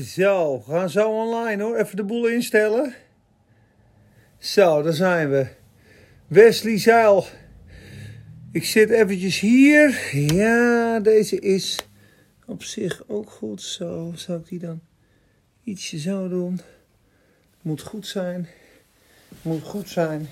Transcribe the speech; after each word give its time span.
Zo, 0.00 0.62
we 0.66 0.72
gaan 0.72 0.90
zo 0.90 1.08
online 1.08 1.62
hoor. 1.62 1.76
Even 1.76 1.96
de 1.96 2.04
boel 2.04 2.26
instellen. 2.26 2.94
Zo, 4.38 4.82
daar 4.82 4.92
zijn 4.92 5.30
we. 5.30 5.46
Wesley 6.26 6.78
Zeil. 6.78 7.26
Ik 8.52 8.64
zit 8.64 8.90
eventjes 8.90 9.40
hier. 9.40 10.10
Ja, 10.34 11.00
deze 11.00 11.38
is 11.40 11.78
op 12.46 12.62
zich 12.62 13.02
ook 13.06 13.30
goed. 13.30 13.62
Zo, 13.62 14.12
zou 14.14 14.38
ik 14.38 14.48
die 14.48 14.58
dan 14.58 14.80
ietsje 15.64 15.98
zo 15.98 16.28
doen? 16.28 16.60
Moet 17.62 17.82
goed 17.82 18.06
zijn. 18.06 18.48
Moet 19.42 19.62
goed 19.62 19.88
zijn. 19.88 20.28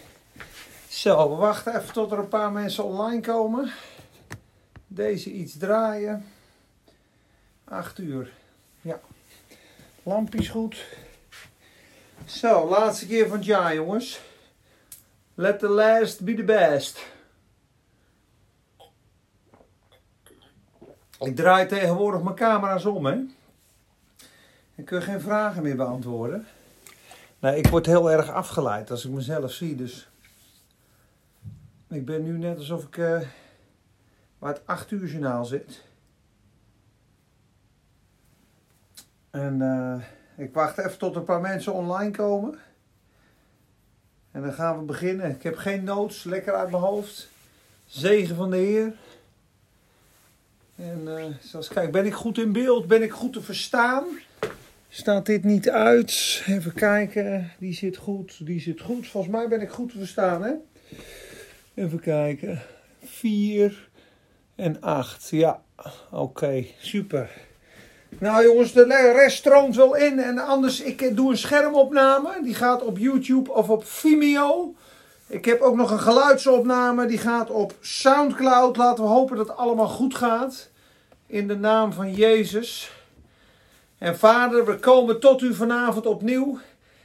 Zo, 0.88 1.30
we 1.30 1.36
wachten 1.36 1.76
even 1.76 1.92
tot 1.92 2.12
er 2.12 2.18
een 2.18 2.28
paar 2.28 2.52
mensen 2.52 2.84
online 2.84 3.20
komen. 3.20 3.72
Deze 4.86 5.32
iets 5.32 5.58
draaien. 5.58 6.24
8 7.64 7.98
uur. 7.98 8.32
Ja. 8.80 9.00
Lampjes 10.02 10.48
goed. 10.48 10.84
Zo, 12.24 12.68
laatste 12.68 13.06
keer 13.06 13.28
van 13.28 13.36
het 13.36 13.46
jaar, 13.46 13.74
jongens. 13.74 14.20
Let 15.34 15.58
the 15.58 15.68
last 15.68 16.20
be 16.24 16.34
the 16.34 16.44
best. 16.44 17.06
Ik 21.20 21.36
draai 21.36 21.66
tegenwoordig 21.66 22.22
mijn 22.22 22.36
camera's 22.36 22.84
om, 22.84 23.06
hè. 23.06 23.20
Ik 24.74 24.84
kun 24.84 25.02
geen 25.02 25.20
vragen 25.20 25.62
meer 25.62 25.76
beantwoorden. 25.76 26.46
Nee, 27.38 27.56
ik 27.56 27.66
word 27.66 27.86
heel 27.86 28.10
erg 28.10 28.30
afgeleid 28.30 28.90
als 28.90 29.04
ik 29.04 29.10
mezelf 29.10 29.52
zie, 29.52 29.76
dus... 29.76 30.08
Ik 31.88 32.04
ben 32.04 32.22
nu 32.22 32.38
net 32.38 32.58
alsof 32.58 32.84
ik 32.84 32.96
uh, 32.96 33.20
waar 34.38 34.52
het 34.52 34.62
8 34.64 34.90
uur 34.90 35.06
journaal 35.06 35.44
zit. 35.44 35.82
En 39.30 39.60
uh, 39.60 40.44
ik 40.46 40.54
wacht 40.54 40.78
even 40.78 40.98
tot 40.98 41.16
een 41.16 41.24
paar 41.24 41.40
mensen 41.40 41.72
online 41.72 42.10
komen. 42.10 42.58
En 44.30 44.42
dan 44.42 44.52
gaan 44.52 44.78
we 44.78 44.84
beginnen. 44.84 45.30
Ik 45.30 45.42
heb 45.42 45.56
geen 45.56 45.84
notes, 45.84 46.24
lekker 46.24 46.54
uit 46.54 46.70
mijn 46.70 46.82
hoofd. 46.82 47.28
Zegen 47.86 48.36
van 48.36 48.50
de 48.50 48.56
Heer. 48.56 48.92
En 50.76 51.00
uh, 51.04 51.24
zoals 51.40 51.68
kijk, 51.68 51.92
ben 51.92 52.06
ik 52.06 52.14
goed 52.14 52.38
in 52.38 52.52
beeld? 52.52 52.86
Ben 52.86 53.02
ik 53.02 53.12
goed 53.12 53.32
te 53.32 53.42
verstaan? 53.42 54.04
Staat 54.88 55.26
dit 55.26 55.44
niet 55.44 55.70
uit? 55.70 56.42
Even 56.46 56.72
kijken. 56.72 57.52
Die 57.58 57.74
zit 57.74 57.96
goed, 57.96 58.46
die 58.46 58.60
zit 58.60 58.80
goed. 58.80 59.08
Volgens 59.08 59.32
mij 59.32 59.48
ben 59.48 59.60
ik 59.60 59.70
goed 59.70 59.90
te 59.90 59.98
verstaan, 59.98 60.42
hè? 60.42 60.52
Even 61.74 62.00
kijken. 62.00 62.62
4 63.04 63.88
en 64.54 64.80
8. 64.80 65.28
Ja, 65.30 65.62
oké, 66.10 66.64
super. 66.78 67.30
Nou 68.18 68.44
jongens, 68.44 68.72
de 68.72 69.12
rest 69.14 69.36
stroomt 69.36 69.76
wel 69.76 69.96
in. 69.96 70.18
En 70.18 70.38
anders, 70.38 70.80
ik 70.80 71.16
doe 71.16 71.30
een 71.30 71.38
schermopname. 71.38 72.38
Die 72.42 72.54
gaat 72.54 72.82
op 72.82 72.98
YouTube 72.98 73.52
of 73.52 73.68
op 73.68 73.86
Vimeo. 73.86 74.74
Ik 75.26 75.44
heb 75.44 75.60
ook 75.60 75.76
nog 75.76 75.90
een 75.90 76.00
geluidsopname. 76.00 77.06
Die 77.06 77.18
gaat 77.18 77.50
op 77.50 77.74
Soundcloud. 77.80 78.76
Laten 78.76 79.04
we 79.04 79.10
hopen 79.10 79.36
dat 79.36 79.48
het 79.48 79.56
allemaal 79.56 79.88
goed 79.88 80.14
gaat. 80.14 80.68
In 81.26 81.48
de 81.48 81.56
naam 81.56 81.92
van 81.92 82.14
Jezus. 82.14 82.92
En 83.98 84.18
Vader, 84.18 84.66
we 84.66 84.78
komen 84.78 85.20
tot 85.20 85.42
u 85.42 85.54
vanavond 85.54 86.06
opnieuw. 86.06 86.58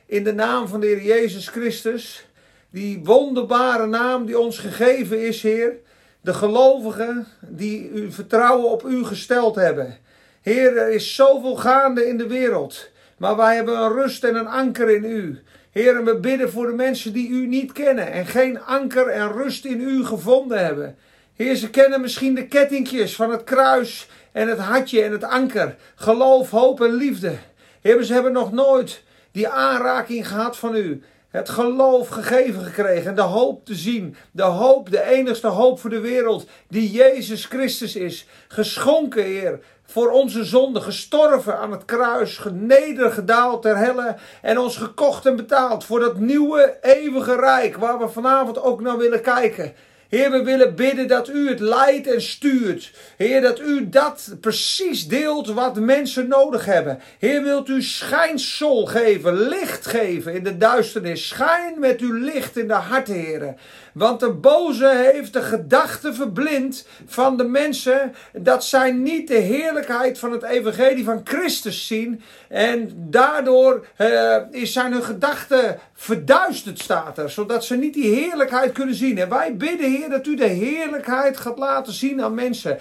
In 0.06 0.24
de 0.24 0.34
naam 0.34 0.68
van 0.68 0.80
de 0.80 0.88
Heer 0.88 1.04
Jezus 1.04 1.48
Christus. 1.48 2.26
Die 2.70 3.02
wonderbare 3.04 3.86
naam 3.86 4.26
die 4.26 4.40
ons 4.40 4.60
gegeven 4.60 5.28
is, 5.28 5.42
Heer. 5.42 5.74
De 6.22 6.34
gelovigen 6.34 7.28
die 7.40 7.92
uw 7.94 8.12
vertrouwen 8.12 8.70
op 8.70 8.84
u 8.84 9.06
gesteld 9.06 9.56
hebben. 9.56 9.98
Heer, 10.46 10.78
er 10.78 10.90
is 10.90 11.16
zoveel 11.16 11.56
gaande 11.56 12.08
in 12.08 12.18
de 12.18 12.28
wereld. 12.28 12.90
Maar 13.18 13.36
wij 13.36 13.56
hebben 13.56 13.78
een 13.78 13.94
rust 13.94 14.24
en 14.24 14.36
een 14.36 14.48
anker 14.48 14.90
in 14.90 15.04
u. 15.04 15.40
Heer, 15.72 16.04
we 16.04 16.18
bidden 16.20 16.52
voor 16.52 16.68
de 16.68 16.74
mensen 16.74 17.14
die 17.14 17.30
u 17.30 17.48
niet 17.48 17.72
kennen 17.72 18.12
en 18.12 18.26
geen 18.26 18.62
anker 18.62 19.08
en 19.08 19.32
rust 19.32 19.66
in 19.66 19.82
u 19.82 20.06
gevonden 20.06 20.66
hebben. 20.66 20.98
Heer, 21.36 21.56
ze 21.56 21.70
kennen 21.70 22.02
misschien 22.02 22.36
de 22.36 22.48
kettingjes 22.48 23.16
van 23.16 23.32
het 23.32 23.44
kruis 23.44 24.10
en 24.32 24.48
het 24.48 24.60
hartje 24.60 25.02
en 25.02 25.12
het 25.12 25.24
anker. 25.24 25.76
Geloof, 25.96 26.50
hoop 26.50 26.82
en 26.82 26.94
liefde. 26.94 27.36
Heer, 27.82 28.04
ze 28.04 28.14
hebben 28.14 28.32
nog 28.32 28.52
nooit 28.52 29.04
die 29.32 29.48
aanraking 29.48 30.28
gehad 30.28 30.58
van 30.58 30.76
u 30.76 31.04
het 31.36 31.50
geloof 31.50 32.08
gegeven 32.08 32.64
gekregen 32.64 33.10
en 33.10 33.16
de 33.16 33.22
hoop 33.22 33.66
te 33.66 33.76
zien. 33.76 34.16
De 34.32 34.44
hoop, 34.44 34.92
de 34.92 35.02
enigste 35.02 35.48
hoop 35.48 35.80
voor 35.80 35.90
de 35.90 36.00
wereld, 36.00 36.48
die 36.68 36.92
Jezus 36.92 37.46
Christus 37.46 37.96
is. 37.96 38.28
Geschonken, 38.48 39.24
Heer, 39.24 39.60
voor 39.86 40.10
onze 40.10 40.44
zonde, 40.44 40.82
gestorven 40.82 41.58
aan 41.58 41.72
het 41.72 41.86
kruis, 41.86 42.38
genedergedaald 42.38 43.62
ter 43.62 43.78
helle 43.78 44.16
en 44.42 44.60
ons 44.60 44.78
gekocht 44.78 45.26
en 45.26 45.36
betaald 45.36 45.86
voor 45.86 46.00
dat 46.00 46.20
nieuwe 46.20 46.78
eeuwige 46.82 47.36
rijk 47.36 47.78
waar 47.78 48.00
we 48.00 48.08
vanavond 48.08 48.62
ook 48.62 48.82
naar 48.82 48.98
willen 48.98 49.22
kijken. 49.22 49.74
Heer, 50.10 50.32
we 50.32 50.44
willen 50.44 50.76
bidden 50.76 51.08
dat 51.08 51.30
u 51.30 51.50
het 51.50 51.60
leidt 51.60 52.08
en 52.08 52.22
stuurt. 52.22 52.92
Heer, 53.18 53.42
dat 53.42 53.60
u 53.60 53.90
dat 53.90 54.36
precies 54.42 55.08
deelt 55.08 55.48
wat 55.48 55.80
mensen 55.80 56.28
nodig 56.28 56.66
hebben. 56.66 57.00
Heer, 57.20 57.44
wilt 57.44 57.70
u 57.70 57.82
schijnsel 57.82 58.86
geven, 58.86 59.34
licht 59.34 59.86
geven 59.86 60.34
in 60.34 60.44
de 60.44 60.58
duisternis. 60.58 61.28
Schijn 61.28 61.80
met 61.80 62.00
uw 62.00 62.14
licht 62.14 62.58
in 62.58 62.68
de 62.68 62.74
harten, 62.74 63.14
Heer. 63.14 63.54
Want 63.96 64.20
de 64.20 64.32
boze 64.32 65.10
heeft 65.14 65.34
de 65.34 65.42
gedachte 65.42 66.14
verblind 66.14 66.88
van 67.06 67.38
de 67.38 67.44
mensen 67.44 68.16
dat 68.34 68.66
zij 68.66 68.92
niet 68.92 69.28
de 69.28 69.34
heerlijkheid 69.34 70.20
van 70.20 70.32
het 70.32 70.44
evangelie 70.44 71.04
van 71.04 71.22
Christus 71.24 71.88
zien. 71.88 72.22
En 72.50 72.92
daardoor 72.96 73.86
uh, 73.98 74.38
zijn 74.52 74.92
hun 74.92 75.04
gedachten 75.04 75.80
verduisterd, 75.94 76.80
staat 76.80 77.18
er. 77.18 77.30
Zodat 77.30 77.66
ze 77.66 77.76
niet 77.76 77.94
die 77.94 78.16
heerlijkheid 78.16 78.72
kunnen 78.72 78.96
zien. 78.96 79.18
En 79.18 79.30
wij 79.30 79.56
bidden, 79.56 79.92
Heer, 79.92 80.10
dat 80.10 80.28
u 80.28 80.36
de 80.36 80.46
heerlijkheid 80.46 81.38
gaat 81.38 81.58
laten 81.58 81.94
zien 81.94 82.22
aan 82.22 82.34
mensen 82.34 82.80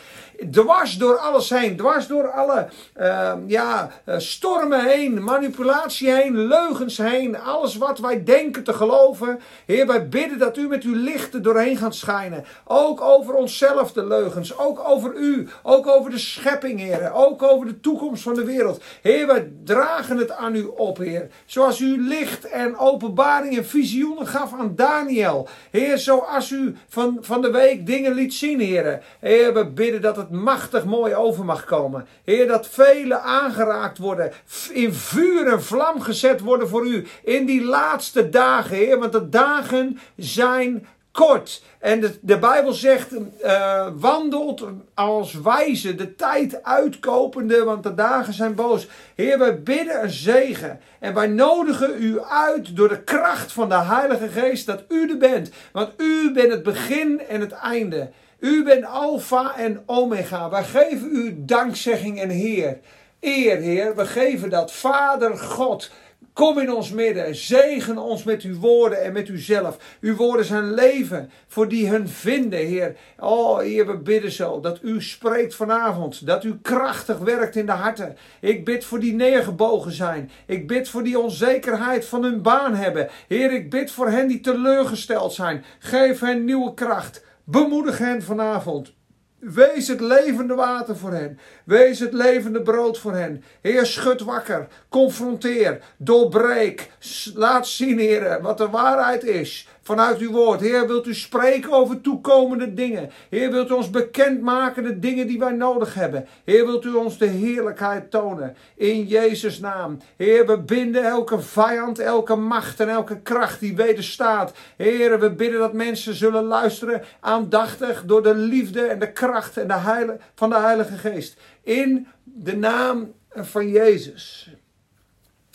dwars 0.51 0.97
door 0.99 1.19
alles 1.19 1.51
heen, 1.51 1.77
dwars 1.77 2.07
door 2.07 2.31
alle 2.31 2.69
uh, 3.01 3.33
ja, 3.47 3.91
eh, 4.05 4.19
stormen 4.19 4.85
heen, 4.85 5.25
manipulatie 5.25 6.11
heen, 6.11 6.47
leugens 6.47 6.99
heen, 6.99 7.41
alles 7.41 7.77
wat 7.77 7.99
wij 7.99 8.25
denken 8.25 8.65
te 8.65 8.73
geloven. 8.73 9.41
Heer, 9.67 9.87
wij 9.87 10.09
bidden 10.09 10.39
dat 10.39 10.57
u 10.57 10.69
met 10.69 10.83
uw 10.83 10.95
lichten 10.95 11.43
doorheen 11.43 11.77
gaat 11.77 11.95
schijnen. 11.95 12.45
Ook 12.65 13.01
over 13.01 13.35
onszelf 13.35 13.93
de 13.93 14.07
leugens, 14.07 14.59
ook 14.59 14.89
over 14.89 15.15
u, 15.15 15.49
ook 15.63 15.87
over 15.87 16.11
de 16.11 16.19
schepping, 16.19 16.81
Heer, 16.81 17.13
ook 17.13 17.43
over 17.43 17.67
de 17.67 17.81
toekomst 17.81 18.23
van 18.23 18.35
de 18.35 18.45
wereld. 18.45 18.83
Heer, 19.03 19.27
wij 19.27 19.53
dragen 19.65 20.17
het 20.17 20.31
aan 20.31 20.55
u 20.55 20.65
op, 20.65 20.99
Heer. 20.99 21.29
Zoals 21.47 21.81
u 21.81 22.09
licht 22.09 22.49
en 22.49 22.79
openbaring 22.79 23.57
en 23.57 23.67
visioenen 23.67 24.27
gaf 24.27 24.53
aan 24.53 24.73
Daniel. 24.75 25.49
Heer, 25.71 25.99
zoals 25.99 26.51
u 26.51 26.77
van, 26.89 27.19
van 27.21 27.43
de 27.43 27.51
week 27.51 27.87
dingen 27.87 28.15
liet 28.15 28.35
zien, 28.35 28.61
Heer. 28.61 29.03
Heer, 29.21 29.55
we 29.55 29.67
bidden 29.67 30.03
dat 30.03 30.17
het 30.17 30.31
machtig 30.35 30.85
mooi 30.85 31.15
over 31.15 31.45
mag 31.45 31.65
komen. 31.65 32.07
Heer, 32.25 32.47
dat 32.47 32.69
velen 32.69 33.23
aangeraakt 33.23 33.99
worden, 33.99 34.33
in 34.73 34.95
vuur 34.95 35.47
en 35.47 35.63
vlam 35.63 36.01
gezet 36.01 36.41
worden 36.41 36.69
voor 36.69 36.87
u 36.87 37.07
in 37.23 37.47
die 37.47 37.65
laatste 37.65 38.29
dagen, 38.29 38.77
Heer. 38.77 38.99
Want 38.99 39.13
de 39.13 39.29
dagen 39.29 39.99
zijn 40.17 40.87
kort. 41.15 41.63
En 41.79 42.01
de, 42.01 42.19
de 42.21 42.39
Bijbel 42.39 42.73
zegt, 42.73 43.13
uh, 43.45 43.87
wandelt 43.95 44.65
als 44.95 45.33
wijze, 45.33 45.95
de 45.95 46.17
tijd 46.17 46.63
uitkopende, 46.63 47.65
want 47.65 47.83
de 47.83 47.95
dagen 47.95 48.33
zijn 48.33 48.55
boos. 48.55 48.89
Heer, 49.15 49.39
wij 49.39 49.63
bidden 49.63 50.03
een 50.03 50.11
zegen. 50.11 50.81
En 51.01 51.15
wij 51.15 51.27
nodigen 51.27 52.03
u 52.03 52.21
uit 52.21 52.77
door 52.77 52.89
de 52.89 53.03
kracht 53.03 53.53
van 53.53 53.69
de 53.69 53.79
Heilige 53.79 54.29
Geest 54.29 54.67
dat 54.67 54.85
u 54.89 55.11
er 55.11 55.19
bent. 55.19 55.51
Want 55.73 55.93
u 55.97 56.33
bent 56.33 56.53
het 56.53 56.63
begin 56.63 57.21
en 57.29 57.41
het 57.41 57.53
einde. 57.53 58.11
U 58.45 58.65
bent 58.65 58.85
Alpha 58.85 59.57
en 59.57 59.83
Omega. 59.87 60.51
Wij 60.51 60.65
geven 60.65 61.09
u 61.13 61.35
dankzegging 61.39 62.21
en 62.21 62.29
Heer. 62.29 62.79
Eer, 63.21 63.57
Heer. 63.59 63.97
We 63.97 64.07
geven 64.07 64.51
dat. 64.51 64.73
Vader 64.73 65.37
God. 65.37 65.91
Kom 66.33 66.59
in 66.59 66.73
ons 66.73 66.91
midden. 66.91 67.35
Zegen 67.35 67.99
ons 67.99 68.25
met 68.25 68.43
uw 68.43 68.59
woorden 68.59 69.03
en 69.03 69.13
met 69.13 69.29
uzelf. 69.29 69.77
Uw 70.01 70.17
woorden 70.17 70.45
zijn 70.45 70.75
leven 70.75 71.31
voor 71.47 71.69
die 71.69 71.89
hun 71.89 72.09
vinden, 72.09 72.59
Heer. 72.59 72.97
Oh, 73.19 73.59
Heer, 73.59 73.87
we 73.87 73.97
bidden 73.97 74.33
zo 74.33 74.61
dat 74.61 74.79
u 74.83 75.03
spreekt 75.03 75.55
vanavond. 75.55 76.27
Dat 76.27 76.45
u 76.45 76.59
krachtig 76.63 77.19
werkt 77.19 77.57
in 77.57 77.67
de 77.67 77.73
harten. 77.73 78.17
Ik 78.41 78.65
bid 78.65 78.85
voor 78.85 79.01
die 79.01 79.15
neergebogen 79.15 79.93
zijn. 79.93 80.31
Ik 80.47 80.67
bid 80.67 80.89
voor 80.89 81.03
die 81.03 81.19
onzekerheid 81.19 82.05
van 82.05 82.23
hun 82.23 82.43
baan 82.43 82.75
hebben. 82.75 83.09
Heer, 83.29 83.53
ik 83.53 83.71
bid 83.71 83.91
voor 83.91 84.09
hen 84.09 84.29
die 84.29 84.41
teleurgesteld 84.41 85.33
zijn. 85.33 85.65
Geef 85.79 86.21
hen 86.21 86.45
nieuwe 86.45 86.75
kracht. 86.75 87.23
Bemoedig 87.45 87.99
hen 87.99 88.23
vanavond. 88.23 88.93
Wees 89.39 89.89
het 89.89 90.01
levende 90.01 90.55
water 90.55 90.97
voor 90.97 91.13
hen. 91.13 91.39
Wees 91.65 91.99
het 91.99 92.13
levende 92.13 92.63
brood 92.63 92.99
voor 92.99 93.13
hen. 93.13 93.45
Heer, 93.61 93.87
schud 93.87 94.21
wakker. 94.21 94.67
Confronteer. 94.89 95.83
Doorbreek. 95.97 96.91
Laat 97.35 97.67
zien, 97.67 97.99
Heer, 97.99 98.43
wat 98.43 98.59
de 98.59 98.69
waarheid 98.69 99.25
is. 99.25 99.69
Vanuit 99.85 100.19
uw 100.19 100.31
woord. 100.31 100.61
Heer, 100.61 100.87
wilt 100.87 101.07
u 101.07 101.15
spreken 101.15 101.73
over 101.73 102.01
toekomende 102.01 102.75
dingen. 102.75 103.11
Heer, 103.29 103.51
wilt 103.51 103.71
u 103.71 103.73
ons 103.73 103.91
bekendmaken 103.91 104.83
de 104.83 104.99
dingen 104.99 105.27
die 105.27 105.39
wij 105.39 105.53
nodig 105.53 105.95
hebben. 105.95 106.27
Heer, 106.45 106.67
wilt 106.67 106.85
u 106.85 106.93
ons 106.93 107.19
de 107.19 107.27
heerlijkheid 107.27 108.11
tonen. 108.11 108.57
In 108.77 109.05
Jezus' 109.05 109.59
naam. 109.59 109.99
Heer, 110.17 110.47
we 110.47 110.59
binden 110.59 111.05
elke 111.05 111.41
vijand, 111.41 111.99
elke 111.99 112.35
macht 112.35 112.81
en 112.81 112.89
elke 112.89 113.21
kracht 113.21 113.61
die 113.61 113.77
wederstaat. 113.77 114.53
Heer, 114.77 115.21
we 115.21 115.31
bidden 115.31 115.59
dat 115.59 115.73
mensen 115.73 116.15
zullen 116.15 116.45
luisteren 116.45 117.03
aandachtig 117.21 118.05
door 118.05 118.23
de 118.23 118.35
liefde 118.35 118.83
en 118.83 118.99
de 118.99 119.13
kracht 119.13 119.57
en 119.57 119.69
de 119.69 119.75
heilige, 119.75 120.19
van 120.35 120.51
de 120.51 120.59
Heilige 120.59 120.97
Geest. 120.97 121.37
In 121.63 122.07
de 122.25 122.57
naam 122.57 123.13
van 123.35 123.69
Jezus. 123.69 124.51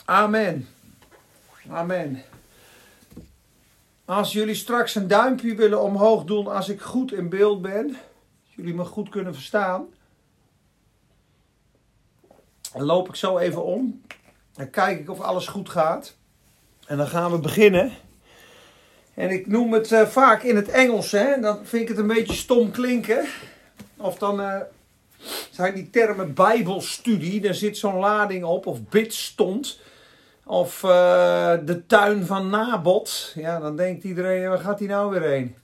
Amen. 0.04 0.68
Amen. 1.70 2.29
Als 4.10 4.32
jullie 4.32 4.54
straks 4.54 4.94
een 4.94 5.08
duimpje 5.08 5.54
willen 5.54 5.82
omhoog 5.82 6.24
doen 6.24 6.46
als 6.46 6.68
ik 6.68 6.80
goed 6.80 7.12
in 7.12 7.28
beeld 7.28 7.62
ben, 7.62 7.96
jullie 8.48 8.74
me 8.74 8.84
goed 8.84 9.08
kunnen 9.08 9.34
verstaan, 9.34 9.86
dan 12.72 12.82
loop 12.82 13.08
ik 13.08 13.14
zo 13.14 13.38
even 13.38 13.64
om. 13.64 14.02
Dan 14.52 14.70
kijk 14.70 15.00
ik 15.00 15.10
of 15.10 15.20
alles 15.20 15.46
goed 15.46 15.68
gaat. 15.68 16.16
En 16.86 16.96
dan 16.96 17.06
gaan 17.06 17.30
we 17.30 17.38
beginnen. 17.38 17.92
En 19.14 19.30
ik 19.30 19.46
noem 19.46 19.72
het 19.72 19.90
uh, 19.90 20.06
vaak 20.06 20.42
in 20.42 20.56
het 20.56 20.68
Engels, 20.68 21.10
hè? 21.10 21.40
dan 21.40 21.66
vind 21.66 21.82
ik 21.82 21.88
het 21.88 21.98
een 21.98 22.06
beetje 22.06 22.34
stom 22.34 22.70
klinken. 22.70 23.26
Of 23.96 24.18
dan 24.18 24.40
uh, 24.40 24.60
zijn 25.50 25.74
die 25.74 25.90
termen 25.90 26.34
Bijbelstudie, 26.34 27.40
daar 27.40 27.54
zit 27.54 27.78
zo'n 27.78 27.98
lading 27.98 28.44
op, 28.44 28.66
of 28.66 28.88
bidstond. 28.88 29.80
Of 30.50 30.82
uh, 30.82 30.90
de 31.64 31.86
tuin 31.86 32.26
van 32.26 32.48
Nabot. 32.48 33.32
Ja, 33.34 33.58
dan 33.58 33.76
denkt 33.76 34.04
iedereen, 34.04 34.48
waar 34.48 34.58
gaat 34.58 34.78
hij 34.78 34.88
nou 34.88 35.10
weer 35.10 35.22
heen? 35.22 35.54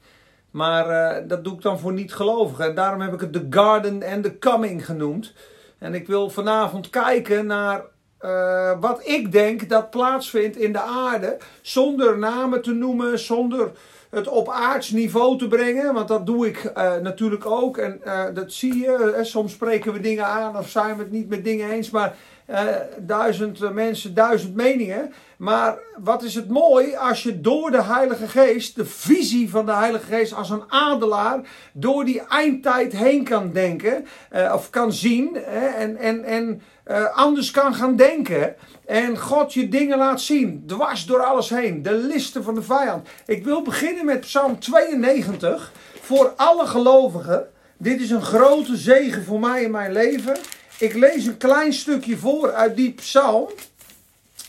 Maar 0.51 0.91
uh, 0.91 1.29
dat 1.29 1.45
doe 1.45 1.55
ik 1.55 1.63
dan 1.63 1.79
voor 1.79 1.93
niet-gelovigen. 1.93 2.65
En 2.65 2.75
daarom 2.75 3.01
heb 3.01 3.13
ik 3.13 3.21
het 3.21 3.33
The 3.33 3.47
Garden 3.51 4.03
and 4.03 4.23
the 4.23 4.39
Coming 4.39 4.85
genoemd. 4.85 5.33
En 5.79 5.95
ik 5.95 6.07
wil 6.07 6.31
vanavond 6.31 6.91
kijken 6.91 7.47
naar 7.47 7.85
uh, 8.21 8.81
wat 8.81 9.01
ik 9.09 9.33
denk 9.33 9.69
dat 9.69 9.91
plaatsvindt 9.91 10.57
in 10.57 10.73
de 10.73 10.81
aarde. 10.81 11.37
Zonder 11.63 12.19
namen 12.19 12.63
te 12.63 12.73
noemen, 12.73 13.19
zonder 13.19 13.71
het 14.11 14.29
op 14.29 14.49
aards 14.49 14.91
niveau 14.91 15.39
te 15.39 15.49
brengen. 15.49 15.95
Want 15.95 16.09
dat 16.09 16.27
doe 16.27 16.47
ik 16.47 16.73
natuurlijk 17.03 17.47
ook. 17.47 17.79
En 17.79 18.01
dat 18.35 18.53
zie 18.53 18.79
je. 18.79 19.19
soms 19.23 19.53
spreken 19.53 19.93
we 19.93 20.01
dingen 20.01 20.27
aan 20.27 20.57
of 20.57 20.69
zijn 20.69 20.97
we 20.97 21.03
het 21.03 21.13
niet 21.13 21.29
met 21.29 21.45
dingen 21.45 21.71
eens. 21.71 21.91
Maar 21.91 22.17
uh, 22.51 22.67
duizend 22.99 23.73
mensen, 23.75 24.15
duizend 24.15 24.55
meningen. 24.55 25.13
Maar 25.37 25.79
wat 25.99 26.23
is 26.23 26.35
het 26.35 26.49
mooi 26.49 26.95
als 26.95 27.23
je 27.23 27.41
door 27.41 27.71
de 27.71 27.83
Heilige 27.83 28.29
Geest, 28.29 28.77
de 28.77 28.85
visie 28.85 29.51
van 29.51 29.67
de 29.67 29.73
Heilige 29.73 30.07
Geest 30.07 30.35
als 30.35 30.51
een 30.51 30.65
adelaar, 30.69 31.41
door 31.73 32.05
die 32.05 32.27
eindtijd 32.27 32.93
heen 32.93 33.25
kan 33.25 33.53
denken. 33.53 34.07
Uh, 34.35 34.53
of 34.55 34.71
kan 34.71 34.93
zien. 34.93 35.37
en 35.77 35.97
en, 35.97 36.25
en 36.25 36.63
uh, 36.87 37.17
anders 37.17 37.51
kan 37.51 37.75
gaan 37.75 37.97
denken. 37.97 38.55
En 38.87 39.19
God 39.19 39.53
je 39.53 39.69
dingen 39.69 39.99
laat 39.99 40.21
zien. 40.21 40.65
Dwars 40.67 41.07
door 41.07 41.23
alles 41.23 41.51
heen. 41.51 41.83
De 41.83 41.93
listen 41.93 42.45
van 42.45 42.55
de 42.55 42.63
vijand. 42.63 43.09
Ik 43.27 43.45
wil 43.45 43.63
beginnen 43.63 44.05
met 44.05 44.21
Psalm 44.21 44.59
92. 44.59 45.73
Voor 46.01 46.33
alle 46.37 46.67
gelovigen. 46.67 47.49
Dit 47.79 48.01
is 48.01 48.11
een 48.11 48.23
grote 48.23 48.77
zegen 48.77 49.25
voor 49.25 49.41
mij 49.41 49.63
in 49.63 49.71
mijn 49.71 49.93
leven. 49.93 50.37
Ik 50.79 50.95
lees 50.95 51.27
een 51.27 51.37
klein 51.37 51.73
stukje 51.73 52.17
voor 52.17 52.53
uit 52.53 52.77
die 52.77 52.93
psalm. 52.93 53.49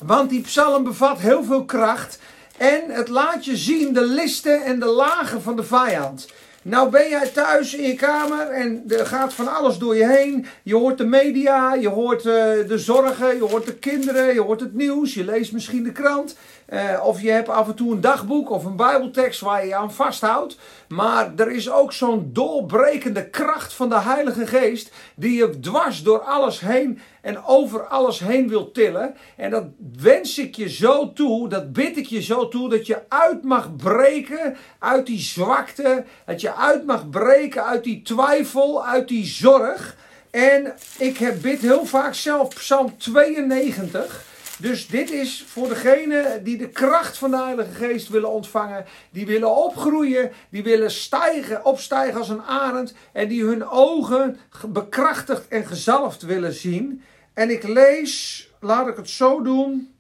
Want 0.01 0.29
die 0.29 0.41
psalm 0.41 0.83
bevat 0.83 1.19
heel 1.19 1.43
veel 1.43 1.65
kracht. 1.65 2.19
En 2.57 2.81
het 2.87 3.07
laat 3.07 3.45
je 3.45 3.57
zien 3.57 3.93
de 3.93 4.05
listen 4.05 4.63
en 4.63 4.79
de 4.79 4.85
lagen 4.85 5.41
van 5.41 5.55
de 5.55 5.63
vijand. 5.63 6.27
Nou 6.61 6.89
ben 6.89 7.09
jij 7.09 7.27
thuis 7.27 7.73
in 7.73 7.83
je 7.83 7.95
kamer 7.95 8.47
en 8.47 8.83
er 8.87 9.05
gaat 9.05 9.33
van 9.33 9.55
alles 9.55 9.77
door 9.77 9.95
je 9.95 10.07
heen. 10.07 10.45
Je 10.63 10.75
hoort 10.75 10.97
de 10.97 11.05
media, 11.05 11.73
je 11.73 11.89
hoort 11.89 12.25
uh, 12.25 12.33
de 12.67 12.77
zorgen, 12.77 13.35
je 13.35 13.43
hoort 13.43 13.65
de 13.65 13.75
kinderen, 13.75 14.33
je 14.33 14.41
hoort 14.41 14.59
het 14.59 14.73
nieuws, 14.73 15.13
je 15.13 15.25
leest 15.25 15.51
misschien 15.51 15.83
de 15.83 15.91
krant. 15.91 16.35
Uh, 16.69 17.03
of 17.03 17.21
je 17.21 17.31
hebt 17.31 17.49
af 17.49 17.67
en 17.67 17.75
toe 17.75 17.91
een 17.91 18.01
dagboek 18.01 18.49
of 18.49 18.65
een 18.65 18.75
bijbeltekst 18.75 19.39
waar 19.39 19.61
je 19.61 19.67
je 19.67 19.75
aan 19.75 19.93
vasthoudt. 19.93 20.57
Maar 20.87 21.31
er 21.35 21.51
is 21.51 21.71
ook 21.71 21.93
zo'n 21.93 22.29
doorbrekende 22.33 23.29
kracht 23.29 23.73
van 23.73 23.89
de 23.89 23.99
Heilige 23.99 24.47
Geest 24.47 24.91
die 25.15 25.37
je 25.37 25.59
dwars 25.59 26.03
door 26.03 26.19
alles 26.19 26.59
heen 26.59 26.99
en 27.21 27.43
over 27.45 27.87
alles 27.87 28.19
heen 28.19 28.47
wil 28.47 28.71
tillen. 28.71 29.15
En 29.35 29.49
dat 29.49 29.63
wens 29.99 30.37
ik 30.37 30.55
je 30.55 30.69
zo 30.69 31.13
toe, 31.13 31.49
dat 31.49 31.73
bid 31.73 31.97
ik 31.97 32.05
je 32.05 32.21
zo 32.21 32.47
toe, 32.47 32.69
dat 32.69 32.87
je 32.87 33.01
uit 33.07 33.43
mag 33.43 33.75
breken 33.75 34.57
uit 34.79 35.05
die 35.05 35.19
zwakte. 35.19 36.05
Dat 36.25 36.41
je 36.41 36.55
uit 36.55 36.85
mag 36.85 37.09
breken 37.09 37.65
uit 37.65 37.83
die 37.83 38.01
twijfel, 38.01 38.85
uit 38.85 39.07
die 39.07 39.25
zorg. 39.25 39.97
En 40.31 40.73
ik 40.97 41.17
heb 41.17 41.41
bid 41.41 41.59
heel 41.59 41.85
vaak 41.85 42.13
zelf 42.13 42.55
Psalm 42.55 42.97
92. 42.97 44.25
Dus 44.59 44.87
dit 44.87 45.11
is 45.11 45.43
voor 45.47 45.67
degenen 45.67 46.43
die 46.43 46.57
de 46.57 46.69
kracht 46.69 47.17
van 47.17 47.31
de 47.31 47.37
Heilige 47.37 47.71
Geest 47.71 48.09
willen 48.09 48.29
ontvangen, 48.29 48.85
die 49.09 49.25
willen 49.25 49.55
opgroeien, 49.55 50.31
die 50.49 50.63
willen 50.63 50.91
stijgen, 50.91 51.65
opstijgen 51.65 52.19
als 52.19 52.29
een 52.29 52.41
arend 52.41 52.93
en 53.13 53.27
die 53.27 53.43
hun 53.43 53.67
ogen 53.69 54.39
bekrachtigd 54.67 55.47
en 55.47 55.65
gezalfd 55.65 56.21
willen 56.21 56.53
zien. 56.53 57.03
En 57.33 57.49
ik 57.49 57.63
lees, 57.63 58.49
laat 58.59 58.87
ik 58.87 58.95
het 58.95 59.09
zo 59.09 59.41
doen, 59.41 59.95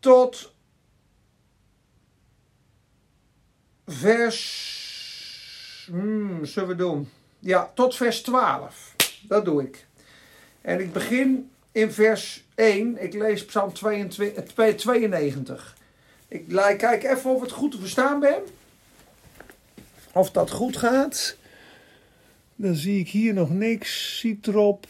tot 0.00 0.52
vers. 3.86 4.72
Hmm, 5.90 6.44
zullen 6.44 6.68
we 6.68 6.74
doen? 6.74 7.10
Ja, 7.38 7.70
tot 7.74 7.96
vers 7.96 8.22
12. 8.22 8.94
Dat 9.22 9.44
doe 9.44 9.62
ik. 9.62 9.86
En 10.60 10.80
ik 10.80 10.92
begin 10.92 11.50
in 11.74 11.92
vers 11.92 12.44
1. 12.54 13.02
Ik 13.02 13.14
lees 13.14 13.44
Psalm 13.44 13.72
22, 13.72 14.76
92. 14.76 15.76
Ik 16.28 16.48
kijk 16.78 17.04
even 17.04 17.30
of 17.30 17.40
het 17.40 17.50
goed 17.50 17.70
te 17.70 17.78
verstaan 17.78 18.20
ben. 18.20 18.42
Of 20.12 20.30
dat 20.30 20.50
goed 20.50 20.76
gaat. 20.76 21.36
Dan 22.56 22.74
zie 22.74 23.00
ik 23.00 23.08
hier 23.08 23.34
nog 23.34 23.50
niks. 23.50 24.18
Citrop. 24.18 24.86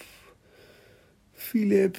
Philip. 1.33 1.99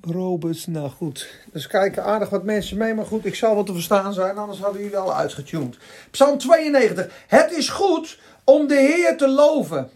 Roberts. 0.00 0.66
Nou 0.66 0.90
goed. 0.90 1.30
Dus 1.52 1.66
kijken 1.66 2.04
aardig 2.04 2.28
wat 2.28 2.44
mensen 2.44 2.78
mee. 2.78 2.94
Maar 2.94 3.06
goed, 3.06 3.24
ik 3.24 3.34
zal 3.34 3.54
wel 3.54 3.64
te 3.64 3.72
verstaan 3.72 4.12
zijn. 4.12 4.38
Anders 4.38 4.60
hadden 4.60 4.82
jullie 4.82 4.96
al 4.96 5.14
uitgetuned. 5.14 5.78
Psalm 6.10 6.38
92. 6.38 7.24
Het 7.26 7.52
is 7.52 7.68
goed 7.68 8.18
om 8.44 8.66
de 8.66 8.74
Heer 8.74 9.16
te 9.16 9.28
loven. 9.28 9.90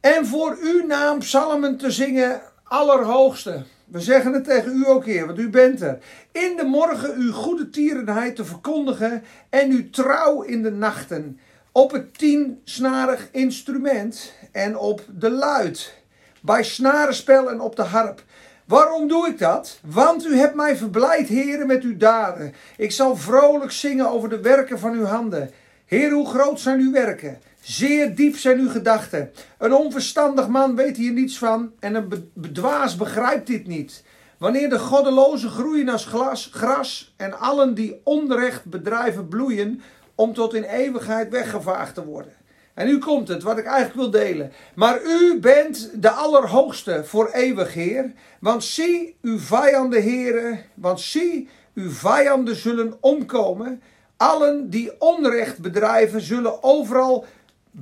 En 0.00 0.26
voor 0.26 0.58
uw 0.60 0.86
naam 0.86 1.18
psalmen 1.18 1.76
te 1.76 1.90
zingen 1.90 2.42
Allerhoogste. 2.68 3.62
We 3.84 4.00
zeggen 4.00 4.32
het 4.32 4.44
tegen 4.44 4.76
u 4.76 4.86
ook, 4.86 5.04
Heer, 5.04 5.26
want 5.26 5.38
u 5.38 5.50
bent 5.50 5.80
er. 5.80 5.98
In 6.32 6.56
de 6.56 6.64
morgen 6.64 7.14
uw 7.14 7.32
goede 7.32 7.70
tierenheid 7.70 8.36
te 8.36 8.44
verkondigen 8.44 9.22
en 9.50 9.70
uw 9.70 9.90
trouw 9.90 10.42
in 10.42 10.62
de 10.62 10.70
nachten. 10.70 11.38
Op 11.72 11.90
het 11.90 12.18
tiensnarig 12.18 13.28
instrument 13.32 14.32
en 14.52 14.78
op 14.78 15.04
de 15.18 15.30
luid. 15.30 15.94
Bij 16.40 16.62
snarenspel 16.62 17.50
en 17.50 17.60
op 17.60 17.76
de 17.76 17.82
harp. 17.82 18.22
Waarom 18.64 19.08
doe 19.08 19.28
ik 19.28 19.38
dat? 19.38 19.80
Want 19.84 20.26
u 20.26 20.36
hebt 20.36 20.54
mij 20.54 20.76
verblijd, 20.76 21.28
heren, 21.28 21.66
met 21.66 21.82
uw 21.82 21.96
daden. 21.96 22.54
Ik 22.76 22.92
zal 22.92 23.16
vrolijk 23.16 23.70
zingen 23.70 24.10
over 24.10 24.28
de 24.28 24.40
werken 24.40 24.78
van 24.78 24.92
uw 24.92 25.04
handen. 25.04 25.50
Heer, 25.84 26.10
hoe 26.10 26.28
groot 26.28 26.60
zijn 26.60 26.80
uw 26.80 26.92
werken? 26.92 27.38
Zeer 27.66 28.14
diep 28.14 28.36
zijn 28.36 28.58
uw 28.58 28.68
gedachten. 28.68 29.30
Een 29.58 29.74
onverstandig 29.74 30.48
man 30.48 30.76
weet 30.76 30.96
hier 30.96 31.12
niets 31.12 31.38
van 31.38 31.72
en 31.80 31.94
een 31.94 32.30
bedwaas 32.34 32.96
begrijpt 32.96 33.46
dit 33.46 33.66
niet. 33.66 34.04
Wanneer 34.38 34.68
de 34.68 34.78
goddelozen 34.78 35.50
groeien 35.50 35.88
als 35.88 36.04
glas, 36.04 36.50
gras 36.52 37.14
en 37.16 37.38
allen 37.38 37.74
die 37.74 38.00
onrecht 38.04 38.64
bedrijven 38.64 39.28
bloeien 39.28 39.82
om 40.14 40.34
tot 40.34 40.54
in 40.54 40.62
eeuwigheid 40.62 41.30
weggevaagd 41.30 41.94
te 41.94 42.04
worden. 42.04 42.32
En 42.74 42.86
nu 42.86 42.98
komt 42.98 43.28
het, 43.28 43.42
wat 43.42 43.58
ik 43.58 43.64
eigenlijk 43.64 43.94
wil 43.96 44.22
delen. 44.22 44.52
Maar 44.74 45.02
u 45.02 45.38
bent 45.40 45.90
de 46.02 46.10
Allerhoogste 46.10 47.04
voor 47.04 47.30
eeuwig 47.32 47.74
Heer. 47.74 48.12
Want 48.40 48.64
zie 48.64 49.16
uw 49.22 49.38
vijanden, 49.38 50.02
heren, 50.02 50.60
want 50.74 51.00
zie 51.00 51.48
uw 51.74 51.90
vijanden 51.90 52.56
zullen 52.56 52.96
omkomen. 53.00 53.82
Allen 54.16 54.70
die 54.70 55.00
onrecht 55.00 55.58
bedrijven 55.58 56.20
zullen 56.20 56.62
overal 56.62 57.24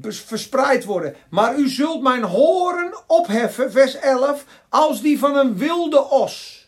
verspreid 0.00 0.84
worden. 0.84 1.14
Maar 1.30 1.58
u 1.58 1.68
zult 1.68 2.02
mijn 2.02 2.22
horen 2.22 2.94
opheffen, 3.06 3.72
vers 3.72 3.98
11, 3.98 4.44
als 4.68 5.02
die 5.02 5.18
van 5.18 5.36
een 5.36 5.56
wilde 5.56 6.10
os. 6.10 6.62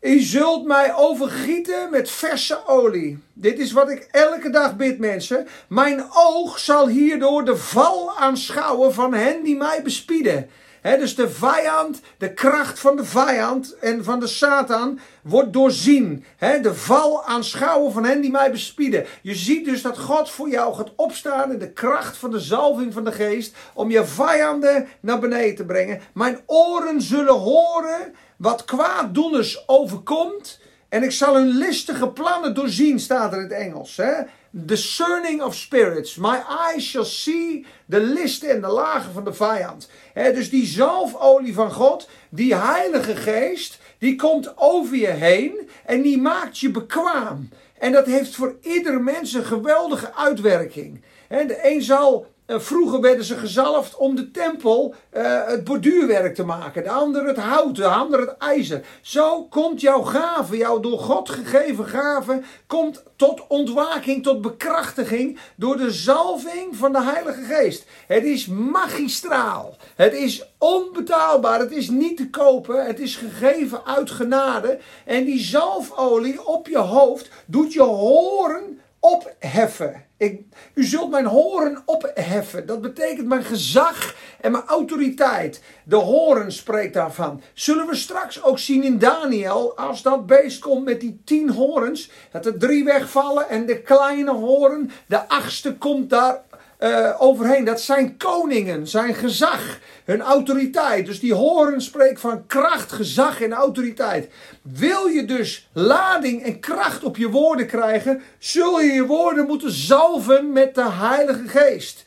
U 0.00 0.20
zult 0.20 0.64
mij 0.64 0.94
overgieten 0.94 1.90
met 1.90 2.10
verse 2.10 2.66
olie. 2.66 3.18
Dit 3.32 3.58
is 3.58 3.72
wat 3.72 3.90
ik 3.90 4.08
elke 4.10 4.50
dag 4.50 4.76
bid, 4.76 4.98
mensen. 4.98 5.48
Mijn 5.68 6.04
oog 6.14 6.58
zal 6.58 6.88
hierdoor 6.88 7.44
de 7.44 7.56
val 7.56 8.18
aanschouwen 8.18 8.94
van 8.94 9.14
hen 9.14 9.42
die 9.42 9.56
mij 9.56 9.82
bespieden. 9.82 10.50
Dus 10.82 11.14
de 11.14 11.30
vijand, 11.30 12.00
de 12.18 12.34
kracht 12.34 12.78
van 12.78 12.96
de 12.96 13.04
vijand 13.04 13.76
en 13.78 14.04
van 14.04 14.20
de 14.20 14.26
Satan 14.26 14.98
wordt 15.22 15.52
doorzien. 15.52 16.24
de 16.38 16.74
val 16.74 17.24
aanschouwen 17.24 17.92
van 17.92 18.04
hen 18.04 18.20
die 18.20 18.30
mij 18.30 18.50
bespieden. 18.50 19.06
Je 19.22 19.34
ziet 19.34 19.64
dus 19.64 19.82
dat 19.82 19.98
God 19.98 20.30
voor 20.30 20.48
jou 20.48 20.74
gaat 20.74 20.92
opstaan 20.96 21.52
in 21.52 21.58
de 21.58 21.72
kracht 21.72 22.16
van 22.16 22.30
de 22.30 22.40
zalving 22.40 22.92
van 22.92 23.04
de 23.04 23.12
geest. 23.12 23.54
Om 23.74 23.90
je 23.90 24.04
vijanden 24.04 24.88
naar 25.00 25.18
beneden 25.18 25.54
te 25.54 25.64
brengen. 25.64 26.00
Mijn 26.14 26.40
oren 26.46 27.02
zullen 27.02 27.38
horen 27.38 28.14
wat 28.36 28.64
kwaaddoeners 28.64 29.68
overkomt. 29.68 30.60
En 30.88 31.02
ik 31.02 31.12
zal 31.12 31.34
hun 31.34 31.48
listige 31.48 32.08
plannen 32.08 32.54
doorzien, 32.54 33.00
staat 33.00 33.32
er 33.32 33.38
in 33.38 33.44
het 33.44 33.52
Engels. 33.52 33.96
Hè? 33.96 34.12
Discerning 34.52 35.42
of 35.42 35.54
spirits. 35.54 36.16
My 36.16 36.42
eyes 36.48 36.82
shall 36.82 37.04
see 37.04 37.66
de 37.86 38.00
listen 38.00 38.50
en 38.50 38.60
de 38.60 38.66
lagen 38.68 39.12
van 39.12 39.24
de 39.24 39.32
vijand. 39.32 39.88
dus 40.14 40.50
die 40.50 40.66
zalfolie 40.66 41.54
van 41.54 41.72
God, 41.72 42.08
die 42.30 42.54
Heilige 42.54 43.16
Geest, 43.16 43.78
die 43.98 44.16
komt 44.16 44.52
over 44.56 44.96
je 44.96 45.06
heen 45.06 45.68
en 45.84 46.02
die 46.02 46.20
maakt 46.20 46.58
je 46.58 46.70
bekwaam. 46.70 47.48
En 47.78 47.92
dat 47.92 48.06
heeft 48.06 48.34
voor 48.34 48.56
ieder 48.60 49.02
mens 49.02 49.32
een 49.32 49.44
geweldige 49.44 50.14
uitwerking. 50.14 51.02
de 51.28 51.58
een 51.62 51.82
zal 51.82 52.26
vroeger 52.58 53.00
werden 53.00 53.24
ze 53.24 53.36
gezalfd 53.36 53.96
om 53.96 54.14
de 54.14 54.30
tempel 54.30 54.94
uh, 55.12 55.46
het 55.46 55.64
borduurwerk 55.64 56.34
te 56.34 56.44
maken. 56.44 56.82
De 56.82 56.90
ander 56.90 57.26
het 57.26 57.36
hout, 57.36 57.76
de 57.76 57.86
ander 57.86 58.20
het 58.20 58.36
ijzer. 58.38 58.84
Zo 59.00 59.44
komt 59.44 59.80
jouw 59.80 60.02
gave, 60.02 60.56
jouw 60.56 60.80
door 60.80 60.98
God 60.98 61.28
gegeven 61.28 61.86
gave, 61.86 62.42
komt 62.66 63.02
tot 63.16 63.46
ontwaking, 63.46 64.22
tot 64.22 64.40
bekrachtiging 64.40 65.38
door 65.56 65.76
de 65.76 65.90
zalving 65.90 66.76
van 66.76 66.92
de 66.92 67.02
Heilige 67.02 67.42
Geest. 67.42 67.84
Het 68.06 68.24
is 68.24 68.46
magistraal. 68.46 69.76
Het 69.96 70.12
is 70.12 70.52
onbetaalbaar. 70.58 71.60
Het 71.60 71.72
is 71.72 71.88
niet 71.88 72.16
te 72.16 72.30
kopen. 72.30 72.86
Het 72.86 73.00
is 73.00 73.16
gegeven 73.16 73.84
uit 73.84 74.10
genade. 74.10 74.78
En 75.04 75.24
die 75.24 75.40
zalfolie 75.40 76.46
op 76.46 76.68
je 76.68 76.78
hoofd 76.78 77.30
doet 77.46 77.72
je 77.72 77.82
horen 77.82 78.80
opheffen. 79.00 80.09
Ik, 80.20 80.40
u 80.74 80.84
zult 80.84 81.10
mijn 81.10 81.26
horen 81.26 81.82
opheffen. 81.84 82.66
Dat 82.66 82.80
betekent 82.80 83.26
mijn 83.26 83.44
gezag 83.44 84.14
en 84.40 84.52
mijn 84.52 84.64
autoriteit. 84.64 85.62
De 85.84 85.96
horen 85.96 86.52
spreekt 86.52 86.94
daarvan. 86.94 87.42
Zullen 87.54 87.86
we 87.86 87.94
straks 87.94 88.42
ook 88.42 88.58
zien 88.58 88.82
in 88.82 88.98
Daniel, 88.98 89.76
als 89.76 90.02
dat 90.02 90.26
beest 90.26 90.58
komt 90.58 90.84
met 90.84 91.00
die 91.00 91.20
tien 91.24 91.50
horens, 91.50 92.10
dat 92.32 92.46
er 92.46 92.58
drie 92.58 92.84
wegvallen 92.84 93.48
en 93.48 93.66
de 93.66 93.82
kleine 93.82 94.32
horen, 94.32 94.90
de 95.06 95.28
achtste 95.28 95.76
komt 95.76 96.10
daar 96.10 96.42
uh, 96.80 97.16
overheen. 97.18 97.64
Dat 97.64 97.80
zijn 97.80 98.16
koningen, 98.16 98.86
zijn 98.86 99.14
gezag, 99.14 99.78
hun 100.04 100.20
autoriteit. 100.20 101.06
Dus 101.06 101.20
die 101.20 101.34
horen 101.34 101.80
spreekt 101.80 102.20
van 102.20 102.46
kracht, 102.46 102.92
gezag 102.92 103.40
en 103.40 103.52
autoriteit. 103.52 104.28
Wil 104.62 105.06
je 105.06 105.24
dus 105.24 105.68
lading 105.72 106.42
en 106.42 106.60
kracht 106.60 107.04
op 107.04 107.16
je 107.16 107.30
woorden 107.30 107.66
krijgen, 107.66 108.22
zul 108.38 108.80
je 108.80 108.92
je 108.92 109.06
woorden 109.06 109.46
moeten 109.46 109.70
zalven 109.70 110.52
met 110.52 110.74
de 110.74 110.90
Heilige 110.90 111.48
Geest. 111.48 112.04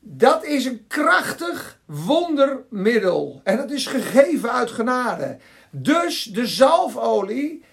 Dat 0.00 0.44
is 0.44 0.64
een 0.64 0.84
krachtig 0.88 1.78
wondermiddel. 1.84 3.40
En 3.44 3.56
dat 3.56 3.70
is 3.70 3.86
gegeven 3.86 4.52
uit 4.52 4.70
genade. 4.70 5.36
Dus 5.70 6.24
de 6.24 6.46
zalfolie 6.46 7.64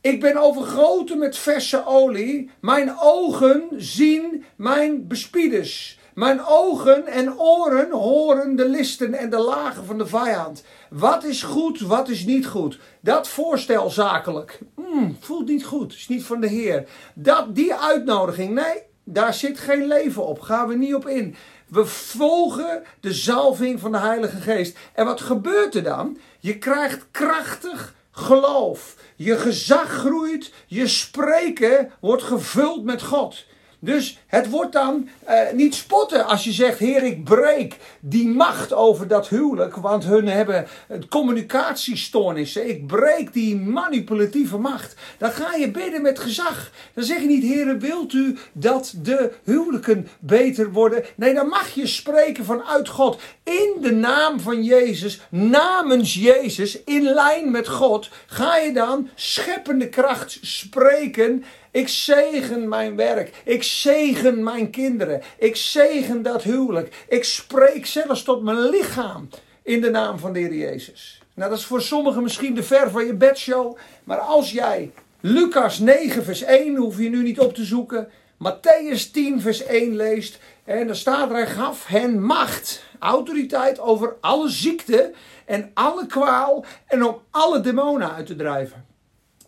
ik 0.00 0.20
ben 0.20 0.36
overgoten 0.36 1.18
met 1.18 1.36
verse 1.36 1.86
olie. 1.86 2.50
Mijn 2.60 2.98
ogen 2.98 3.68
zien 3.76 4.44
mijn 4.56 5.06
bespieders. 5.06 5.98
Mijn 6.14 6.44
ogen 6.44 7.06
en 7.06 7.38
oren 7.38 7.90
horen 7.90 8.56
de 8.56 8.68
listen 8.68 9.14
en 9.14 9.30
de 9.30 9.38
lagen 9.38 9.84
van 9.84 9.98
de 9.98 10.06
vijand. 10.06 10.64
Wat 10.90 11.24
is 11.24 11.42
goed, 11.42 11.80
wat 11.80 12.08
is 12.08 12.24
niet 12.24 12.46
goed? 12.46 12.78
Dat 13.00 13.28
voorstel 13.28 13.90
zakelijk. 13.90 14.58
Mm, 14.74 15.16
voelt 15.20 15.48
niet 15.48 15.64
goed, 15.64 15.92
is 15.92 16.08
niet 16.08 16.24
van 16.24 16.40
de 16.40 16.46
Heer. 16.46 16.88
Dat, 17.14 17.54
die 17.54 17.74
uitnodiging, 17.74 18.54
nee, 18.54 18.82
daar 19.04 19.34
zit 19.34 19.58
geen 19.58 19.86
leven 19.86 20.26
op. 20.26 20.40
Gaan 20.40 20.68
we 20.68 20.74
niet 20.74 20.94
op 20.94 21.06
in. 21.06 21.34
We 21.68 21.86
volgen 21.86 22.82
de 23.00 23.12
zalving 23.12 23.80
van 23.80 23.92
de 23.92 23.98
Heilige 23.98 24.40
Geest. 24.40 24.78
En 24.94 25.04
wat 25.04 25.20
gebeurt 25.20 25.74
er 25.74 25.82
dan? 25.82 26.18
Je 26.38 26.58
krijgt 26.58 27.06
krachtig 27.10 27.94
geloof. 28.10 28.96
Je 29.20 29.38
gezag 29.38 29.88
groeit, 29.88 30.52
je 30.66 30.86
spreken 30.86 31.92
wordt 32.00 32.22
gevuld 32.22 32.84
met 32.84 33.02
God. 33.02 33.44
Dus 33.80 34.18
het 34.26 34.50
wordt 34.50 34.72
dan 34.72 35.08
uh, 35.28 35.40
niet 35.52 35.74
spotten 35.74 36.26
als 36.26 36.44
je 36.44 36.52
zegt: 36.52 36.78
Heer, 36.78 37.02
ik 37.02 37.24
breek 37.24 37.76
die 38.00 38.28
macht 38.28 38.72
over 38.72 39.08
dat 39.08 39.28
huwelijk, 39.28 39.76
want 39.76 40.04
hun 40.04 40.28
hebben 40.28 40.66
communicatiestoornissen. 41.08 42.68
Ik 42.68 42.86
breek 42.86 43.32
die 43.32 43.56
manipulatieve 43.56 44.58
macht. 44.58 44.96
Dan 45.18 45.30
ga 45.30 45.54
je 45.54 45.70
bidden 45.70 46.02
met 46.02 46.18
gezag. 46.18 46.70
Dan 46.94 47.04
zeg 47.04 47.20
je 47.20 47.26
niet: 47.26 47.42
Heer, 47.42 47.78
wilt 47.78 48.12
u 48.12 48.38
dat 48.52 48.94
de 49.02 49.32
huwelijken 49.44 50.08
beter 50.18 50.72
worden? 50.72 51.04
Nee, 51.14 51.34
dan 51.34 51.48
mag 51.48 51.68
je 51.68 51.86
spreken 51.86 52.44
vanuit 52.44 52.88
God. 52.88 53.20
In 53.42 53.72
de 53.80 53.92
naam 53.92 54.40
van 54.40 54.62
Jezus, 54.62 55.20
namens 55.30 56.14
Jezus, 56.14 56.82
in 56.84 57.02
lijn 57.02 57.50
met 57.50 57.68
God, 57.68 58.10
ga 58.26 58.56
je 58.56 58.72
dan 58.72 59.08
scheppende 59.14 59.88
kracht 59.88 60.38
spreken 60.42 61.44
ik 61.70 61.88
zegen 61.88 62.68
mijn 62.68 62.96
werk. 62.96 63.42
Ik 63.44 63.62
zegen 63.62 64.42
mijn 64.42 64.70
kinderen. 64.70 65.22
Ik 65.38 65.56
zegen 65.56 66.22
dat 66.22 66.42
huwelijk. 66.42 67.04
Ik 67.08 67.24
spreek 67.24 67.86
zelfs 67.86 68.22
tot 68.22 68.42
mijn 68.42 68.68
lichaam 68.68 69.28
in 69.62 69.80
de 69.80 69.90
naam 69.90 70.18
van 70.18 70.32
de 70.32 70.38
Heer 70.38 70.54
Jezus. 70.54 71.22
Nou, 71.34 71.50
dat 71.50 71.58
is 71.58 71.64
voor 71.64 71.82
sommigen 71.82 72.22
misschien 72.22 72.54
de 72.54 72.62
ver 72.62 72.90
van 72.90 73.06
je 73.06 73.14
bedshow. 73.14 73.76
Maar 74.04 74.18
als 74.18 74.50
jij 74.50 74.90
Lucas 75.20 75.78
9, 75.78 76.24
vers 76.24 76.42
1, 76.42 76.76
hoef 76.76 76.98
je 76.98 77.08
nu 77.08 77.22
niet 77.22 77.40
op 77.40 77.54
te 77.54 77.64
zoeken. 77.64 78.08
Matthäus 78.44 79.10
10, 79.12 79.40
vers 79.40 79.62
1 79.64 79.96
leest. 79.96 80.38
En 80.64 80.86
dan 80.86 80.96
staat 80.96 81.30
er: 81.30 81.36
Hij 81.36 81.46
gaf 81.46 81.86
hen 81.86 82.22
macht, 82.22 82.82
autoriteit 82.98 83.80
over 83.80 84.16
alle 84.20 84.48
ziekte 84.48 85.12
en 85.44 85.70
alle 85.74 86.06
kwaal. 86.06 86.64
En 86.86 87.04
om 87.04 87.20
alle 87.30 87.60
demonen 87.60 88.14
uit 88.14 88.26
te 88.26 88.36
drijven. 88.36 88.87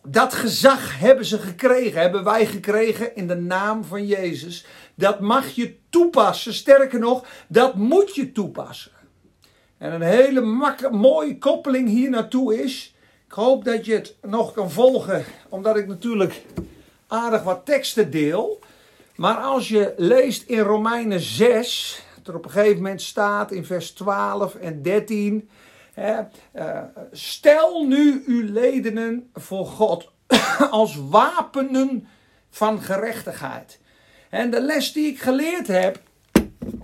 Dat 0.03 0.33
gezag 0.33 0.99
hebben 0.99 1.25
ze 1.25 1.37
gekregen, 1.37 2.01
hebben 2.01 2.23
wij 2.23 2.45
gekregen 2.45 3.15
in 3.15 3.27
de 3.27 3.35
naam 3.35 3.83
van 3.83 4.05
Jezus. 4.05 4.65
Dat 4.95 5.19
mag 5.19 5.49
je 5.49 5.75
toepassen. 5.89 6.53
Sterker 6.53 6.99
nog, 6.99 7.25
dat 7.47 7.75
moet 7.75 8.15
je 8.15 8.31
toepassen. 8.31 8.91
En 9.77 9.93
een 9.93 10.01
hele 10.01 10.41
mooie 10.91 11.37
koppeling 11.37 11.89
hier 11.89 12.09
naartoe 12.09 12.63
is. 12.63 12.95
Ik 13.27 13.33
hoop 13.33 13.65
dat 13.65 13.85
je 13.85 13.93
het 13.93 14.15
nog 14.21 14.53
kan 14.53 14.71
volgen, 14.71 15.23
omdat 15.49 15.77
ik 15.77 15.87
natuurlijk 15.87 16.41
aardig 17.07 17.43
wat 17.43 17.65
teksten 17.65 18.11
deel. 18.11 18.59
Maar 19.15 19.35
als 19.35 19.67
je 19.67 19.93
leest 19.97 20.49
in 20.49 20.59
Romeinen 20.59 21.19
6, 21.19 22.01
dat 22.15 22.27
er 22.27 22.35
op 22.35 22.45
een 22.45 22.51
gegeven 22.51 22.75
moment 22.75 23.01
staat 23.01 23.51
in 23.51 23.65
vers 23.65 23.91
12 23.91 24.55
en 24.55 24.81
13. 24.81 25.49
Uh, 25.95 26.19
stel 27.11 27.85
nu 27.85 28.23
uw 28.25 28.51
ledenen 28.51 29.29
voor 29.33 29.65
God 29.65 30.11
als 30.69 30.95
wapenen 31.09 32.07
van 32.49 32.81
gerechtigheid. 32.81 33.79
En 34.29 34.49
de 34.49 34.61
les 34.61 34.93
die 34.93 35.07
ik 35.07 35.21
geleerd 35.21 35.67
heb, 35.67 35.99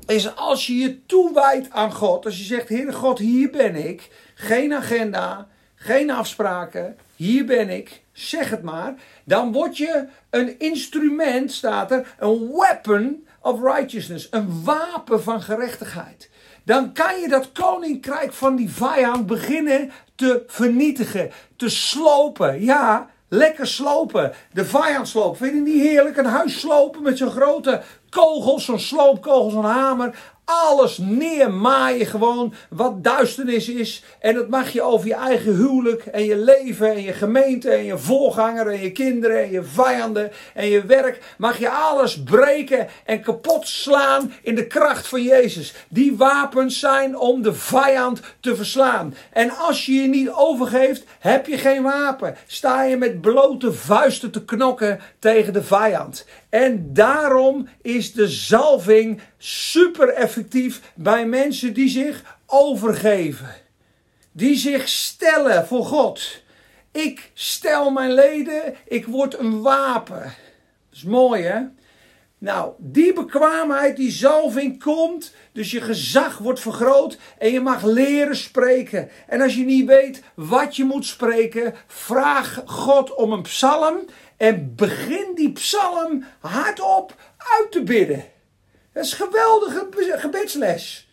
is 0.06 0.36
als 0.36 0.68
je 0.68 0.78
je 0.78 1.06
toewijdt 1.06 1.72
aan 1.72 1.94
God, 1.94 2.26
als 2.26 2.38
je 2.38 2.44
zegt, 2.44 2.70
Heere 2.70 2.94
God, 2.94 3.20
hier 3.20 3.50
ben 3.50 3.76
ik, 3.76 4.10
geen 4.34 4.74
agenda, 4.74 5.48
geen 5.76 6.12
afspraken, 6.12 6.98
hier 7.16 7.46
ben 7.46 7.70
ik, 7.70 8.02
zeg 8.12 8.50
het 8.50 8.64
maar, 8.64 8.94
dan 9.24 9.52
word 9.52 9.78
je 9.78 10.08
een 10.30 10.60
instrument, 10.60 11.52
staat 11.52 11.92
er, 11.92 12.16
een 12.20 12.52
weapon 12.52 13.28
of 13.42 13.62
righteousness, 13.62 14.28
een 14.32 14.64
wapen 14.64 15.24
van 15.24 15.42
gerechtigheid 15.42 16.30
dan 16.68 16.94
kan 16.94 17.20
je 17.20 17.28
dat 17.28 17.52
koninkrijk 17.52 18.34
van 18.34 18.56
die 18.56 18.70
vijand 18.70 19.26
beginnen 19.26 19.92
te 20.16 20.44
vernietigen, 20.48 21.32
te 21.56 21.70
slopen. 21.70 22.64
Ja, 22.64 23.10
lekker 23.28 23.68
slopen. 23.68 24.34
De 24.54 24.66
vijand 24.66 25.08
slopen. 25.08 25.38
Vind 25.38 25.54
je 25.54 25.72
niet 25.72 25.82
heerlijk? 25.82 26.18
Een 26.18 26.26
huis 26.26 26.60
slopen 26.60 27.02
met 27.02 27.18
zo'n 27.18 27.30
grote 27.30 27.82
kogel, 28.10 28.60
zo'n 28.60 28.80
sloopkogel, 28.80 29.50
zo'n 29.50 29.64
hamer 29.64 30.36
alles 30.50 30.98
neermaaien 30.98 32.06
gewoon 32.06 32.54
wat 32.70 33.04
duisternis 33.04 33.70
is. 33.70 34.04
En 34.20 34.34
dat 34.34 34.50
mag 34.50 34.70
je 34.70 34.82
over 34.82 35.08
je 35.08 35.13
eigen 35.13 35.56
huwelijk 35.56 36.06
en 36.06 36.24
je 36.24 36.38
leven 36.38 36.92
en 36.92 37.01
je 37.01 37.13
gemeente 37.13 37.70
en 37.70 37.84
je 37.84 37.98
voorganger 37.98 38.68
en 38.68 38.82
je 38.82 38.92
kinderen 38.92 39.44
en 39.44 39.51
je 39.51 39.63
vijanden 39.63 40.32
en 40.54 40.68
je 40.68 40.86
werk. 40.86 41.22
Mag 41.38 41.60
je 41.60 41.70
alles 41.70 42.24
breken 42.24 42.88
en 43.06 43.22
kapot 43.22 43.68
slaan 43.68 44.34
in 44.42 44.56
de 44.56 44.68
kracht 44.68 45.08
van 45.08 45.22
Jezus. 45.22 45.74
Die 45.89 46.18
wapens 46.18 46.80
zijn 46.80 47.18
om 47.18 47.42
de 47.42 47.54
vijand 47.54 48.22
te 48.39 48.56
verslaan. 48.56 49.16
En 49.32 49.50
als 49.50 49.86
je 49.86 49.94
je 49.94 50.08
niet 50.08 50.30
overgeeft, 50.30 51.04
heb 51.20 51.48
je 51.48 51.58
geen 51.58 51.84
wapen. 51.84 52.36
Sta 52.46 52.84
je 52.84 52.98
met 52.98 53.22
blote 53.22 53.74
vuisten 53.74 54.32
te 54.32 54.46
knokken 54.46 55.00
tegen 55.20 55.54
de 55.54 55.63
vijand. 55.63 56.25
En 56.50 56.94
daarom 56.94 57.68
is 57.82 58.13
de 58.13 58.27
zalving 58.27 59.22
super 59.38 60.10
effectief 60.10 60.82
bij 60.96 61.25
mensen 61.25 61.74
die 61.74 61.89
zich 61.89 62.38
overgeven. 62.46 63.56
Die 64.32 64.56
zich 64.56 64.88
stellen 64.88 65.68
voor 65.68 65.86
God. 65.86 66.42
Ik 66.92 67.32
stel 67.34 67.92
mijn 67.92 68.13
leden, 68.13 68.75
ik 68.88 69.06
word 69.06 69.39
een 69.39 69.62
wapen. 69.62 70.22
Dat 70.22 70.34
is 70.92 71.04
mooi 71.04 71.44
hè? 71.44 71.62
Nou, 72.39 72.74
die 72.77 73.13
bekwaamheid, 73.13 73.96
die 73.96 74.12
zalving 74.12 74.84
komt, 74.84 75.34
dus 75.51 75.72
je 75.72 75.82
gezag 75.82 76.38
wordt 76.38 76.60
vergroot 76.60 77.18
en 77.38 77.51
je 77.51 77.60
mag 77.60 77.84
leren 77.84 78.36
spreken. 78.36 79.10
En 79.27 79.42
als 79.42 79.56
je 79.56 79.66
niet 79.66 79.86
weet 79.86 80.22
wat 80.36 80.75
je 80.75 80.84
moet 80.84 81.06
spreken, 81.06 81.74
vraag 81.88 82.62
God 82.66 83.16
om 83.16 83.32
een 83.32 83.42
psalm 83.42 84.06
en 84.38 84.75
begin 84.75 85.36
die 85.36 85.51
psalm 85.51 86.25
hardop 86.39 87.15
uit 87.38 87.72
te 87.72 87.84
bidden. 87.84 88.25
Dat 88.94 89.06
is 89.06 89.12
een 89.12 89.27
geweldige 89.27 89.88
gebedsles. 90.17 91.08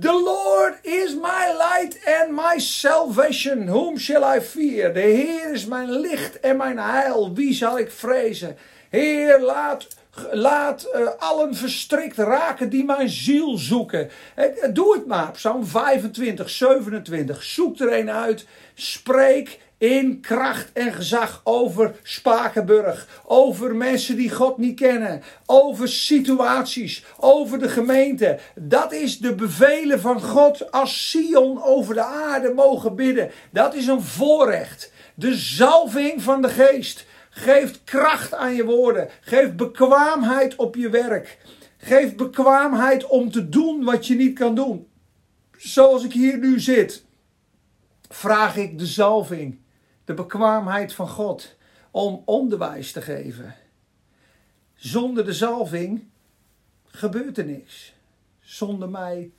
The 0.00 0.12
Lord 0.12 0.78
is 0.82 1.14
my 1.14 1.52
light 1.56 1.98
and 2.06 2.32
my 2.32 2.58
salvation. 2.58 3.66
Whom 3.66 3.98
shall 3.98 4.36
I 4.36 4.40
fear? 4.40 4.92
De 4.92 5.00
Heer 5.00 5.52
is 5.52 5.66
mijn 5.66 5.90
licht 5.90 6.40
en 6.40 6.56
mijn 6.56 6.78
heil. 6.78 7.34
Wie 7.34 7.54
zal 7.54 7.78
ik 7.78 7.90
vrezen? 7.90 8.56
Heer, 8.90 9.40
laat, 9.40 9.86
laat 10.30 10.88
uh, 10.94 11.08
allen 11.18 11.54
verstrikt 11.54 12.16
raken 12.16 12.68
die 12.68 12.84
mijn 12.84 13.08
ziel 13.08 13.58
zoeken. 13.58 14.10
Uh, 14.36 14.44
doe 14.72 14.94
het 14.94 15.06
maar. 15.06 15.30
Psalm 15.30 15.66
25, 15.66 16.50
27. 16.50 17.42
Zoek 17.42 17.78
er 17.78 17.92
een 17.92 18.10
uit. 18.10 18.46
Spreek 18.74 19.58
in 19.80 20.20
kracht 20.20 20.72
en 20.72 20.92
gezag 20.92 21.40
over 21.44 21.94
Spakenburg, 22.02 23.22
over 23.24 23.74
mensen 23.74 24.16
die 24.16 24.30
God 24.30 24.58
niet 24.58 24.80
kennen, 24.80 25.22
over 25.46 25.88
situaties, 25.88 27.04
over 27.18 27.58
de 27.58 27.68
gemeente. 27.68 28.38
Dat 28.54 28.92
is 28.92 29.18
de 29.18 29.34
bevelen 29.34 30.00
van 30.00 30.22
God 30.22 30.72
als 30.72 31.10
Sion 31.10 31.62
over 31.62 31.94
de 31.94 32.04
aarde 32.04 32.52
mogen 32.52 32.96
bidden. 32.96 33.30
Dat 33.52 33.74
is 33.74 33.86
een 33.86 34.02
voorrecht. 34.02 34.92
De 35.14 35.34
zalving 35.34 36.22
van 36.22 36.42
de 36.42 36.48
geest 36.48 37.06
geeft 37.30 37.84
kracht 37.84 38.34
aan 38.34 38.54
je 38.54 38.64
woorden, 38.64 39.08
geeft 39.20 39.56
bekwaamheid 39.56 40.56
op 40.56 40.74
je 40.76 40.90
werk, 40.90 41.38
geeft 41.78 42.16
bekwaamheid 42.16 43.06
om 43.06 43.30
te 43.30 43.48
doen 43.48 43.84
wat 43.84 44.06
je 44.06 44.14
niet 44.14 44.38
kan 44.38 44.54
doen. 44.54 44.86
Zoals 45.56 46.04
ik 46.04 46.12
hier 46.12 46.38
nu 46.38 46.60
zit, 46.60 47.04
vraag 48.08 48.56
ik 48.56 48.78
de 48.78 48.86
zalving 48.86 49.68
de 50.10 50.16
bekwaamheid 50.16 50.92
van 50.92 51.08
God 51.08 51.56
om 51.90 52.22
onderwijs 52.24 52.92
te 52.92 53.02
geven. 53.02 53.54
Zonder 54.74 55.24
de 55.24 55.32
zalving 55.32 56.08
gebeurt 56.86 57.38
er 57.38 57.44
niks. 57.44 57.94
Zonder 58.40 58.88
mij 58.88 59.30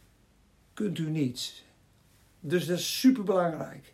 kunt 0.74 0.98
u 0.98 1.10
niets. 1.10 1.64
Dus 2.40 2.66
dat 2.66 2.78
is 2.78 3.00
super 3.00 3.24
belangrijk. 3.24 3.94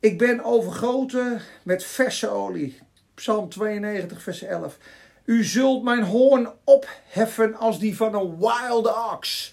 Ik 0.00 0.18
ben 0.18 0.44
overgoten 0.44 1.40
met 1.62 1.84
verse 1.84 2.28
olie. 2.28 2.78
Psalm 3.14 3.48
92, 3.48 4.22
vers 4.22 4.42
11. 4.42 4.78
U 5.24 5.44
zult 5.44 5.82
mijn 5.82 6.02
hoorn 6.02 6.52
opheffen 6.64 7.54
als 7.54 7.78
die 7.78 7.96
van 7.96 8.14
een 8.14 8.38
wild 8.38 9.12
ox 9.12 9.52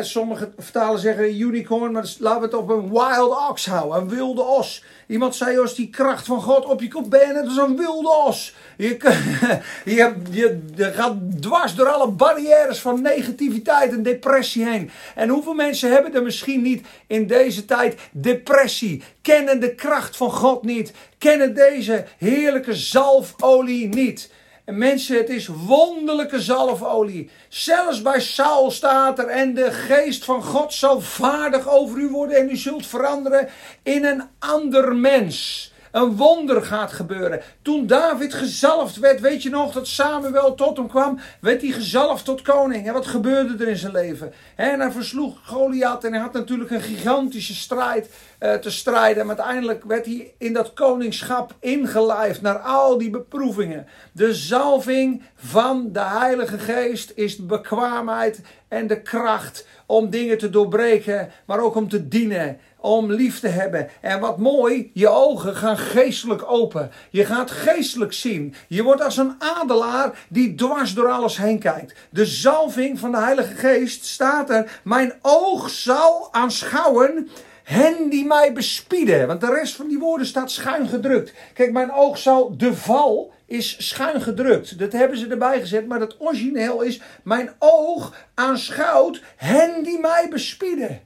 sommige 0.00 0.52
vertalen 0.56 1.00
zeggen 1.00 1.40
unicorn, 1.40 1.92
maar 1.92 2.14
laten 2.18 2.40
we 2.40 2.46
het 2.46 2.54
op 2.54 2.68
een 2.70 2.90
wild 2.90 3.48
ox 3.48 3.66
houden, 3.66 4.00
een 4.00 4.08
wilde 4.08 4.42
os. 4.42 4.84
Iemand 5.06 5.36
zei 5.36 5.58
als 5.58 5.74
die 5.74 5.90
kracht 5.90 6.26
van 6.26 6.42
God 6.42 6.64
op 6.64 6.80
je 6.80 6.88
kop 6.88 7.10
bent, 7.10 7.36
het 7.36 7.46
is 7.46 7.56
een 7.56 7.76
wilde 7.76 8.08
os. 8.26 8.54
Je, 8.76 8.96
je, 9.84 10.14
je, 10.30 10.60
je 10.74 10.92
gaat 10.92 11.16
dwars 11.40 11.74
door 11.74 11.88
alle 11.88 12.08
barrières 12.08 12.80
van 12.80 13.02
negativiteit 13.02 13.92
en 13.92 14.02
depressie 14.02 14.64
heen. 14.64 14.90
En 15.14 15.28
hoeveel 15.28 15.54
mensen 15.54 15.90
hebben 15.92 16.14
er 16.14 16.22
misschien 16.22 16.62
niet 16.62 16.86
in 17.06 17.26
deze 17.26 17.64
tijd 17.64 18.00
depressie, 18.10 19.02
kennen 19.22 19.60
de 19.60 19.74
kracht 19.74 20.16
van 20.16 20.30
God 20.30 20.62
niet, 20.62 20.92
kennen 21.18 21.54
deze 21.54 22.04
heerlijke 22.18 22.74
zalfolie 22.74 23.88
niet. 23.88 24.30
En 24.68 24.78
mensen, 24.78 25.16
het 25.16 25.28
is 25.28 25.46
wonderlijke 25.46 26.40
zalfolie. 26.40 27.30
Zelfs 27.48 28.02
bij 28.02 28.20
Saul 28.20 28.70
staat 28.70 29.18
er. 29.18 29.26
En 29.26 29.54
de 29.54 29.72
geest 29.72 30.24
van 30.24 30.42
God 30.42 30.74
zal 30.74 31.00
vaardig 31.00 31.68
over 31.68 31.98
u 31.98 32.08
worden. 32.08 32.36
En 32.36 32.50
u 32.50 32.56
zult 32.56 32.86
veranderen 32.86 33.48
in 33.82 34.04
een 34.04 34.22
ander 34.38 34.96
mens. 34.96 35.72
Een 35.98 36.16
wonder 36.16 36.62
gaat 36.62 36.92
gebeuren. 36.92 37.40
Toen 37.62 37.86
David 37.86 38.34
gezalfd 38.34 38.98
werd, 38.98 39.20
weet 39.20 39.42
je 39.42 39.50
nog 39.50 39.72
dat 39.72 39.86
Samuel 39.86 40.54
tot 40.54 40.76
hem 40.76 40.88
kwam, 40.88 41.18
werd 41.40 41.62
hij 41.62 41.70
gezalfd 41.70 42.24
tot 42.24 42.42
koning. 42.42 42.86
En 42.86 42.92
wat 42.92 43.06
gebeurde 43.06 43.64
er 43.64 43.70
in 43.70 43.76
zijn 43.76 43.92
leven? 43.92 44.32
En 44.56 44.80
hij 44.80 44.90
versloeg 44.90 45.38
Goliath 45.44 46.04
en 46.04 46.12
hij 46.12 46.20
had 46.20 46.32
natuurlijk 46.32 46.70
een 46.70 46.80
gigantische 46.80 47.54
strijd 47.54 48.10
uh, 48.40 48.54
te 48.54 48.70
strijden. 48.70 49.26
Maar 49.26 49.36
uiteindelijk 49.36 49.84
werd 49.84 50.06
hij 50.06 50.34
in 50.38 50.52
dat 50.52 50.72
koningschap 50.72 51.54
ingelijfd 51.60 52.42
naar 52.42 52.58
al 52.58 52.98
die 52.98 53.10
beproevingen. 53.10 53.86
De 54.12 54.34
zalving 54.34 55.22
van 55.34 55.88
de 55.92 56.04
Heilige 56.04 56.58
Geest 56.58 57.12
is 57.14 57.36
de 57.36 57.42
bekwaamheid 57.42 58.40
en 58.68 58.86
de 58.86 59.02
kracht 59.02 59.66
om 59.86 60.10
dingen 60.10 60.38
te 60.38 60.50
doorbreken, 60.50 61.30
maar 61.44 61.60
ook 61.60 61.74
om 61.74 61.88
te 61.88 62.08
dienen 62.08 62.58
om 62.80 63.12
lief 63.12 63.40
te 63.40 63.48
hebben. 63.48 63.88
En 64.00 64.20
wat 64.20 64.38
mooi, 64.38 64.90
je 64.94 65.08
ogen 65.08 65.56
gaan 65.56 65.78
geestelijk 65.78 66.50
open. 66.50 66.90
Je 67.10 67.24
gaat 67.24 67.50
geestelijk 67.50 68.12
zien. 68.12 68.54
Je 68.68 68.82
wordt 68.82 69.02
als 69.02 69.16
een 69.16 69.34
adelaar 69.38 70.26
die 70.28 70.54
dwars 70.54 70.94
door 70.94 71.10
alles 71.10 71.36
heen 71.36 71.58
kijkt. 71.58 71.94
De 72.10 72.26
zalving 72.26 72.98
van 72.98 73.10
de 73.10 73.18
Heilige 73.18 73.54
Geest 73.54 74.04
staat 74.04 74.50
er. 74.50 74.80
Mijn 74.84 75.12
oog 75.22 75.70
zal 75.70 76.28
aanschouwen 76.30 77.28
hen 77.62 78.08
die 78.08 78.24
mij 78.24 78.52
bespieden. 78.52 79.26
Want 79.26 79.40
de 79.40 79.52
rest 79.52 79.74
van 79.74 79.88
die 79.88 79.98
woorden 79.98 80.26
staat 80.26 80.50
schuin 80.50 80.88
gedrukt. 80.88 81.32
Kijk, 81.54 81.72
mijn 81.72 81.92
oog 81.92 82.18
zal 82.18 82.56
de 82.56 82.74
val 82.74 83.32
is 83.46 83.88
schuin 83.88 84.20
gedrukt. 84.20 84.78
Dat 84.78 84.92
hebben 84.92 85.18
ze 85.18 85.26
erbij 85.26 85.60
gezet, 85.60 85.86
maar 85.86 86.00
het 86.00 86.16
origineel 86.18 86.82
is: 86.82 87.00
Mijn 87.22 87.50
oog 87.58 88.14
aanschouwt 88.34 89.22
hen 89.36 89.82
die 89.82 90.00
mij 90.00 90.26
bespieden. 90.30 91.00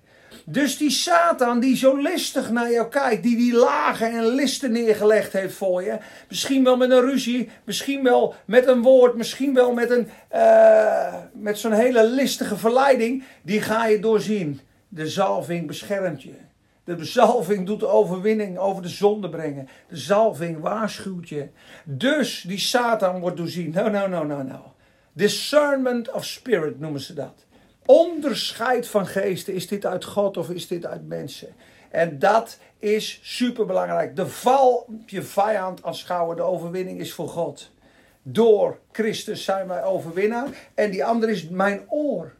Dus 0.44 0.76
die 0.76 0.90
Satan 0.90 1.60
die 1.60 1.76
zo 1.76 1.96
listig 1.96 2.50
naar 2.50 2.70
jou 2.70 2.88
kijkt, 2.88 3.22
die 3.22 3.36
die 3.36 3.54
lagen 3.54 4.12
en 4.12 4.26
listen 4.26 4.72
neergelegd 4.72 5.32
heeft 5.32 5.54
voor 5.54 5.82
je, 5.82 5.98
misschien 6.28 6.64
wel 6.64 6.76
met 6.76 6.90
een 6.90 7.00
ruzie, 7.00 7.48
misschien 7.64 8.02
wel 8.02 8.34
met 8.44 8.66
een 8.66 8.82
woord, 8.82 9.16
misschien 9.16 9.54
wel 9.54 9.72
met, 9.72 9.90
een, 9.90 10.08
uh, 10.32 11.14
met 11.32 11.58
zo'n 11.58 11.72
hele 11.72 12.04
listige 12.06 12.56
verleiding, 12.56 13.24
die 13.42 13.60
ga 13.60 13.86
je 13.86 14.00
doorzien. 14.00 14.60
De 14.88 15.08
zalving 15.08 15.66
beschermt 15.66 16.22
je. 16.22 16.34
De 16.84 17.04
zalving 17.04 17.66
doet 17.66 17.80
de 17.80 17.86
overwinning 17.86 18.58
over 18.58 18.82
de 18.82 18.88
zonde 18.88 19.28
brengen. 19.28 19.68
De 19.88 19.96
zalving 19.96 20.60
waarschuwt 20.60 21.28
je. 21.28 21.48
Dus 21.84 22.44
die 22.46 22.58
Satan 22.58 23.20
wordt 23.20 23.36
doorzien. 23.36 23.72
No, 23.74 23.88
no, 23.88 24.06
no, 24.06 24.24
no, 24.24 24.42
no. 24.42 24.74
Discernment 25.12 26.10
of 26.12 26.24
spirit 26.24 26.80
noemen 26.80 27.00
ze 27.00 27.14
dat. 27.14 27.44
Onderscheid 27.86 28.88
van 28.88 29.06
geesten. 29.06 29.54
Is 29.54 29.68
dit 29.68 29.86
uit 29.86 30.04
God 30.04 30.36
of 30.36 30.50
is 30.50 30.66
dit 30.66 30.86
uit 30.86 31.08
mensen? 31.08 31.54
En 31.90 32.18
dat 32.18 32.58
is 32.78 33.20
super 33.22 33.66
belangrijk. 33.66 34.16
De 34.16 34.26
val 34.26 34.86
je 35.06 35.22
vijand 35.22 35.82
aanschouwen. 35.82 36.36
De 36.36 36.42
overwinning 36.42 37.00
is 37.00 37.12
voor 37.12 37.28
God. 37.28 37.70
Door 38.22 38.78
Christus 38.92 39.44
zijn 39.44 39.68
wij 39.68 39.84
overwinnaar. 39.84 40.48
En 40.74 40.90
die 40.90 41.04
andere 41.04 41.32
is 41.32 41.48
mijn 41.48 41.84
oor. 41.88 42.34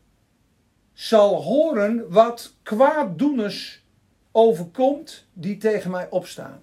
Zal 0.92 1.42
horen 1.42 2.10
wat 2.10 2.54
kwaaddoeners 2.62 3.84
overkomt 4.32 5.26
die 5.32 5.56
tegen 5.56 5.90
mij 5.90 6.06
opstaan. 6.10 6.60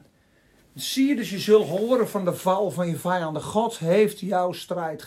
Zie 0.74 1.08
je 1.08 1.16
dus, 1.16 1.30
je 1.30 1.40
zult 1.40 1.68
horen 1.68 2.10
van 2.10 2.26
de 2.26 2.34
val 2.34 2.72
van 2.72 2.88
je 2.88 2.98
vijanden. 2.98 3.42
God 3.42 3.78
heeft 3.78 4.20
jouw 4.20 4.52
strijd 4.52 5.04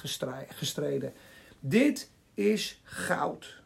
gestreden. 0.48 1.12
Dit 1.60 2.10
is 2.34 2.80
goud. 2.82 3.61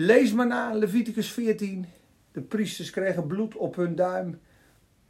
Lees 0.00 0.32
maar 0.32 0.46
na 0.46 0.72
Leviticus 0.72 1.32
14. 1.32 1.86
De 2.32 2.40
priesters 2.40 2.90
kregen 2.90 3.26
bloed 3.26 3.56
op 3.56 3.76
hun 3.76 3.94
duim, 3.94 4.40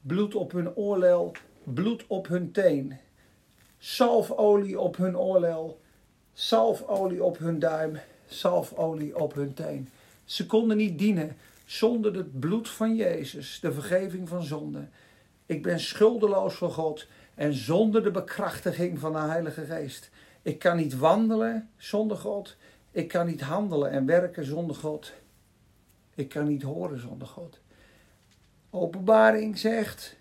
bloed 0.01 0.35
op 0.35 0.53
hun 0.53 0.77
oorlel, 0.77 1.33
bloed 1.65 2.05
op 2.07 2.29
hun 2.29 2.53
teen. 2.53 2.97
Salfolie 3.79 4.81
op 4.81 4.97
hun 4.97 5.19
oorlel, 5.19 5.81
salfolie 6.33 7.23
op 7.23 7.39
hun 7.39 7.59
duim, 7.59 7.99
salfolie 8.29 9.19
op 9.19 9.35
hun 9.35 9.55
teen. 9.55 9.89
Ze 10.25 10.47
konden 10.47 10.77
niet 10.77 10.99
dienen 10.99 11.37
zonder 11.65 12.15
het 12.15 12.41
bloed 12.41 12.69
van 12.69 12.97
Jezus, 12.97 13.59
de 13.61 13.73
vergeving 13.73 14.29
van 14.29 14.43
zonde. 14.43 14.89
Ik 15.47 15.63
ben 15.63 15.81
schuldeloos 15.81 16.55
voor 16.55 16.73
God 16.73 17.07
en 17.35 17.53
zonder 17.55 18.03
de 18.03 18.11
bekrachtiging 18.11 18.99
van 18.99 19.13
de 19.13 19.19
Heilige 19.19 19.65
Geest. 19.65 20.11
Ik 20.43 20.59
kan 20.59 20.77
niet 20.77 20.99
wandelen 20.99 21.71
zonder 21.77 22.17
God. 22.17 22.57
Ik 22.91 23.09
kan 23.09 23.27
niet 23.27 23.41
handelen 23.41 23.91
en 23.91 24.07
werken 24.07 24.45
zonder 24.45 24.77
God. 24.77 25.13
Ik 26.15 26.29
kan 26.29 26.47
niet 26.49 26.63
horen 26.63 27.01
zonder 27.01 27.29
God. 27.29 27.61
Openbaring 28.71 29.59
zegt: 29.59 30.17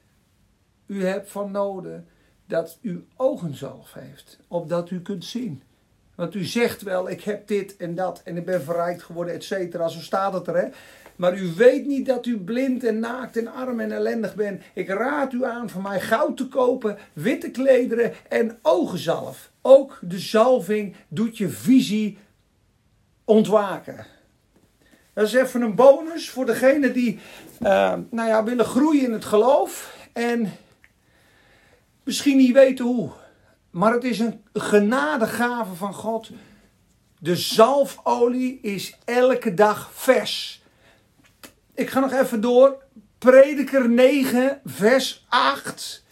U 0.85 1.05
hebt 1.05 1.31
van 1.31 1.51
noden 1.51 2.07
dat 2.45 2.77
u 2.81 3.05
ogenzalf 3.15 3.93
heeft, 3.93 4.39
opdat 4.47 4.89
u 4.89 5.01
kunt 5.01 5.25
zien. 5.25 5.61
Want 6.15 6.35
u 6.35 6.43
zegt 6.43 6.81
wel, 6.81 7.09
ik 7.09 7.21
heb 7.21 7.47
dit 7.47 7.77
en 7.77 7.95
dat 7.95 8.21
en 8.23 8.37
ik 8.37 8.45
ben 8.45 8.61
verrijkt 8.61 9.03
geworden, 9.03 9.33
et 9.33 9.43
cetera. 9.43 9.87
Zo 9.87 9.99
staat 9.99 10.33
het 10.33 10.47
er, 10.47 10.55
hè. 10.55 10.67
Maar 11.15 11.37
u 11.37 11.53
weet 11.53 11.85
niet 11.85 12.05
dat 12.05 12.25
u 12.25 12.39
blind 12.39 12.83
en 12.83 12.99
naakt 12.99 13.37
en 13.37 13.47
arm 13.47 13.79
en 13.79 13.91
ellendig 13.91 14.35
bent. 14.35 14.63
Ik 14.73 14.87
raad 14.87 15.33
u 15.33 15.45
aan 15.45 15.69
van 15.69 15.81
mij 15.81 16.01
goud 16.01 16.37
te 16.37 16.47
kopen, 16.47 16.97
witte 17.13 17.51
klederen 17.51 18.13
en 18.29 18.57
ogenzalf. 18.61 19.51
Ook 19.61 19.99
de 20.01 20.19
zalving 20.19 20.95
doet 21.07 21.37
je 21.37 21.49
visie 21.49 22.17
ontwaken. 23.27 24.05
Dat 25.13 25.25
is 25.25 25.33
even 25.33 25.61
een 25.61 25.75
bonus 25.75 26.29
voor 26.29 26.45
degene 26.45 26.91
die 26.91 27.19
uh, 27.61 27.93
nou 28.09 28.27
ja, 28.29 28.43
willen 28.43 28.65
groeien 28.65 29.03
in 29.03 29.13
het 29.13 29.25
geloof. 29.25 29.97
En 30.13 30.51
misschien 32.03 32.37
niet 32.37 32.53
weten 32.53 32.85
hoe. 32.85 33.11
Maar 33.71 33.93
het 33.93 34.03
is 34.03 34.19
een 34.19 34.43
genadegave 34.53 35.73
van 35.73 35.93
God. 35.93 36.29
De 37.19 37.35
zalfolie 37.35 38.59
is 38.61 38.97
elke 39.05 39.53
dag 39.53 39.89
vers. 39.93 40.61
Ik 41.73 41.89
ga 41.89 41.99
nog 41.99 42.11
even 42.11 42.41
door. 42.41 42.83
Prediker 43.17 43.89
9, 43.89 44.61
vers 44.65 45.25
8. 45.29 46.03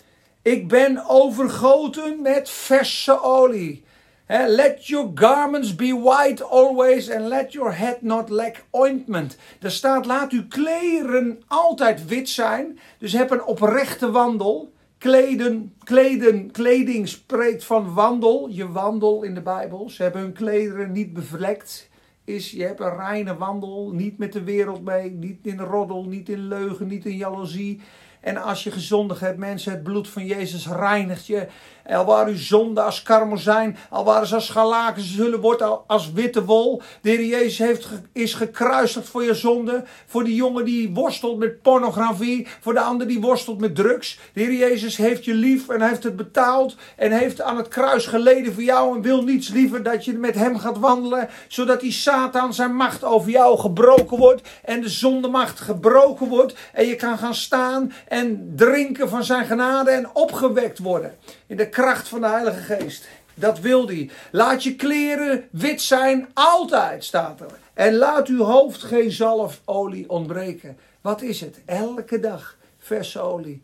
Ik 0.42 0.68
ben 0.68 1.06
overgoten 1.08 2.22
met 2.22 2.50
verse 2.50 3.22
olie. 3.22 3.84
Let 4.28 4.88
your 4.88 5.12
garments 5.14 5.76
be 5.76 5.94
white 5.94 6.44
always 6.44 7.10
and 7.10 7.28
let 7.28 7.54
your 7.54 7.74
head 7.74 8.02
not 8.02 8.30
lack 8.30 8.64
ointment. 8.72 9.38
Er 9.62 9.72
staat, 9.72 10.06
laat 10.06 10.32
uw 10.32 10.48
kleren 10.48 11.42
altijd 11.48 12.08
wit 12.08 12.30
zijn. 12.30 12.80
Dus 12.98 13.14
heb 13.14 13.32
een 13.32 13.44
oprechte 13.44 14.12
wandel. 14.12 14.74
Kleden, 14.98 15.74
kleden, 15.84 16.52
kleding 16.52 17.08
spreekt 17.08 17.64
van 17.64 17.94
wandel. 17.94 18.50
Je 18.50 18.72
wandel 18.72 19.24
in 19.24 19.34
de 19.34 19.42
Bijbel. 19.42 19.90
Ze 19.90 20.04
hebben 20.04 20.22
hun 20.22 20.34
klederen 20.34 20.92
niet 20.92 21.14
bevlekt 21.14 21.90
is, 22.26 22.52
je 22.52 22.64
hebt 22.64 22.80
een 22.80 22.96
reine 22.98 23.38
wandel, 23.38 23.92
niet 23.94 24.18
met 24.18 24.34
de 24.34 24.44
wereld 24.44 24.84
mee, 24.84 25.12
niet 25.12 25.46
in 25.46 25.60
roddel, 25.60 26.04
niet 26.04 26.30
in 26.30 26.48
leugen, 26.48 26.88
niet 26.88 27.06
in 27.06 27.18
jaloezie. 27.18 27.82
En 28.22 28.38
als 28.38 28.64
je 28.64 28.72
gezondig 28.72 29.20
hebt, 29.20 29.38
mensen, 29.38 29.72
het 29.72 29.84
bloed 29.84 30.10
van 30.10 30.26
Jezus 30.26 30.68
reinigt 30.68 31.26
je. 31.26 31.48
Al 31.90 32.06
waren 32.06 32.34
uw 32.34 32.40
zonden 32.40 32.84
als 32.84 33.04
karmozijn, 33.04 33.78
al 33.90 34.04
waren 34.04 34.28
ze 34.28 34.36
als 34.36 34.46
scharlaken, 34.46 35.02
ze 35.02 35.14
zullen 35.14 35.40
worden 35.40 35.88
als 35.88 36.12
witte 36.12 36.46
wol. 36.46 36.82
De 37.02 37.10
Heer 37.10 37.26
Jezus 37.26 37.58
heeft, 37.58 37.88
is 38.14 38.34
gekruisigd 38.34 39.10
voor 39.10 39.24
je 39.24 39.34
zonde. 39.34 39.84
Voor 40.06 40.24
die 40.24 40.36
jongen 40.36 40.66
die 40.66 40.94
worstelt 40.94 41.38
met 41.38 41.62
pornografie, 41.62 42.48
voor 42.62 42.74
de 42.74 42.80
ander 42.80 43.08
die 43.08 43.22
worstelt 43.22 43.60
met 43.60 43.76
drugs. 43.76 44.20
De 44.34 44.58
Jezus 44.58 44.98
heeft 44.98 45.26
je 45.26 45.34
lief 45.34 45.70
en 45.70 45.82
heeft 45.82 46.04
het 46.04 46.16
betaald 46.16 46.76
en 46.96 47.12
heeft 47.12 47.42
aan 47.42 47.58
het 47.58 47.68
kruis 47.68 48.06
geleden 48.06 48.54
voor 48.54 48.64
jou 48.64 48.96
en 48.96 49.02
wil 49.02 49.24
niets 49.24 49.50
liever 49.50 49.84
dat 49.84 50.06
je 50.06 50.14
met 50.14 50.36
hem 50.36 50.58
gaat 50.58 50.80
wandelen, 50.80 51.30
zodat 51.48 51.80
die 51.80 51.92
Satan 51.92 52.54
zijn 52.54 52.76
macht 52.76 53.04
over 53.04 53.30
jou 53.30 53.60
gebroken 53.60 54.18
wordt 54.18 54.48
en 54.64 54.82
de 54.82 54.90
zondemacht 54.90 55.60
gebroken 55.60 56.28
wordt 56.28 56.56
en 56.74 56.86
je 56.86 56.96
kan 56.96 57.18
gaan 57.18 57.36
staan 57.36 57.94
en 58.08 58.54
drinken 58.56 59.10
van 59.10 59.24
zijn 59.24 59.46
genade 59.46 59.92
en 59.92 60.10
opgewekt 60.14 60.80
worden. 60.80 61.16
In 61.48 61.58
de 61.58 61.70
kracht 61.76 62.08
van 62.08 62.22
de 62.22 62.28
Heilige 62.28 62.76
Geest. 62.76 63.08
Dat 63.34 63.60
wil 63.60 63.88
hij. 63.88 64.10
Laat 64.32 64.64
je 64.64 64.76
kleren 64.76 65.48
wit 65.52 65.82
zijn, 65.82 66.28
altijd 66.34 67.04
staat 67.04 67.40
er. 67.40 67.60
En 67.74 67.96
laat 67.96 68.28
uw 68.28 68.44
hoofd 68.44 68.84
geen 68.84 69.12
zalfolie 69.12 70.10
ontbreken. 70.10 70.78
Wat 71.02 71.22
is 71.22 71.42
het? 71.42 71.62
Elke 71.66 72.20
dag 72.20 72.58
verse 72.78 73.20
olie. 73.20 73.64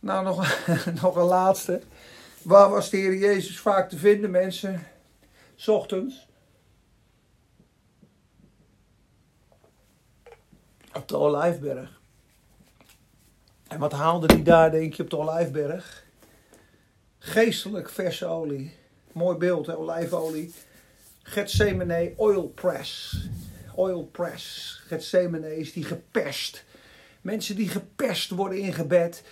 Nou, 0.00 0.24
nog, 0.24 0.66
nog 1.02 1.16
een 1.16 1.22
laatste. 1.22 1.80
Waar 2.42 2.70
was 2.70 2.90
de 2.90 2.96
Heer 2.96 3.16
Jezus 3.16 3.60
vaak 3.60 3.88
te 3.88 3.98
vinden, 3.98 4.30
mensen? 4.30 4.86
S 5.56 5.68
ochtends. 5.68 6.26
Op 10.92 11.08
de 11.08 11.16
Olijfberg. 11.16 12.00
En 13.68 13.78
wat 13.78 13.92
haalde 13.92 14.26
hij 14.26 14.42
daar, 14.42 14.70
denk 14.70 14.94
je, 14.94 15.02
op 15.02 15.10
de 15.10 15.18
Olijfberg? 15.18 15.99
Geestelijk 17.22 17.90
verse 17.90 18.26
olie. 18.26 18.74
Mooi 19.12 19.36
beeld, 19.36 19.66
hè? 19.66 19.76
olijfolie. 19.76 20.52
Gethsemane 21.22 22.12
oil 22.16 22.48
press. 22.48 23.20
Oil 23.74 24.04
press. 24.04 24.74
Gethsemane 24.86 25.56
is 25.56 25.72
die 25.72 25.84
geperst. 25.84 26.64
Mensen 27.20 27.56
die 27.56 27.68
geperst 27.68 28.30
worden 28.30 28.58
in 28.58 28.72
gebed. 28.72 29.22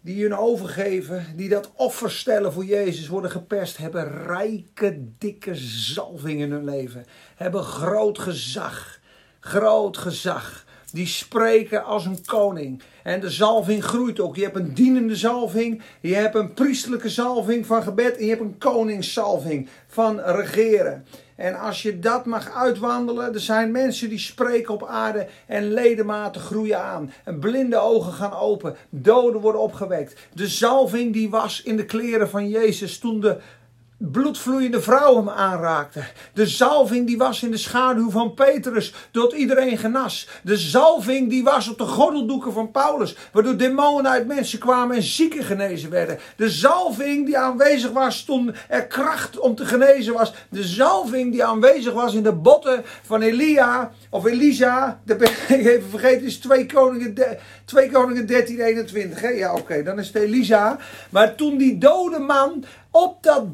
Die 0.00 0.22
hun 0.22 0.36
overgeven. 0.36 1.26
Die 1.36 1.48
dat 1.48 1.70
offer 1.74 2.10
stellen 2.10 2.52
voor 2.52 2.64
Jezus 2.64 3.08
worden 3.08 3.30
geperst. 3.30 3.76
Hebben 3.76 4.26
rijke, 4.26 5.02
dikke 5.18 5.54
zalving 5.54 6.40
in 6.40 6.50
hun 6.50 6.64
leven. 6.64 7.06
Hebben 7.36 7.64
groot 7.64 8.18
gezag. 8.18 9.00
Groot 9.40 9.98
gezag 9.98 10.66
die 10.90 11.06
spreken 11.06 11.84
als 11.84 12.06
een 12.06 12.24
koning. 12.24 12.82
En 13.02 13.20
de 13.20 13.30
zalving 13.30 13.84
groeit 13.84 14.20
ook. 14.20 14.36
Je 14.36 14.42
hebt 14.42 14.56
een 14.56 14.74
dienende 14.74 15.16
zalving, 15.16 15.82
je 16.00 16.14
hebt 16.14 16.34
een 16.34 16.54
priestelijke 16.54 17.08
zalving 17.08 17.66
van 17.66 17.82
gebed 17.82 18.16
en 18.16 18.24
je 18.24 18.30
hebt 18.30 18.40
een 18.42 18.58
koningszalving 18.58 19.68
van 19.86 20.20
regeren. 20.20 21.04
En 21.36 21.58
als 21.58 21.82
je 21.82 21.98
dat 21.98 22.26
mag 22.26 22.54
uitwandelen, 22.54 23.34
er 23.34 23.40
zijn 23.40 23.70
mensen 23.70 24.08
die 24.08 24.18
spreken 24.18 24.74
op 24.74 24.86
aarde 24.86 25.26
en 25.46 25.72
ledematen 25.72 26.40
groeien 26.40 26.80
aan. 26.80 27.12
En 27.24 27.38
blinde 27.38 27.78
ogen 27.78 28.12
gaan 28.12 28.32
open, 28.32 28.76
doden 28.90 29.40
worden 29.40 29.60
opgewekt. 29.60 30.28
De 30.34 30.48
zalving 30.48 31.12
die 31.12 31.30
was 31.30 31.62
in 31.62 31.76
de 31.76 31.84
kleren 31.84 32.30
van 32.30 32.48
Jezus 32.48 32.98
toen 32.98 33.20
de 33.20 33.38
bloedvloeiende 34.02 34.80
vrouw 34.80 35.16
hem 35.16 35.28
aanraakte. 35.28 36.02
De 36.34 36.46
zalving 36.46 37.06
die 37.06 37.18
was 37.18 37.42
in 37.42 37.50
de 37.50 37.56
schaduw 37.56 38.10
van 38.10 38.34
Petrus, 38.34 38.94
tot 39.10 39.32
iedereen 39.32 39.78
genas. 39.78 40.28
De 40.42 40.56
zalving 40.56 41.30
die 41.30 41.44
was 41.44 41.68
op 41.68 41.78
de 41.78 41.84
gordeldoeken 41.84 42.52
van 42.52 42.70
Paulus, 42.70 43.16
waardoor 43.32 43.56
demonen 43.56 44.10
uit 44.10 44.26
mensen 44.26 44.58
kwamen 44.58 44.96
en 44.96 45.02
zieken 45.02 45.44
genezen 45.44 45.90
werden. 45.90 46.18
De 46.36 46.50
zalving 46.50 47.26
die 47.26 47.38
aanwezig 47.38 47.90
was 47.90 48.24
toen 48.24 48.54
er 48.68 48.86
kracht 48.86 49.38
om 49.38 49.54
te 49.54 49.66
genezen 49.66 50.14
was. 50.14 50.32
De 50.48 50.64
zalving 50.64 51.32
die 51.32 51.44
aanwezig 51.44 51.92
was 51.92 52.14
in 52.14 52.22
de 52.22 52.32
botten 52.32 52.84
van 53.02 53.22
Elia, 53.22 53.92
of 54.10 54.24
Elisa, 54.24 55.00
ik 55.06 55.66
even 55.66 55.90
vergeten, 55.90 56.26
is 56.26 56.38
2 56.38 56.66
Koningen, 56.66 57.16
2 57.70 57.90
Koningen 57.90 58.26
13, 58.26 58.60
21. 58.60 59.20
Hè? 59.20 59.28
Ja, 59.28 59.54
oké, 59.54 59.82
dan 59.82 59.98
is 59.98 60.06
het 60.06 60.16
Elisa. 60.16 60.78
Maar 61.10 61.34
toen 61.34 61.56
die 61.56 61.78
dode 61.78 62.18
man 62.18 62.64
op 62.90 63.22
dat, 63.22 63.44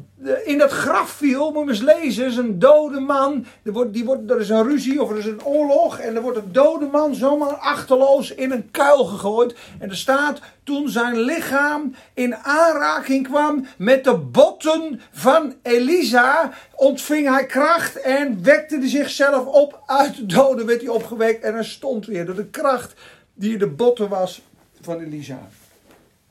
in 0.43 0.57
dat 0.57 0.71
graf 0.71 1.09
viel, 1.09 1.51
moet 1.51 1.63
je 1.63 1.69
eens 1.69 1.81
lezen, 1.81 2.25
is 2.25 2.37
een 2.37 2.59
dode 2.59 2.99
man. 2.99 3.45
Er, 3.63 3.71
wordt, 3.71 3.93
die 3.93 4.05
wordt, 4.05 4.31
er 4.31 4.39
is 4.39 4.49
een 4.49 4.67
ruzie 4.67 5.01
of 5.01 5.09
er 5.09 5.17
is 5.17 5.25
een 5.25 5.43
oorlog 5.43 5.99
en 5.99 6.15
er 6.15 6.21
wordt 6.21 6.37
een 6.37 6.51
dode 6.51 6.85
man 6.85 7.15
zomaar 7.15 7.53
achterloos 7.53 8.33
in 8.33 8.51
een 8.51 8.71
kuil 8.71 9.05
gegooid. 9.05 9.55
En 9.79 9.89
er 9.89 9.97
staat, 9.97 10.39
toen 10.63 10.89
zijn 10.89 11.19
lichaam 11.19 11.95
in 12.13 12.35
aanraking 12.35 13.27
kwam 13.27 13.65
met 13.77 14.03
de 14.03 14.17
botten 14.17 15.01
van 15.11 15.53
Elisa, 15.61 16.51
ontving 16.75 17.27
hij 17.29 17.45
kracht 17.45 18.01
en 18.01 18.43
wekte 18.43 18.77
hij 18.77 18.89
zichzelf 18.89 19.45
op. 19.45 19.81
Uit 19.85 20.15
de 20.15 20.25
doden 20.25 20.65
werd 20.65 20.81
hij 20.81 20.89
opgewekt 20.89 21.43
en 21.43 21.53
hij 21.53 21.63
stond 21.63 22.05
weer 22.05 22.25
door 22.25 22.35
de 22.35 22.49
kracht 22.49 22.93
die 23.37 23.57
de 23.57 23.67
botten 23.67 24.09
was 24.09 24.41
van 24.81 24.99
Elisa. 24.99 25.47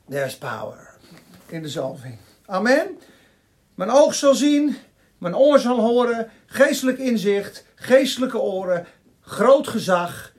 There's 0.09 0.37
power 0.37 0.95
in 1.45 1.61
de 1.61 1.69
zalving. 1.69 2.17
Amen. 2.45 2.99
Mijn 3.75 3.89
oog 3.89 4.15
zal 4.15 4.35
zien, 4.35 4.75
mijn 5.17 5.35
oor 5.35 5.59
zal 5.59 5.79
horen, 5.79 6.29
geestelijk 6.45 6.97
inzicht, 6.97 7.65
geestelijke 7.75 8.39
oren, 8.39 8.85
groot 9.21 9.67
gezag 9.67 10.33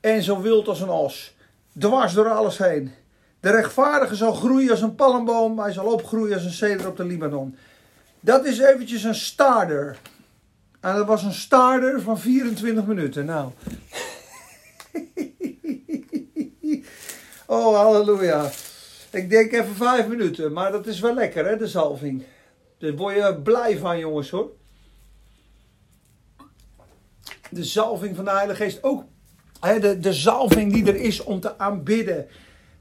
en 0.00 0.22
zo 0.22 0.40
wild 0.40 0.68
als 0.68 0.80
een 0.80 0.88
os. 0.88 1.34
Dwars 1.78 2.12
door 2.12 2.30
alles 2.30 2.58
heen. 2.58 2.94
De 3.40 3.50
rechtvaardige 3.50 4.14
zal 4.14 4.32
groeien 4.32 4.70
als 4.70 4.80
een 4.80 4.94
palmboom, 4.94 5.58
hij 5.58 5.72
zal 5.72 5.86
opgroeien 5.86 6.34
als 6.34 6.44
een 6.44 6.52
ceder 6.52 6.88
op 6.88 6.96
de 6.96 7.04
Libanon. 7.04 7.56
Dat 8.20 8.44
is 8.44 8.58
eventjes 8.58 9.02
een 9.02 9.14
starter. 9.14 9.98
En 10.80 10.94
dat 10.94 11.06
was 11.06 11.22
een 11.22 11.32
starter 11.32 12.00
van 12.00 12.18
24 12.18 12.86
minuten. 12.86 13.24
Nou. 13.24 13.50
oh, 17.46 17.76
halleluja. 17.76 18.50
Ik 19.10 19.30
denk 19.30 19.52
even 19.52 19.74
vijf 19.74 20.06
minuten, 20.06 20.52
maar 20.52 20.72
dat 20.72 20.86
is 20.86 21.00
wel 21.00 21.14
lekker 21.14 21.46
hè, 21.46 21.56
de 21.56 21.68
zalving. 21.68 22.24
Daar 22.78 22.96
word 22.96 23.14
je 23.14 23.40
blij 23.42 23.78
van 23.78 23.98
jongens 23.98 24.30
hoor. 24.30 24.50
De 27.50 27.64
zalving 27.64 28.16
van 28.16 28.24
de 28.24 28.30
Heilige 28.30 28.62
Geest. 28.62 28.82
Ook 28.82 29.04
hè, 29.60 29.78
de, 29.78 29.98
de 29.98 30.12
zalving 30.12 30.72
die 30.72 30.86
er 30.86 30.96
is 30.96 31.22
om 31.22 31.40
te 31.40 31.58
aanbidden. 31.58 32.26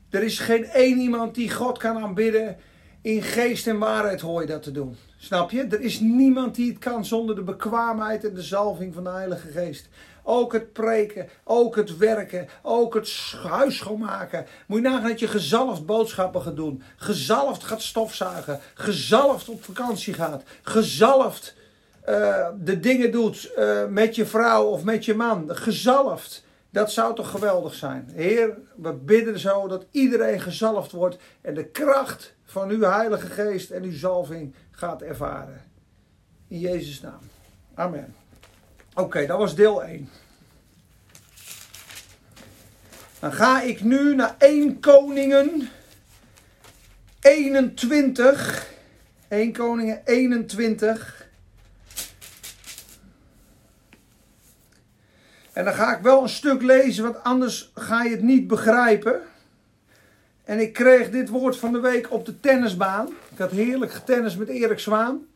Er 0.09 0.23
is 0.23 0.39
geen 0.39 0.65
één 0.65 0.99
iemand 0.99 1.35
die 1.35 1.51
God 1.51 1.77
kan 1.77 1.97
aanbidden. 1.97 2.57
In 3.01 3.21
geest 3.21 3.67
en 3.67 3.77
waarheid 3.77 4.21
hoor 4.21 4.41
je 4.41 4.47
dat 4.47 4.63
te 4.63 4.71
doen. 4.71 4.95
Snap 5.17 5.51
je? 5.51 5.63
Er 5.63 5.81
is 5.81 5.99
niemand 5.99 6.55
die 6.55 6.69
het 6.69 6.79
kan 6.79 7.05
zonder 7.05 7.35
de 7.35 7.43
bekwaamheid 7.43 8.25
en 8.25 8.33
de 8.33 8.41
zalving 8.41 8.93
van 8.93 9.03
de 9.03 9.09
Heilige 9.09 9.47
Geest. 9.47 9.89
Ook 10.27 10.53
het 10.53 10.73
preken, 10.73 11.29
ook 11.43 11.75
het 11.75 11.97
werken, 11.97 12.47
ook 12.61 12.93
het 12.93 13.33
huis 13.47 13.77
schoonmaken. 13.77 14.45
Moet 14.67 14.81
je 14.81 14.87
nagaan 14.89 15.09
dat 15.09 15.19
je 15.19 15.27
gezalfd 15.27 15.85
boodschappen 15.85 16.41
gaat 16.41 16.55
doen. 16.55 16.83
Gezalfd 16.95 17.63
gaat 17.63 17.81
stofzuigen. 17.81 18.59
Gezalfd 18.73 19.49
op 19.49 19.63
vakantie 19.63 20.13
gaat. 20.13 20.43
Gezalfd 20.61 21.55
eh, 22.01 22.47
de 22.59 22.79
dingen 22.79 23.11
doet 23.11 23.53
eh, 23.53 23.85
met 23.85 24.15
je 24.15 24.25
vrouw 24.25 24.65
of 24.65 24.83
met 24.83 25.05
je 25.05 25.15
man, 25.15 25.55
gezalfd. 25.55 26.43
Dat 26.69 26.91
zou 26.91 27.15
toch 27.15 27.29
geweldig 27.29 27.73
zijn. 27.73 28.09
Heer, 28.13 28.57
we 28.75 28.93
bidden 28.93 29.39
zo 29.39 29.67
dat 29.67 29.85
iedereen 29.91 30.39
gezalfd 30.39 30.91
wordt 30.91 31.17
en 31.41 31.53
de 31.53 31.65
kracht 31.65 32.33
van 32.43 32.69
uw 32.69 32.81
Heilige 32.81 33.27
Geest 33.27 33.69
en 33.69 33.83
uw 33.83 33.97
zalving 33.97 34.55
gaat 34.71 35.01
ervaren. 35.01 35.61
In 36.47 36.59
Jezus' 36.59 37.01
naam. 37.01 37.21
Amen. 37.73 38.15
Oké, 38.97 39.25
dat 39.25 39.37
was 39.37 39.55
deel 39.55 39.83
1. 39.83 40.09
Dan 43.19 43.33
ga 43.33 43.61
ik 43.61 43.81
nu 43.81 44.15
naar 44.15 44.35
1 44.37 44.79
Koningen 44.79 45.69
21. 47.21 48.67
1 49.27 49.53
Koningen 49.53 50.01
21. 50.05 51.27
En 55.53 55.65
dan 55.65 55.73
ga 55.73 55.97
ik 55.97 56.03
wel 56.03 56.21
een 56.21 56.29
stuk 56.29 56.61
lezen, 56.61 57.03
want 57.03 57.23
anders 57.23 57.71
ga 57.73 58.03
je 58.03 58.09
het 58.09 58.21
niet 58.21 58.47
begrijpen. 58.47 59.21
En 60.43 60.59
ik 60.59 60.73
kreeg 60.73 61.09
dit 61.09 61.29
woord 61.29 61.57
van 61.57 61.71
de 61.71 61.79
week 61.79 62.11
op 62.11 62.25
de 62.25 62.39
tennisbaan. 62.39 63.07
Ik 63.07 63.37
had 63.37 63.51
heerlijk 63.51 63.91
getennis 63.91 64.35
met 64.35 64.47
Erik 64.47 64.79
Zwaan. 64.79 65.27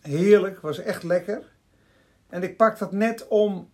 Heerlijk, 0.00 0.60
was 0.60 0.78
echt 0.78 1.02
lekker. 1.02 1.42
En 2.30 2.42
ik 2.42 2.56
pak 2.56 2.78
dat 2.78 2.92
net 2.92 3.28
om 3.28 3.70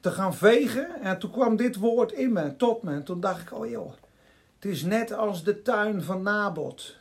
te 0.00 0.10
gaan 0.10 0.34
vegen. 0.34 1.00
En 1.00 1.18
toen 1.18 1.30
kwam 1.30 1.56
dit 1.56 1.76
woord 1.76 2.12
in 2.12 2.32
me, 2.32 2.56
tot 2.56 2.82
me. 2.82 2.92
En 2.92 3.04
toen 3.04 3.20
dacht 3.20 3.40
ik, 3.40 3.52
oh 3.52 3.70
joh, 3.70 3.92
het 4.54 4.64
is 4.72 4.82
net 4.82 5.12
als 5.12 5.44
de 5.44 5.62
tuin 5.62 6.02
van 6.02 6.22
Nabot. 6.22 6.96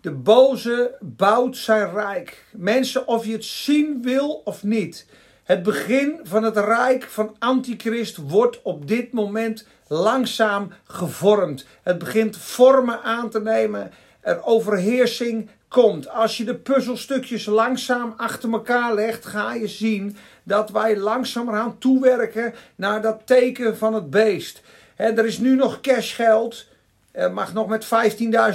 De 0.00 0.12
boze 0.12 0.96
bouwt 1.00 1.56
zijn 1.56 1.90
rijk. 1.90 2.44
Mensen, 2.52 3.06
of 3.06 3.24
je 3.26 3.32
het 3.32 3.44
zien 3.44 4.02
wil 4.02 4.42
of 4.44 4.62
niet. 4.62 5.06
Het 5.44 5.62
begin 5.62 6.20
van 6.22 6.42
het 6.42 6.56
rijk 6.56 7.02
van 7.02 7.36
Antichrist 7.38 8.16
wordt 8.16 8.62
op 8.62 8.88
dit 8.88 9.12
moment 9.12 9.66
langzaam 9.86 10.72
gevormd. 10.84 11.66
Het 11.82 11.98
begint 11.98 12.36
vormen 12.36 13.02
aan 13.02 13.30
te 13.30 13.40
nemen. 13.40 13.90
Er 14.20 14.44
overheersing 14.44 15.50
komt. 15.70 16.08
Als 16.08 16.36
je 16.36 16.44
de 16.44 16.54
puzzelstukjes 16.54 17.46
langzaam 17.46 18.14
achter 18.16 18.52
elkaar 18.52 18.94
legt, 18.94 19.26
ga 19.26 19.54
je 19.54 19.68
zien 19.68 20.16
dat 20.42 20.70
wij 20.70 20.96
langzamerhand 20.96 21.80
toewerken 21.80 22.54
naar 22.74 23.02
dat 23.02 23.20
teken 23.24 23.76
van 23.76 23.94
het 23.94 24.10
beest. 24.10 24.62
er 24.96 25.26
is 25.26 25.38
nu 25.38 25.54
nog 25.54 25.80
cashgeld. 25.80 26.66
Er 27.10 27.32
mag 27.32 27.52
nog 27.52 27.68
met 27.68 27.84
15.000 27.84 27.90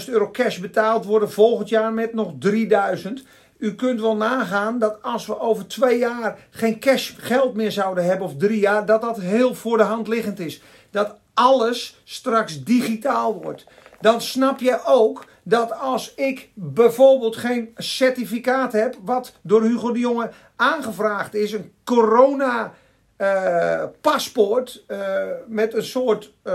euro 0.08 0.32
cash 0.32 0.58
betaald 0.58 1.06
worden. 1.06 1.32
Volgend 1.32 1.70
jaar 1.70 1.94
met 1.94 2.14
nog 2.14 2.34
3.000. 2.50 3.12
U 3.58 3.76
kunt 3.76 4.02
wel 4.02 4.16
nagaan 4.16 4.80
dat 4.80 4.98
als 5.02 5.26
we 5.26 5.40
over 5.40 5.68
twee 5.68 5.98
jaar 5.98 6.38
geen 6.50 6.80
cash 6.80 7.12
geld 7.18 7.56
meer 7.56 7.72
zouden 7.72 8.06
hebben, 8.06 8.28
of 8.28 8.38
drie 8.38 8.60
jaar, 8.60 8.86
dat 8.86 9.02
dat 9.02 9.20
heel 9.20 9.54
voor 9.54 9.78
de 9.78 9.84
hand 9.84 10.08
liggend 10.08 10.40
is. 10.40 10.62
Dat 10.92 11.16
alles 11.34 12.02
straks 12.04 12.64
digitaal 12.64 13.42
wordt. 13.42 13.66
Dan 14.02 14.22
snap 14.22 14.60
je 14.60 14.84
ook 14.86 15.26
dat 15.48 15.80
als 15.80 16.14
ik 16.16 16.50
bijvoorbeeld 16.54 17.36
geen 17.36 17.72
certificaat 17.76 18.72
heb, 18.72 18.96
wat 19.04 19.34
door 19.42 19.64
Hugo 19.64 19.92
de 19.92 20.00
Jonge 20.00 20.32
aangevraagd 20.56 21.34
is, 21.34 21.52
een 21.52 21.72
corona 21.84 22.74
uh, 23.18 23.84
paspoort 24.02 24.84
uh, 24.88 25.00
met 25.48 25.74
een 25.74 25.84
soort, 25.84 26.34
uh, 26.44 26.54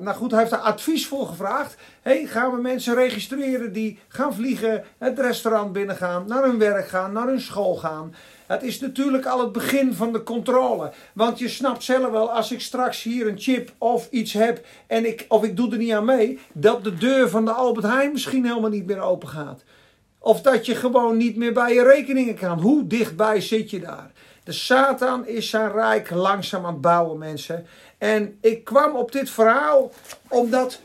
nou 0.00 0.16
goed, 0.16 0.30
hij 0.30 0.40
heeft 0.40 0.50
daar 0.50 0.60
advies 0.60 1.06
voor 1.06 1.26
gevraagd. 1.26 1.76
Hey, 2.02 2.26
gaan 2.26 2.50
we 2.50 2.60
mensen 2.60 2.94
registreren 2.94 3.72
die 3.72 3.98
gaan 4.08 4.34
vliegen, 4.34 4.84
het 4.98 5.18
restaurant 5.18 5.72
binnengaan, 5.72 6.24
naar 6.26 6.42
hun 6.42 6.58
werk 6.58 6.88
gaan, 6.88 7.12
naar 7.12 7.26
hun 7.26 7.40
school 7.40 7.74
gaan. 7.74 8.14
Het 8.46 8.62
is 8.62 8.80
natuurlijk 8.80 9.26
al 9.26 9.40
het 9.40 9.52
begin 9.52 9.94
van 9.94 10.12
de 10.12 10.22
controle. 10.22 10.92
Want 11.12 11.38
je 11.38 11.48
snapt 11.48 11.82
zelf 11.82 12.10
wel, 12.10 12.30
als 12.30 12.52
ik 12.52 12.60
straks 12.60 13.02
hier 13.02 13.26
een 13.26 13.38
chip 13.38 13.72
of 13.78 14.08
iets 14.10 14.32
heb 14.32 14.66
en 14.86 15.06
ik, 15.06 15.24
of 15.28 15.44
ik 15.44 15.56
doe 15.56 15.72
er 15.72 15.78
niet 15.78 15.92
aan 15.92 16.04
mee, 16.04 16.38
dat 16.52 16.84
de 16.84 16.94
deur 16.94 17.28
van 17.28 17.44
de 17.44 17.50
Albert 17.50 17.86
Heijn 17.86 18.12
misschien 18.12 18.46
helemaal 18.46 18.70
niet 18.70 18.86
meer 18.86 19.00
open 19.00 19.28
gaat. 19.28 19.62
Of 20.18 20.40
dat 20.40 20.66
je 20.66 20.74
gewoon 20.74 21.16
niet 21.16 21.36
meer 21.36 21.52
bij 21.52 21.74
je 21.74 21.82
rekeningen 21.82 22.34
kan. 22.34 22.60
Hoe 22.60 22.86
dichtbij 22.86 23.40
zit 23.40 23.70
je 23.70 23.80
daar? 23.80 24.10
De 24.44 24.52
Satan 24.52 25.26
is 25.26 25.50
zijn 25.50 25.72
rijk 25.72 26.10
langzaam 26.10 26.64
aan 26.64 26.72
het 26.72 26.80
bouwen, 26.80 27.18
mensen. 27.18 27.66
En 27.98 28.38
ik 28.40 28.64
kwam 28.64 28.96
op 28.96 29.12
dit 29.12 29.30
verhaal 29.30 29.90
omdat 30.28 30.80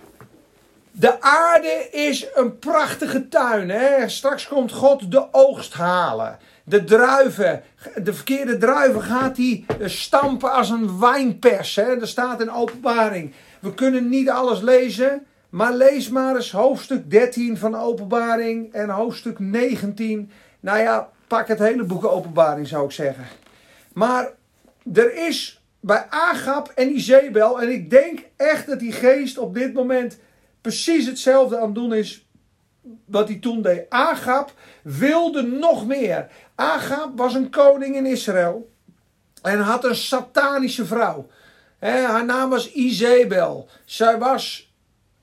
de 0.91 1.21
aarde 1.21 1.88
is 1.91 2.28
een 2.34 2.60
prachtige 2.60 3.28
tuin. 3.28 3.69
Hè? 3.69 4.10
Straks 4.10 4.47
komt 4.47 4.71
God 4.71 5.12
de 5.12 5.28
oogst 5.32 5.74
halen. 5.74 6.39
De 6.72 6.84
druiven, 6.84 7.64
de 8.04 8.14
verkeerde 8.14 8.58
druiven 8.58 9.02
gaat 9.02 9.38
hij 9.38 9.66
stampen 9.80 10.52
als 10.52 10.70
een 10.70 11.00
wijnpers. 11.00 11.76
Hè? 11.76 12.00
Er 12.00 12.08
staat 12.08 12.42
in 12.42 12.52
openbaring. 12.52 13.34
We 13.60 13.74
kunnen 13.74 14.10
niet 14.10 14.30
alles 14.30 14.62
lezen, 14.62 15.26
maar 15.50 15.74
lees 15.74 16.10
maar 16.10 16.36
eens 16.36 16.52
hoofdstuk 16.52 17.12
13 17.12 17.58
van 17.58 17.76
openbaring 17.76 18.74
en 18.74 18.90
hoofdstuk 18.90 19.40
19. 19.40 20.32
Nou 20.60 20.80
ja, 20.80 21.10
pak 21.28 21.48
het 21.48 21.60
hele 21.60 21.84
boek 21.84 22.06
openbaring 22.06 22.68
zou 22.68 22.86
ik 22.86 22.92
zeggen. 22.92 23.26
Maar 23.94 24.32
er 24.94 25.28
is 25.28 25.62
bij 25.80 26.06
Agap 26.10 26.72
en 26.76 26.96
Izebel, 26.96 27.62
en 27.62 27.70
ik 27.70 27.90
denk 27.90 28.20
echt 28.36 28.68
dat 28.68 28.80
die 28.80 28.92
geest 28.92 29.38
op 29.38 29.54
dit 29.54 29.74
moment 29.74 30.20
precies 30.62 31.06
hetzelfde 31.06 31.58
aan 31.58 31.66
het 31.66 31.76
doen 31.76 31.94
is 31.94 32.26
wat 33.06 33.28
hij 33.28 33.38
toen 33.38 33.62
deed. 33.62 33.86
Agap 33.90 34.54
wilde 34.84 35.42
nog 35.42 35.88
meer. 35.88 36.28
Agap 36.62 37.17
was 37.17 37.34
een 37.34 37.50
koning 37.50 37.95
in 37.95 38.06
Israël 38.06 38.71
en 39.41 39.60
had 39.60 39.84
een 39.84 39.95
satanische 39.95 40.86
vrouw. 40.86 41.28
haar 41.80 42.26
naam 42.26 42.50
was 42.50 42.71
Izebel. 42.71 43.67
Zij 43.86 44.17
was 44.17 44.71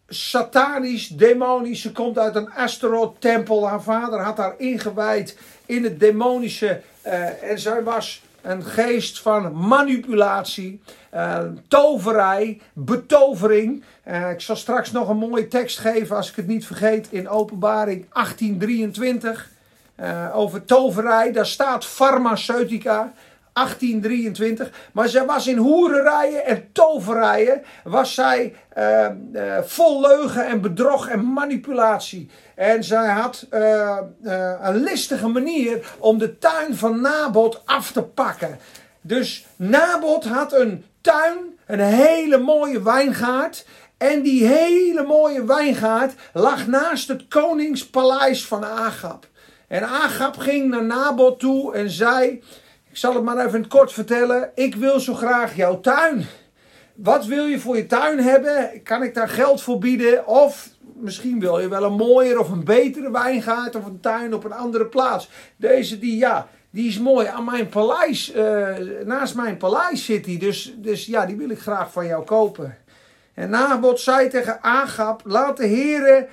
satanisch, 0.09 1.09
demonisch. 1.09 1.81
Ze 1.81 1.93
komt 1.93 2.19
uit 2.19 2.35
een 2.35 2.51
Astaroth-tempel. 2.51 3.69
Haar 3.69 3.83
vader 3.83 4.21
had 4.21 4.37
haar 4.37 4.55
ingewijd 4.59 5.39
in 5.67 5.85
het 5.85 6.01
demonische. 6.01 6.81
Uh, 7.07 7.43
en 7.43 7.59
zij 7.59 7.83
was 7.83 8.23
een 8.43 8.65
geest 8.65 9.21
van 9.21 9.69
manipulatie, 9.69 10.81
uh, 11.15 11.43
toverij, 11.69 12.61
betovering. 12.73 13.85
Uh, 14.09 14.31
ik 14.31 14.41
zal 14.41 14.57
straks 14.57 14.93
nog 14.93 15.09
een 15.09 15.17
mooie 15.17 15.49
tekst 15.49 15.79
geven, 15.79 16.17
als 16.17 16.31
ik 16.31 16.37
het 16.37 16.47
niet 16.47 16.67
vergeet, 16.67 17.09
in 17.11 17.29
Openbaring 17.29 18.07
1823. 18.13 19.57
Uh, 20.01 20.37
over 20.37 20.65
toverij, 20.65 21.33
daar 21.33 21.47
staat 21.47 21.85
farmaceutica. 21.85 23.13
1823. 23.59 24.71
Maar 24.93 25.09
zij 25.09 25.27
was 25.27 25.47
in 25.47 25.57
hoererijen 25.57 26.47
en 26.47 26.69
toverijen. 26.73 27.63
Was 27.85 28.15
zij 28.15 28.55
uh, 28.79 29.07
uh, 29.33 29.59
vol 29.63 30.01
leugen 30.01 30.47
en 30.47 30.61
bedrog 30.61 31.09
en 31.09 31.33
manipulatie. 31.33 32.31
En 32.55 32.85
zij 32.85 33.09
had 33.09 33.47
uh, 33.51 33.99
een 34.61 34.77
listige 34.77 35.29
manier 35.29 35.95
om 35.99 36.19
de 36.19 36.39
tuin 36.39 36.77
van 36.77 37.01
Nabot 37.01 37.63
af 37.65 37.93
te 37.93 38.03
pakken. 38.03 38.59
Dus 39.01 39.47
Nabot 39.57 40.25
had 40.25 40.53
een 40.53 40.85
tuin, 41.01 41.39
een 41.67 41.81
hele 41.81 42.39
mooie 42.39 42.83
wijngaard. 42.83 43.67
En 43.97 44.23
die 44.23 44.47
hele 44.47 45.03
mooie 45.03 45.45
wijngaard 45.45 46.15
lag 46.33 46.67
naast 46.67 47.09
het 47.09 47.29
koningspaleis 47.29 48.47
van 48.47 48.65
Agap. 48.65 49.28
En 49.69 49.89
Agap 49.89 50.37
ging 50.37 50.71
naar 50.71 50.85
Nabot 50.85 51.39
toe 51.39 51.75
en 51.75 51.91
zei: 51.91 52.43
ik 52.91 52.97
zal 52.97 53.15
het 53.15 53.23
maar 53.23 53.47
even 53.47 53.69
kort 53.69 53.93
vertellen. 53.93 54.51
Ik 54.55 54.75
wil 54.75 55.01
zo 55.01 55.15
graag 55.15 55.57
jouw 55.57 55.81
tuin. 55.81 56.27
Wat 56.95 57.27
wil 57.27 57.47
je 57.47 57.61
voor 57.61 57.77
je 57.77 57.87
tuin 57.87 58.19
hebben? 58.19 58.83
Kan 58.83 59.03
ik 59.03 59.15
daar 59.15 59.29
geld 59.29 59.63
voor 59.63 59.79
bieden? 59.79 60.27
Of 60.27 60.69
misschien 60.95 61.41
wil 61.41 61.59
je 61.59 61.69
wel 61.69 61.85
een 61.85 61.97
mooier 61.97 62.39
of 62.39 62.51
een 62.51 62.65
betere 62.65 63.11
wijngaard 63.11 63.77
of 63.77 63.85
een 63.85 64.01
tuin 64.01 64.35
op 64.35 64.45
een 64.45 64.53
andere 64.53 64.87
plaats. 64.87 65.31
Deze 65.57 65.99
die, 65.99 66.17
ja, 66.17 66.49
die 66.71 66.89
is 66.89 66.99
mooi 66.99 67.27
aan 67.27 67.45
mijn 67.45 67.69
paleis. 67.69 68.35
Uh, 68.35 68.69
naast 69.05 69.35
mijn 69.35 69.57
paleis 69.57 70.05
zit 70.05 70.25
die. 70.25 70.39
Dus, 70.39 70.75
dus 70.77 71.07
ja, 71.07 71.27
die 71.27 71.37
wil 71.37 71.51
ik 71.51 71.59
graag 71.59 71.93
van 71.93 72.07
jou 72.07 72.25
kopen. 72.25 72.79
En 73.35 73.51
Nabot 73.51 74.01
zei 74.01 74.29
tegen 74.29 74.63
Agap, 74.63 75.23
laat 75.25 75.57
de 75.57 75.67
heren, 75.67 76.29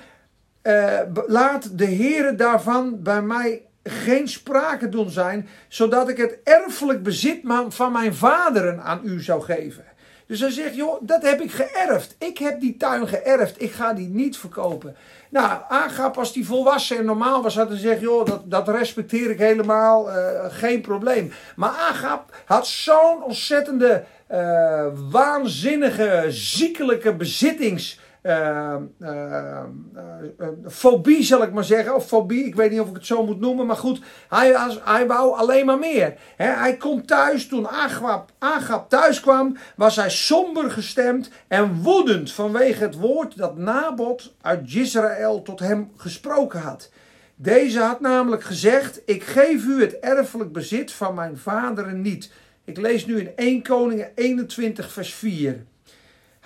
uh, 0.66 1.00
laat 1.26 1.78
de 1.78 1.84
heren 1.84 2.36
daarvan 2.36 3.02
bij 3.02 3.22
mij 3.22 3.62
geen 3.82 4.28
sprake 4.28 4.88
doen 4.88 5.10
zijn, 5.10 5.48
zodat 5.68 6.08
ik 6.08 6.16
het 6.16 6.38
erfelijk 6.44 7.02
bezit 7.02 7.40
van 7.68 7.92
mijn 7.92 8.14
vaderen 8.14 8.82
aan 8.82 9.00
u 9.04 9.22
zou 9.22 9.42
geven. 9.42 9.84
Dus 10.26 10.40
hij 10.40 10.50
zegt, 10.50 10.74
joh, 10.74 11.00
dat 11.00 11.22
heb 11.22 11.40
ik 11.40 11.52
geërfd. 11.52 12.14
Ik 12.18 12.38
heb 12.38 12.60
die 12.60 12.76
tuin 12.76 13.08
geërfd. 13.08 13.62
Ik 13.62 13.72
ga 13.72 13.92
die 13.92 14.08
niet 14.08 14.36
verkopen. 14.36 14.96
Nou, 15.28 15.60
Agap, 15.68 16.18
als 16.18 16.32
die 16.32 16.46
volwassen 16.46 16.98
en 16.98 17.04
normaal 17.04 17.42
was, 17.42 17.56
had 17.56 17.68
hij 17.68 17.76
gezegd, 17.76 18.00
joh, 18.00 18.26
dat, 18.26 18.50
dat 18.50 18.68
respecteer 18.68 19.30
ik 19.30 19.38
helemaal, 19.38 20.08
uh, 20.08 20.16
geen 20.48 20.80
probleem. 20.80 21.32
Maar 21.56 21.70
Agap 21.70 22.34
had 22.44 22.66
zo'n 22.66 23.22
ontzettende, 23.22 24.04
uh, 24.32 24.86
waanzinnige, 25.10 26.24
ziekelijke 26.28 27.14
bezittings 27.14 27.98
fobie, 30.68 31.22
zal 31.22 31.42
ik 31.42 31.52
maar 31.52 31.64
zeggen. 31.64 31.94
Of 31.94 32.06
fobie, 32.06 32.44
ik 32.44 32.54
weet 32.54 32.70
niet 32.70 32.80
of 32.80 32.88
ik 32.88 32.94
het 32.94 33.06
zo 33.06 33.26
moet 33.26 33.40
noemen. 33.40 33.66
Maar 33.66 33.76
goed, 33.76 34.00
hij, 34.28 34.56
hij 34.84 35.06
wou 35.06 35.36
alleen 35.36 35.66
maar 35.66 35.78
meer. 35.78 36.14
hij 36.36 36.76
komt 36.76 37.06
thuis, 37.06 37.48
toen 37.48 37.68
Agab, 37.68 38.30
Agab 38.38 38.88
thuis 38.88 39.20
kwam, 39.20 39.56
was 39.76 39.96
hij 39.96 40.10
somber 40.10 40.70
gestemd 40.70 41.30
en 41.48 41.82
woedend 41.82 42.32
vanwege 42.32 42.82
het 42.82 42.96
woord 42.96 43.36
dat 43.36 43.56
Nabot 43.56 44.34
uit 44.40 44.74
Israël 44.74 45.42
tot 45.42 45.58
hem 45.58 45.90
gesproken 45.96 46.60
had. 46.60 46.90
Deze 47.34 47.80
had 47.80 48.00
namelijk 48.00 48.42
gezegd: 48.42 49.00
Ik 49.04 49.22
geef 49.22 49.64
u 49.64 49.80
het 49.80 49.98
erfelijk 49.98 50.52
bezit 50.52 50.92
van 50.92 51.14
mijn 51.14 51.38
vaderen 51.38 52.00
niet. 52.00 52.30
Ik 52.64 52.76
lees 52.76 53.06
nu 53.06 53.18
in 53.18 53.30
1 53.36 53.62
Koningen 53.62 54.10
21, 54.14 54.92
vers 54.92 55.14
4. 55.14 55.64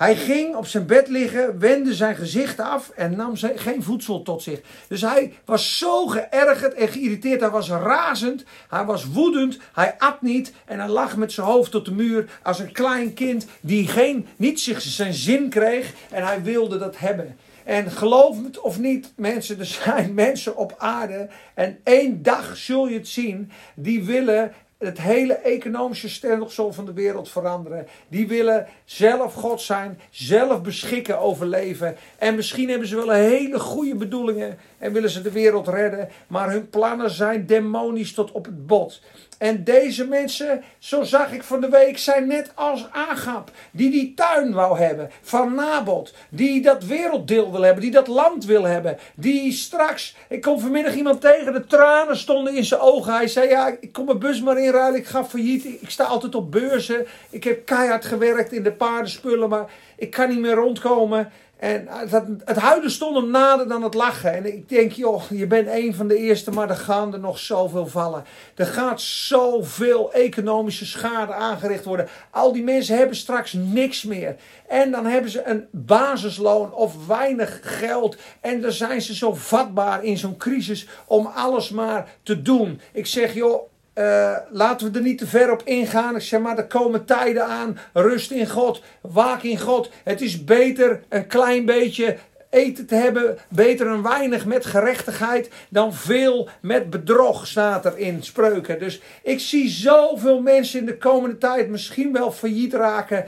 Hij 0.00 0.16
ging 0.16 0.54
op 0.54 0.66
zijn 0.66 0.86
bed 0.86 1.08
liggen, 1.08 1.58
wendde 1.58 1.94
zijn 1.94 2.16
gezicht 2.16 2.60
af 2.60 2.90
en 2.90 3.16
nam 3.16 3.36
geen 3.36 3.82
voedsel 3.82 4.22
tot 4.22 4.42
zich. 4.42 4.60
Dus 4.88 5.00
hij 5.00 5.32
was 5.44 5.78
zo 5.78 6.06
geërgerd 6.06 6.74
en 6.74 6.88
geïrriteerd. 6.88 7.40
Hij 7.40 7.50
was 7.50 7.68
razend, 7.68 8.44
hij 8.68 8.84
was 8.84 9.04
woedend, 9.04 9.58
hij 9.72 9.94
at 9.98 10.22
niet 10.22 10.52
en 10.64 10.78
hij 10.78 10.88
lag 10.88 11.16
met 11.16 11.32
zijn 11.32 11.46
hoofd 11.46 11.70
tot 11.70 11.84
de 11.84 11.92
muur 11.92 12.30
als 12.42 12.58
een 12.58 12.72
klein 12.72 13.14
kind 13.14 13.46
die 13.60 13.88
geen, 13.88 14.26
niet 14.36 14.60
zich 14.60 14.80
zijn 14.80 15.14
zin 15.14 15.48
kreeg 15.48 15.92
en 16.10 16.26
hij 16.26 16.42
wilde 16.42 16.78
dat 16.78 16.98
hebben. 16.98 17.36
En 17.64 17.90
geloof 17.90 18.44
het 18.44 18.60
of 18.60 18.78
niet, 18.78 19.12
mensen, 19.16 19.58
er 19.58 19.66
zijn 19.66 20.14
mensen 20.24 20.56
op 20.56 20.74
aarde 20.78 21.28
en 21.54 21.78
één 21.84 22.22
dag 22.22 22.56
zul 22.56 22.88
je 22.88 22.96
het 22.96 23.08
zien, 23.08 23.50
die 23.74 24.04
willen 24.04 24.52
het 24.80 25.00
hele 25.00 25.34
economische 25.34 26.08
stelsel 26.08 26.72
van 26.72 26.84
de 26.84 26.92
wereld 26.92 27.28
veranderen. 27.28 27.86
Die 28.08 28.28
willen 28.28 28.66
zelf 28.84 29.34
God 29.34 29.60
zijn, 29.60 30.00
zelf 30.10 30.62
beschikken 30.62 31.18
over 31.18 31.46
leven. 31.46 31.96
En 32.18 32.34
misschien 32.34 32.68
hebben 32.68 32.88
ze 32.88 32.96
wel 32.96 33.10
hele 33.10 33.58
goede 33.58 33.94
bedoelingen 33.94 34.58
en 34.78 34.92
willen 34.92 35.10
ze 35.10 35.22
de 35.22 35.30
wereld 35.30 35.68
redden, 35.68 36.08
maar 36.26 36.50
hun 36.50 36.68
plannen 36.68 37.10
zijn 37.10 37.46
demonisch 37.46 38.12
tot 38.12 38.32
op 38.32 38.44
het 38.44 38.66
bot. 38.66 39.02
En 39.40 39.64
deze 39.64 40.07
mensen, 40.07 40.62
zo 40.79 41.03
zag 41.03 41.33
ik 41.33 41.42
van 41.42 41.61
de 41.61 41.68
week, 41.68 41.98
zijn 41.98 42.26
net 42.26 42.53
als 42.55 42.87
Agap, 42.92 43.50
die 43.70 43.90
die 43.90 44.14
tuin 44.14 44.53
wou 44.53 44.79
hebben 44.79 45.11
van 45.22 45.55
Nabot, 45.55 46.14
die 46.29 46.62
dat 46.62 46.85
werelddeel 46.85 47.53
wil 47.53 47.62
hebben, 47.62 47.83
die 47.83 47.90
dat 47.90 48.07
land 48.07 48.44
wil 48.44 48.64
hebben, 48.64 48.98
die 49.14 49.53
straks, 49.53 50.16
ik 50.29 50.42
kom 50.42 50.61
vanmiddag 50.61 50.94
iemand 50.94 51.20
tegen, 51.20 51.53
de 51.53 51.66
tranen 51.66 52.16
stonden 52.16 52.55
in 52.55 52.64
zijn 52.64 52.81
ogen. 52.81 53.14
Hij 53.14 53.29
zei, 53.29 53.48
ja, 53.48 53.76
ik 53.81 53.92
kom 53.92 54.05
mijn 54.05 54.18
bus 54.18 54.42
maar 54.42 54.59
inruilen, 54.59 55.00
ik 55.00 55.07
ga 55.07 55.24
failliet, 55.24 55.64
ik 55.64 55.90
sta 55.90 56.05
altijd 56.05 56.35
op 56.35 56.50
beurzen, 56.50 57.07
ik 57.31 57.44
heb 57.44 57.66
keihard 57.66 58.05
gewerkt 58.05 58.53
in 58.53 58.62
de 58.62 58.72
paardenspullen, 58.72 59.48
maar 59.48 59.70
ik 59.96 60.11
kan 60.11 60.29
niet 60.29 60.40
meer 60.40 60.55
rondkomen. 60.55 61.33
En 61.60 61.86
het, 61.88 62.24
het 62.44 62.56
huilen 62.56 62.90
stond 62.90 63.16
hem 63.16 63.30
nader 63.30 63.68
dan 63.68 63.82
het 63.82 63.94
lachen. 63.94 64.34
En 64.34 64.46
ik 64.46 64.68
denk, 64.68 64.92
joh, 64.92 65.22
je 65.30 65.46
bent 65.46 65.68
een 65.68 65.94
van 65.94 66.08
de 66.08 66.16
eerste, 66.16 66.50
maar 66.50 66.70
er 66.70 66.76
gaan 66.76 67.12
er 67.12 67.20
nog 67.20 67.38
zoveel 67.38 67.86
vallen. 67.86 68.24
Er 68.54 68.66
gaat 68.66 69.00
zoveel 69.00 70.12
economische 70.12 70.86
schade 70.86 71.32
aangericht 71.32 71.84
worden. 71.84 72.08
Al 72.30 72.52
die 72.52 72.62
mensen 72.62 72.96
hebben 72.96 73.16
straks 73.16 73.52
niks 73.52 74.02
meer. 74.02 74.36
En 74.68 74.90
dan 74.90 75.06
hebben 75.06 75.30
ze 75.30 75.42
een 75.44 75.66
basisloon 75.70 76.74
of 76.74 77.06
weinig 77.06 77.60
geld. 77.62 78.16
En 78.40 78.60
dan 78.60 78.72
zijn 78.72 79.02
ze 79.02 79.14
zo 79.14 79.34
vatbaar 79.34 80.04
in 80.04 80.18
zo'n 80.18 80.36
crisis 80.36 80.86
om 81.06 81.26
alles 81.26 81.70
maar 81.70 82.08
te 82.22 82.42
doen. 82.42 82.80
Ik 82.92 83.06
zeg, 83.06 83.34
joh, 83.34 83.70
uh, 83.94 84.37
laten 84.50 84.92
we 84.92 84.98
er 84.98 85.05
niet 85.05 85.18
te 85.18 85.26
ver 85.26 85.53
op 85.53 85.62
ingaan. 85.64 86.16
Ik 86.16 86.22
zeg 86.22 86.40
maar, 86.40 86.59
er 86.59 86.66
komen 86.66 87.05
tijden 87.05 87.46
aan. 87.46 87.79
Rust 87.92 88.31
in 88.31 88.48
God. 88.48 88.83
Waak 89.00 89.42
in 89.42 89.59
God. 89.59 89.90
Het 90.05 90.20
is 90.20 90.44
beter 90.44 91.03
een 91.09 91.26
klein 91.26 91.64
beetje 91.64 92.16
eten 92.50 92.86
te 92.86 92.94
hebben, 92.94 93.38
beter 93.48 93.86
een 93.86 94.02
weinig 94.02 94.46
met 94.46 94.66
gerechtigheid 94.66 95.50
dan 95.68 95.94
veel 95.94 96.48
met 96.60 96.90
bedrog, 96.90 97.46
staat 97.46 97.84
er 97.84 97.98
in 97.98 98.22
spreuken. 98.22 98.78
Dus 98.78 99.00
ik 99.22 99.40
zie 99.40 99.68
zoveel 99.68 100.40
mensen 100.40 100.80
in 100.80 100.86
de 100.86 100.98
komende 100.98 101.38
tijd 101.38 101.68
misschien 101.68 102.12
wel 102.12 102.32
failliet 102.32 102.74
raken, 102.74 103.24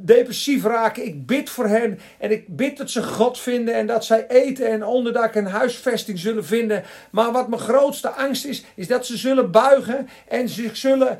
depressief 0.00 0.64
raken. 0.64 1.06
Ik 1.06 1.26
bid 1.26 1.50
voor 1.50 1.66
hen 1.66 1.98
en 2.18 2.30
ik 2.30 2.56
bid 2.56 2.76
dat 2.76 2.90
ze 2.90 3.02
God 3.02 3.38
vinden 3.38 3.74
en 3.74 3.86
dat 3.86 4.04
zij 4.04 4.26
eten 4.28 4.66
en 4.66 4.84
onderdak 4.84 5.34
en 5.34 5.46
huisvesting 5.46 6.18
zullen 6.18 6.44
vinden. 6.44 6.84
Maar 7.10 7.32
wat 7.32 7.48
mijn 7.48 7.60
grootste 7.60 8.08
angst 8.08 8.44
is, 8.44 8.64
is 8.74 8.86
dat 8.86 9.06
ze 9.06 9.16
zullen 9.16 9.50
buigen 9.50 10.08
en 10.28 10.48
zich 10.48 10.76
zullen 10.76 11.18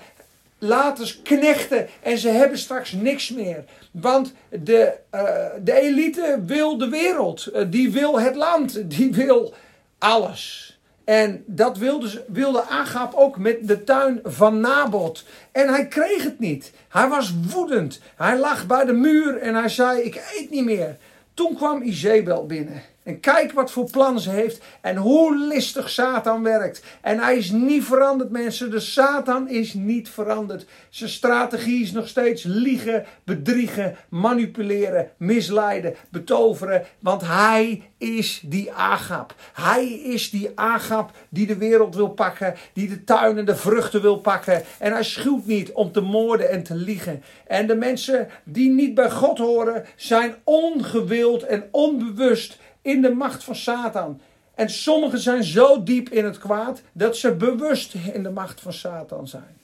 laten 0.62 1.22
knechten 1.22 1.88
en 2.02 2.18
ze 2.18 2.28
hebben 2.28 2.58
straks 2.58 2.92
niks 2.92 3.30
meer. 3.30 3.64
Want 3.90 4.32
de, 4.48 4.92
uh, 5.14 5.22
de 5.62 5.80
elite 5.80 6.40
wil 6.46 6.78
de 6.78 6.88
wereld, 6.88 7.48
uh, 7.54 7.62
die 7.70 7.92
wil 7.92 8.20
het 8.20 8.36
land, 8.36 8.90
die 8.90 9.12
wil 9.12 9.54
alles. 9.98 10.70
En 11.04 11.44
dat 11.46 11.78
wilde, 11.78 12.24
wilde 12.28 12.62
Agap 12.62 13.14
ook 13.14 13.38
met 13.38 13.68
de 13.68 13.84
tuin 13.84 14.20
van 14.22 14.60
Nabot. 14.60 15.24
En 15.52 15.68
hij 15.68 15.88
kreeg 15.88 16.22
het 16.22 16.38
niet. 16.38 16.72
Hij 16.88 17.08
was 17.08 17.34
woedend. 17.50 18.00
Hij 18.16 18.38
lag 18.38 18.66
bij 18.66 18.84
de 18.84 18.92
muur 18.92 19.38
en 19.38 19.54
hij 19.54 19.68
zei: 19.68 20.00
Ik 20.00 20.22
eet 20.36 20.50
niet 20.50 20.64
meer. 20.64 20.96
Toen 21.34 21.54
kwam 21.54 21.82
Izebel 21.82 22.46
binnen. 22.46 22.82
En 23.02 23.20
kijk 23.20 23.52
wat 23.52 23.70
voor 23.70 23.90
plan 23.90 24.20
ze 24.20 24.30
heeft 24.30 24.62
en 24.80 24.96
hoe 24.96 25.36
listig 25.36 25.90
Satan 25.90 26.42
werkt. 26.42 26.82
En 27.00 27.18
hij 27.18 27.36
is 27.36 27.50
niet 27.50 27.84
veranderd, 27.84 28.30
mensen. 28.30 28.70
De 28.70 28.80
Satan 28.80 29.48
is 29.48 29.74
niet 29.74 30.08
veranderd. 30.08 30.66
Zijn 30.88 31.10
strategie 31.10 31.82
is 31.82 31.92
nog 31.92 32.08
steeds 32.08 32.42
liegen, 32.42 33.04
bedriegen, 33.24 33.96
manipuleren, 34.08 35.10
misleiden, 35.16 35.94
betoveren. 36.10 36.84
Want 36.98 37.22
hij 37.26 37.82
is 37.98 38.42
die 38.44 38.72
Agap. 38.72 39.34
Hij 39.52 39.88
is 39.88 40.30
die 40.30 40.50
Agap 40.54 41.10
die 41.28 41.46
de 41.46 41.56
wereld 41.56 41.94
wil 41.94 42.10
pakken, 42.10 42.54
die 42.72 42.88
de 42.88 43.04
tuin 43.04 43.38
en 43.38 43.44
de 43.44 43.56
vruchten 43.56 44.02
wil 44.02 44.18
pakken. 44.18 44.62
En 44.78 44.92
hij 44.92 45.04
schuwt 45.04 45.46
niet 45.46 45.72
om 45.72 45.92
te 45.92 46.00
moorden 46.00 46.50
en 46.50 46.62
te 46.62 46.74
liegen. 46.74 47.22
En 47.46 47.66
de 47.66 47.76
mensen 47.76 48.28
die 48.44 48.70
niet 48.70 48.94
bij 48.94 49.10
God 49.10 49.38
horen, 49.38 49.84
zijn 49.96 50.34
ongewild 50.44 51.42
en 51.42 51.68
onbewust 51.70 52.58
in 52.82 53.02
de 53.02 53.10
macht 53.10 53.44
van 53.44 53.56
Satan. 53.56 54.20
En 54.54 54.70
sommigen 54.70 55.18
zijn 55.18 55.44
zo 55.44 55.82
diep 55.82 56.08
in 56.08 56.24
het 56.24 56.38
kwaad 56.38 56.82
dat 56.92 57.16
ze 57.16 57.34
bewust 57.34 57.94
in 58.12 58.22
de 58.22 58.30
macht 58.30 58.60
van 58.60 58.72
Satan 58.72 59.28
zijn. 59.28 59.60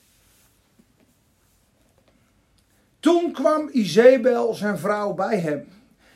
Toen 2.99 3.31
kwam 3.31 3.69
Izebel, 3.71 4.53
zijn 4.53 4.77
vrouw, 4.77 5.13
bij 5.13 5.39
hem. 5.39 5.67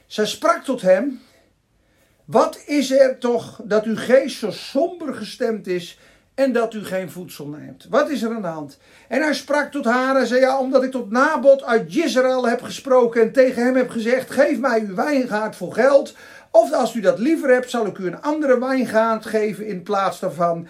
Zij 0.05 0.25
sprak 0.25 0.63
tot 0.63 0.81
hem: 0.81 1.21
Wat 2.25 2.63
is 2.65 2.91
er 2.91 3.17
toch 3.17 3.61
dat 3.63 3.83
uw 3.83 3.95
geest 3.95 4.37
zo 4.37 4.51
somber 4.51 5.13
gestemd 5.13 5.67
is 5.67 5.99
en 6.33 6.51
dat 6.51 6.73
u 6.73 6.85
geen 6.85 7.11
voedsel 7.11 7.47
neemt? 7.47 7.87
Wat 7.89 8.09
is 8.09 8.21
er 8.21 8.35
aan 8.35 8.41
de 8.41 8.47
hand? 8.47 8.77
En 9.07 9.21
hij 9.21 9.33
sprak 9.33 9.71
tot 9.71 9.85
haar 9.85 10.15
en 10.15 10.27
zei: 10.27 10.39
Ja, 10.39 10.59
omdat 10.59 10.83
ik 10.83 10.91
tot 10.91 11.11
Nabot 11.11 11.63
uit 11.63 11.95
Israël 11.95 12.47
heb 12.47 12.61
gesproken 12.61 13.21
en 13.21 13.31
tegen 13.31 13.63
hem 13.63 13.75
heb 13.75 13.89
gezegd: 13.89 14.31
Geef 14.31 14.59
mij 14.59 14.79
uw 14.79 14.95
wijngaard 14.95 15.55
voor 15.55 15.73
geld, 15.73 16.15
of 16.55 16.71
als 16.71 16.95
u 16.95 16.99
dat 16.99 17.19
liever 17.19 17.49
hebt, 17.49 17.69
zal 17.69 17.85
ik 17.85 17.97
u 17.97 18.07
een 18.07 18.21
andere 18.21 18.59
wijngaard 18.59 19.25
geven 19.25 19.67
in 19.67 19.83
plaats 19.83 20.19
daarvan. 20.19 20.67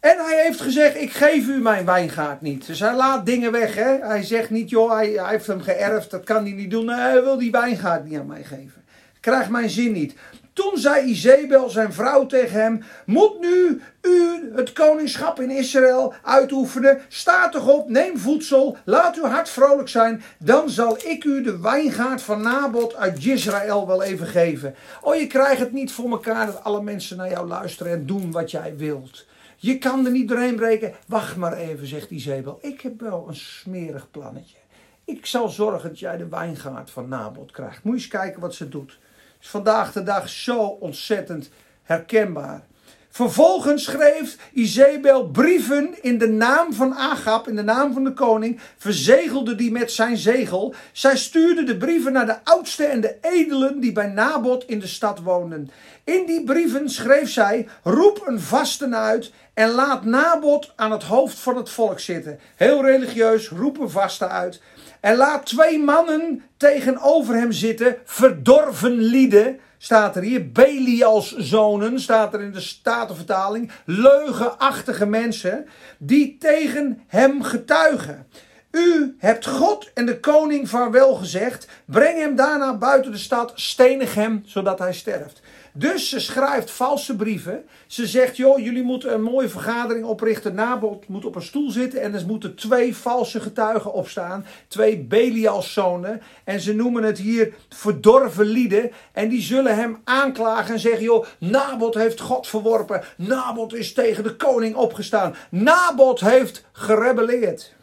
En 0.00 0.16
hij 0.18 0.42
heeft 0.44 0.60
gezegd, 0.60 0.96
ik 0.96 1.12
geef 1.12 1.46
u 1.46 1.60
mijn 1.60 1.84
wijngaard 1.84 2.40
niet. 2.40 2.66
Dus 2.66 2.80
hij 2.80 2.94
laat 2.94 3.26
dingen 3.26 3.52
weg. 3.52 3.74
Hè? 3.74 3.98
Hij 4.00 4.22
zegt 4.22 4.50
niet, 4.50 4.70
joh, 4.70 4.92
hij, 4.92 5.20
heeft 5.24 5.46
hem 5.46 5.60
geërfd, 5.60 6.10
dat 6.10 6.24
kan 6.24 6.42
hij 6.42 6.52
niet 6.52 6.70
doen. 6.70 6.84
Nee, 6.84 6.96
hij 6.96 7.22
wil 7.22 7.38
die 7.38 7.50
wijngaard 7.50 8.04
niet 8.04 8.18
aan 8.18 8.26
mij 8.26 8.44
geven. 8.44 8.84
Ik 9.14 9.20
krijg 9.20 9.48
mijn 9.48 9.70
zin 9.70 9.92
niet. 9.92 10.14
Toen 10.56 10.78
zei 10.78 11.06
Izebel, 11.06 11.68
zijn 11.68 11.92
vrouw, 11.92 12.26
tegen 12.26 12.60
hem: 12.60 12.82
Moet 13.06 13.40
nu 13.40 13.82
u 14.02 14.50
het 14.54 14.72
koningschap 14.72 15.40
in 15.40 15.50
Israël 15.50 16.14
uitoefenen? 16.22 17.00
Sta 17.08 17.48
toch 17.48 17.68
op, 17.68 17.88
neem 17.88 18.18
voedsel, 18.18 18.76
laat 18.84 19.16
uw 19.16 19.24
hart 19.24 19.48
vrolijk 19.48 19.88
zijn. 19.88 20.22
Dan 20.38 20.70
zal 20.70 20.96
ik 21.04 21.24
u 21.24 21.42
de 21.42 21.60
wijngaard 21.60 22.22
van 22.22 22.42
Nabot 22.42 22.94
uit 22.94 23.24
Israël 23.26 23.86
wel 23.86 24.02
even 24.02 24.26
geven. 24.26 24.74
Oh, 25.02 25.14
je 25.14 25.26
krijgt 25.26 25.60
het 25.60 25.72
niet 25.72 25.92
voor 25.92 26.10
elkaar 26.10 26.46
dat 26.46 26.64
alle 26.64 26.82
mensen 26.82 27.16
naar 27.16 27.30
jou 27.30 27.48
luisteren 27.48 27.92
en 27.92 28.06
doen 28.06 28.30
wat 28.30 28.50
jij 28.50 28.76
wilt. 28.76 29.26
Je 29.56 29.78
kan 29.78 30.04
er 30.04 30.12
niet 30.12 30.28
doorheen 30.28 30.56
breken. 30.56 30.94
Wacht 31.06 31.36
maar 31.36 31.56
even, 31.56 31.86
zegt 31.86 32.10
Izebel. 32.10 32.58
Ik 32.60 32.80
heb 32.80 33.00
wel 33.00 33.24
een 33.28 33.36
smerig 33.36 34.10
plannetje. 34.10 34.56
Ik 35.04 35.26
zal 35.26 35.48
zorgen 35.48 35.88
dat 35.88 35.98
jij 35.98 36.16
de 36.16 36.28
wijngaard 36.28 36.90
van 36.90 37.08
Nabot 37.08 37.50
krijgt. 37.50 37.84
Moet 37.84 37.94
je 37.94 38.00
eens 38.00 38.08
kijken 38.08 38.40
wat 38.40 38.54
ze 38.54 38.68
doet 38.68 38.98
vandaag 39.48 39.92
de 39.92 40.02
dag 40.02 40.28
zo 40.28 40.58
ontzettend 40.58 41.50
herkenbaar. 41.82 42.64
Vervolgens 43.16 43.84
schreef 43.84 44.36
Izebel 44.52 45.28
brieven 45.28 46.02
in 46.02 46.18
de 46.18 46.28
naam 46.28 46.72
van 46.72 46.94
Agap, 46.94 47.48
in 47.48 47.56
de 47.56 47.62
naam 47.62 47.92
van 47.92 48.04
de 48.04 48.12
koning, 48.12 48.60
verzegelde 48.76 49.54
die 49.54 49.70
met 49.70 49.92
zijn 49.92 50.16
zegel. 50.16 50.74
Zij 50.92 51.16
stuurde 51.16 51.62
de 51.62 51.76
brieven 51.76 52.12
naar 52.12 52.26
de 52.26 52.44
oudste 52.44 52.84
en 52.84 53.00
de 53.00 53.16
edelen 53.20 53.80
die 53.80 53.92
bij 53.92 54.06
Nabot 54.06 54.64
in 54.66 54.78
de 54.78 54.86
stad 54.86 55.20
woonden. 55.20 55.70
In 56.04 56.26
die 56.26 56.44
brieven 56.44 56.90
schreef 56.90 57.30
zij: 57.30 57.68
roep 57.82 58.22
een 58.26 58.40
vasten 58.40 58.96
uit 58.96 59.32
en 59.54 59.70
laat 59.70 60.04
Nabot 60.04 60.72
aan 60.76 60.92
het 60.92 61.02
hoofd 61.02 61.38
van 61.38 61.56
het 61.56 61.70
volk 61.70 62.00
zitten. 62.00 62.38
Heel 62.56 62.84
religieus, 62.84 63.48
roep 63.48 63.80
een 63.80 63.90
vasten 63.90 64.30
uit. 64.30 64.60
En 65.06 65.16
laat 65.16 65.46
twee 65.46 65.78
mannen 65.78 66.42
tegenover 66.56 67.34
hem 67.34 67.52
zitten, 67.52 67.96
verdorven 68.04 68.92
lieden, 68.92 69.60
staat 69.78 70.16
er 70.16 70.22
hier. 70.22 70.52
Belials 70.52 71.36
zonen, 71.36 72.00
staat 72.00 72.34
er 72.34 72.40
in 72.40 72.52
de 72.52 72.60
Statenvertaling. 72.60 73.70
Leugenachtige 73.84 75.06
mensen 75.06 75.66
die 75.98 76.36
tegen 76.38 77.02
hem 77.06 77.42
getuigen. 77.42 78.26
U 78.70 79.16
hebt 79.18 79.46
God 79.46 79.90
en 79.94 80.06
de 80.06 80.20
koning 80.20 80.68
vaarwel 80.68 81.14
gezegd. 81.14 81.68
Breng 81.84 82.18
hem 82.18 82.36
daarna 82.36 82.76
buiten 82.76 83.12
de 83.12 83.18
stad. 83.18 83.52
Stenig 83.54 84.14
hem, 84.14 84.42
zodat 84.46 84.78
hij 84.78 84.92
sterft. 84.94 85.40
Dus 85.78 86.08
ze 86.08 86.20
schrijft 86.20 86.70
valse 86.70 87.16
brieven. 87.16 87.64
Ze 87.86 88.06
zegt, 88.06 88.36
joh, 88.36 88.58
jullie 88.58 88.82
moeten 88.82 89.12
een 89.12 89.22
mooie 89.22 89.48
vergadering 89.48 90.04
oprichten. 90.04 90.54
Nabot 90.54 91.08
moet 91.08 91.24
op 91.24 91.34
een 91.34 91.42
stoel 91.42 91.70
zitten 91.70 92.00
en 92.00 92.14
er 92.14 92.26
moeten 92.26 92.54
twee 92.54 92.96
valse 92.96 93.40
getuigen 93.40 93.92
opstaan. 93.92 94.46
Twee 94.68 94.98
Belialszonen. 94.98 96.22
En 96.44 96.60
ze 96.60 96.74
noemen 96.74 97.02
het 97.02 97.18
hier 97.18 97.54
verdorven 97.68 98.46
lieden. 98.46 98.90
En 99.12 99.28
die 99.28 99.42
zullen 99.42 99.76
hem 99.76 100.00
aanklagen 100.04 100.74
en 100.74 100.80
zeggen, 100.80 101.02
joh, 101.02 101.26
Nabot 101.38 101.94
heeft 101.94 102.20
God 102.20 102.46
verworpen. 102.46 103.02
Nabot 103.16 103.74
is 103.74 103.92
tegen 103.92 104.22
de 104.22 104.36
koning 104.36 104.74
opgestaan. 104.74 105.34
Nabot 105.50 106.20
heeft 106.20 106.64
gerebelleerd. 106.72 107.74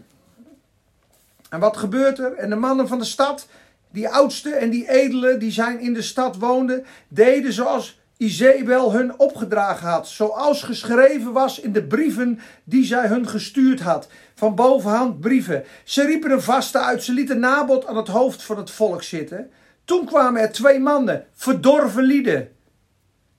En 1.50 1.60
wat 1.60 1.78
gebeurt 1.78 2.20
er? 2.20 2.34
En 2.34 2.50
de 2.50 2.56
mannen 2.56 2.88
van 2.88 3.00
de 3.00 3.06
stad 3.06 3.48
die 3.94 4.10
oudste 4.10 4.50
en 4.50 4.70
die 4.70 4.90
edele 4.90 5.38
die 5.38 5.52
zijn 5.52 5.80
in 5.80 5.94
de 5.94 6.02
stad 6.02 6.38
woonden, 6.38 6.86
deden 7.08 7.54
zoals 7.54 8.02
Izebel 8.18 8.94
hun 8.94 9.20
opgedragen 9.20 9.88
had. 9.88 10.08
Zoals 10.08 10.64
geschreven 10.64 11.32
was 11.32 11.60
in 11.60 11.72
de 11.72 11.84
brieven 11.84 12.40
die 12.64 12.86
zij 12.86 13.08
hun 13.08 13.28
gestuurd 13.28 13.80
had. 13.80 14.08
Van 14.36 14.56
bovenhand 14.56 15.20
brieven. 15.20 15.64
Ze 15.84 16.06
riepen 16.06 16.32
een 16.32 16.42
vaste 16.42 16.80
uit. 16.80 17.04
Ze 17.04 17.14
lieten 17.14 17.40
Nabot 17.40 17.86
aan 17.86 17.98
het 17.98 18.08
hoofd 18.08 18.44
van 18.44 18.58
het 18.58 18.72
volk 18.72 19.04
zitten. 19.04 19.52
Toen 19.86 20.06
kwamen 20.06 20.42
er 20.42 20.52
twee 20.52 20.80
mannen, 20.80 21.26
verdorven 21.34 22.04
lieden, 22.04 22.50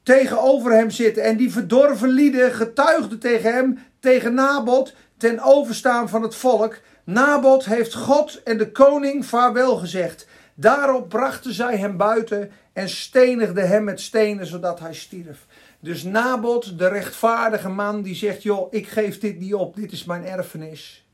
tegenover 0.03 0.73
hem 0.73 0.91
zitten. 0.91 1.23
En 1.23 1.37
die 1.37 1.53
verdorven 1.53 2.09
lieden 2.09 2.53
getuigden 2.53 3.19
tegen 3.19 3.53
hem, 3.53 3.79
tegen 4.01 4.35
Nabot, 4.35 4.95
ten 5.17 5.41
overstaan 5.41 6.09
van 6.09 6.23
het 6.23 6.35
volk. 6.35 6.79
Nabot 7.05 7.65
heeft 7.65 7.95
God 7.95 8.43
en 8.43 8.59
de 8.59 8.73
koning 8.73 9.27
vaarwel 9.27 9.77
gezegd. 9.77 10.27
Daarop 10.55 11.09
brachten 11.09 11.53
zij 11.53 11.77
hem 11.77 11.97
buiten 11.97 12.51
en 12.73 12.89
stenigden 12.89 13.69
hem 13.69 13.85
met 13.85 14.01
stenen 14.01 14.47
zodat 14.47 14.81
hij 14.81 14.95
stierf. 14.95 15.47
Dus 15.81 16.03
Nabot, 16.03 16.79
de 16.79 16.89
rechtvaardige 16.89 17.69
man, 17.69 18.03
die 18.03 18.15
zegt: 18.15 18.43
Joh, 18.43 18.73
ik 18.73 18.89
geef 18.89 19.19
dit 19.19 19.39
niet 19.39 19.55
op, 19.55 19.77
dit 19.77 19.93
is 19.93 20.05
mijn 20.05 20.25
erfenis. 20.25 21.09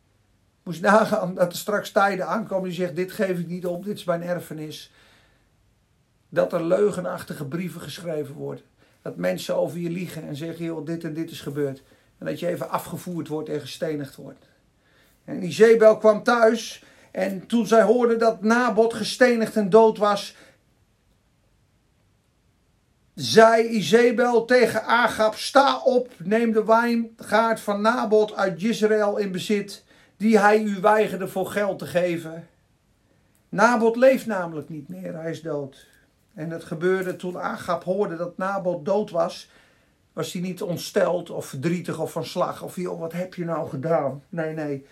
Moest 0.62 0.80
nagaan 0.80 1.34
dat 1.34 1.52
er 1.52 1.58
straks 1.58 1.90
tijden 1.90 2.26
aankomen 2.26 2.68
die 2.68 2.78
zegt: 2.78 2.96
Dit 2.96 3.12
geef 3.12 3.38
ik 3.38 3.46
niet 3.46 3.66
op, 3.66 3.84
dit 3.84 3.98
is 3.98 4.04
mijn 4.04 4.22
erfenis. 4.22 4.92
Dat 6.28 6.52
er 6.52 6.64
leugenachtige 6.64 7.44
brieven 7.44 7.80
geschreven 7.80 8.34
worden. 8.34 8.64
Dat 9.02 9.16
mensen 9.16 9.56
over 9.56 9.78
je 9.78 9.90
liegen 9.90 10.28
en 10.28 10.36
zeggen: 10.36 10.64
Joh, 10.64 10.86
dit 10.86 11.04
en 11.04 11.14
dit 11.14 11.30
is 11.30 11.40
gebeurd. 11.40 11.82
En 12.18 12.26
dat 12.26 12.40
je 12.40 12.46
even 12.46 12.70
afgevoerd 12.70 13.28
wordt 13.28 13.48
en 13.48 13.60
gestenigd 13.60 14.16
wordt. 14.16 14.48
En 15.24 15.42
Izebel 15.42 15.98
kwam 15.98 16.22
thuis 16.22 16.82
en 17.10 17.46
toen 17.46 17.66
zij 17.66 17.82
hoorden 17.82 18.18
dat 18.18 18.42
Nabot 18.42 18.94
gestenigd 18.94 19.56
en 19.56 19.70
dood 19.70 19.98
was, 19.98 20.36
zei 23.14 23.68
Izebel 23.68 24.44
tegen 24.44 24.84
Agab: 24.84 25.34
Sta 25.34 25.80
op, 25.82 26.12
neem 26.16 26.52
de 26.52 26.64
wijngaard 26.64 27.60
van 27.60 27.80
Nabot 27.80 28.34
uit 28.34 28.62
Israël 28.62 29.16
in 29.16 29.32
bezit, 29.32 29.84
die 30.16 30.38
hij 30.38 30.62
u 30.62 30.80
weigerde 30.80 31.28
voor 31.28 31.46
geld 31.46 31.78
te 31.78 31.86
geven. 31.86 32.48
Nabot 33.48 33.96
leeft 33.96 34.26
namelijk 34.26 34.68
niet 34.68 34.88
meer, 34.88 35.14
hij 35.14 35.30
is 35.30 35.42
dood. 35.42 35.88
En 36.34 36.48
dat 36.48 36.64
gebeurde 36.64 37.16
toen 37.16 37.38
Agab 37.38 37.84
hoorde 37.84 38.16
dat 38.16 38.36
Nabot 38.36 38.84
dood 38.84 39.10
was. 39.10 39.50
Was 40.12 40.32
hij 40.32 40.42
niet 40.42 40.62
ontsteld 40.62 41.30
of 41.30 41.46
verdrietig 41.46 41.98
of 41.98 42.12
van 42.12 42.24
slag 42.24 42.62
of 42.62 42.76
joh, 42.76 43.00
wat 43.00 43.12
heb 43.12 43.34
je 43.34 43.44
nou 43.44 43.68
gedaan? 43.68 44.22
Nee, 44.28 44.54
nee. 44.54 44.86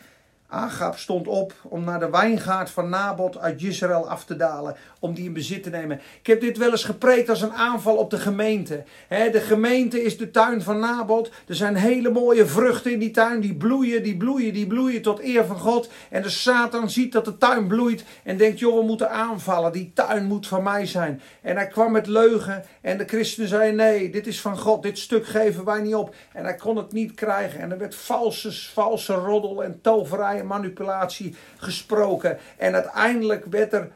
Agab 0.50 0.98
stond 0.98 1.26
op 1.26 1.52
om 1.62 1.84
naar 1.84 2.00
de 2.00 2.10
wijngaard 2.10 2.70
van 2.70 2.88
Nabot 2.88 3.38
uit 3.38 3.62
Israël 3.62 4.08
af 4.08 4.24
te 4.24 4.36
dalen, 4.36 4.76
om 5.00 5.14
die 5.14 5.24
in 5.24 5.32
bezit 5.32 5.62
te 5.62 5.70
nemen. 5.70 6.00
Ik 6.20 6.26
heb 6.26 6.40
dit 6.40 6.58
wel 6.58 6.70
eens 6.70 6.84
gepreekt 6.84 7.28
als 7.28 7.42
een 7.42 7.52
aanval 7.52 7.96
op 7.96 8.10
de 8.10 8.18
gemeente. 8.18 8.84
de 9.08 9.40
gemeente 9.40 10.02
is 10.02 10.18
de 10.18 10.30
tuin 10.30 10.62
van 10.62 10.78
Nabot. 10.78 11.30
Er 11.46 11.54
zijn 11.54 11.76
hele 11.76 12.10
mooie 12.10 12.46
vruchten 12.46 12.92
in 12.92 12.98
die 12.98 13.10
tuin, 13.10 13.40
die 13.40 13.54
bloeien, 13.54 14.02
die 14.02 14.16
bloeien, 14.16 14.52
die 14.52 14.66
bloeien 14.66 15.02
tot 15.02 15.22
eer 15.22 15.44
van 15.44 15.58
God. 15.58 15.90
En 16.10 16.22
de 16.22 16.28
Satan 16.28 16.90
ziet 16.90 17.12
dat 17.12 17.24
de 17.24 17.38
tuin 17.38 17.66
bloeit 17.66 18.04
en 18.24 18.36
denkt, 18.36 18.58
joh, 18.58 18.78
we 18.78 18.84
moeten 18.84 19.10
aanvallen. 19.10 19.72
Die 19.72 19.90
tuin 19.94 20.24
moet 20.24 20.46
van 20.46 20.62
mij 20.62 20.86
zijn. 20.86 21.22
En 21.42 21.56
hij 21.56 21.66
kwam 21.66 21.92
met 21.92 22.06
leugen 22.06 22.64
en 22.80 22.98
de 22.98 23.04
christenen 23.04 23.48
zeiden, 23.48 23.76
nee, 23.76 24.10
dit 24.10 24.26
is 24.26 24.40
van 24.40 24.58
God, 24.58 24.82
dit 24.82 24.98
stuk 24.98 25.26
geven 25.26 25.64
wij 25.64 25.80
niet 25.80 25.94
op. 25.94 26.14
En 26.32 26.44
hij 26.44 26.54
kon 26.54 26.76
het 26.76 26.92
niet 26.92 27.14
krijgen. 27.14 27.60
En 27.60 27.70
er 27.70 27.78
werd 27.78 27.94
valse, 27.94 28.52
valse 28.72 29.14
roddel 29.14 29.64
en 29.64 29.80
toverij 29.82 30.36
manipulatie 30.46 31.36
gesproken. 31.56 32.38
En 32.56 32.74
uiteindelijk 32.74 33.44
werd 33.44 33.72
er 33.72 33.90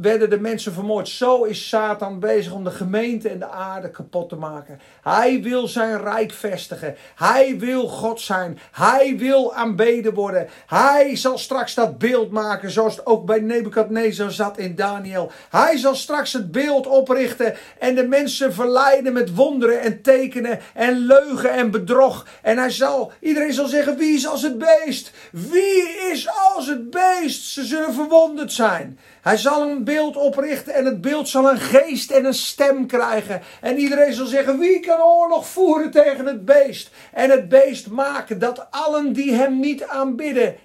werden 0.00 0.30
de 0.30 0.40
mensen 0.40 0.72
vermoord. 0.72 1.08
Zo 1.08 1.42
is 1.42 1.68
Satan 1.68 2.20
bezig 2.20 2.52
om 2.52 2.64
de 2.64 2.70
gemeente 2.70 3.28
en 3.28 3.38
de 3.38 3.48
aarde 3.48 3.90
kapot 3.90 4.28
te 4.28 4.36
maken. 4.36 4.80
Hij 5.02 5.42
wil 5.42 5.68
zijn 5.68 6.02
rijk 6.02 6.32
vestigen. 6.32 6.96
Hij 7.14 7.58
wil 7.58 7.88
God 7.88 8.20
zijn. 8.20 8.58
Hij 8.72 9.16
wil 9.18 9.54
aanbeden 9.54 10.14
worden. 10.14 10.48
Hij 10.66 11.16
zal 11.16 11.38
straks 11.38 11.74
dat 11.74 11.98
beeld 11.98 12.30
maken, 12.30 12.70
zoals 12.70 12.96
het 12.96 13.06
ook 13.06 13.26
bij 13.26 13.40
Nebukadnezar 13.40 14.30
zat 14.30 14.58
in 14.58 14.74
Daniel. 14.74 15.30
Hij 15.50 15.76
zal 15.76 15.94
straks 15.94 16.32
het 16.32 16.52
beeld 16.52 16.86
oprichten 16.86 17.54
en 17.78 17.94
de 17.94 18.06
mensen 18.06 18.54
verleiden 18.54 19.12
met 19.12 19.34
wonderen 19.34 19.80
en 19.80 20.02
tekenen 20.02 20.60
en 20.74 20.98
leugen 20.98 21.52
en 21.52 21.70
bedrog. 21.70 22.26
En 22.42 22.58
hij 22.58 22.70
zal, 22.70 23.12
iedereen 23.20 23.52
zal 23.52 23.66
zeggen: 23.66 23.96
Wie 23.96 24.14
is 24.14 24.26
als 24.26 24.42
het 24.42 24.58
beest? 24.58 25.12
Wie 25.30 26.10
is 26.12 26.28
als 26.54 26.66
het 26.66 26.90
beest? 26.90 27.44
Ze 27.44 27.64
zullen 27.64 27.94
verwonderd 27.94 28.52
zijn. 28.52 28.98
Hij 29.22 29.36
zal 29.36 29.62
een 29.62 29.84
beeld 29.84 30.16
oprichten 30.16 30.74
en 30.74 30.84
het 30.84 31.00
beeld 31.00 31.28
zal 31.28 31.50
een 31.50 31.60
geest 31.60 32.10
en 32.10 32.24
een 32.24 32.34
stem 32.34 32.86
krijgen. 32.86 33.42
En 33.60 33.78
iedereen 33.78 34.12
zal 34.12 34.26
zeggen: 34.26 34.58
Wie 34.58 34.80
kan 34.80 35.00
oorlog 35.00 35.46
voeren 35.46 35.90
tegen 35.90 36.26
het 36.26 36.44
beest? 36.44 36.90
En 37.12 37.30
het 37.30 37.48
beest 37.48 37.90
maken 37.90 38.38
dat 38.38 38.66
allen 38.70 39.12
die 39.12 39.32
hem 39.32 39.60
niet 39.60 39.84
aanbidden 39.84 40.56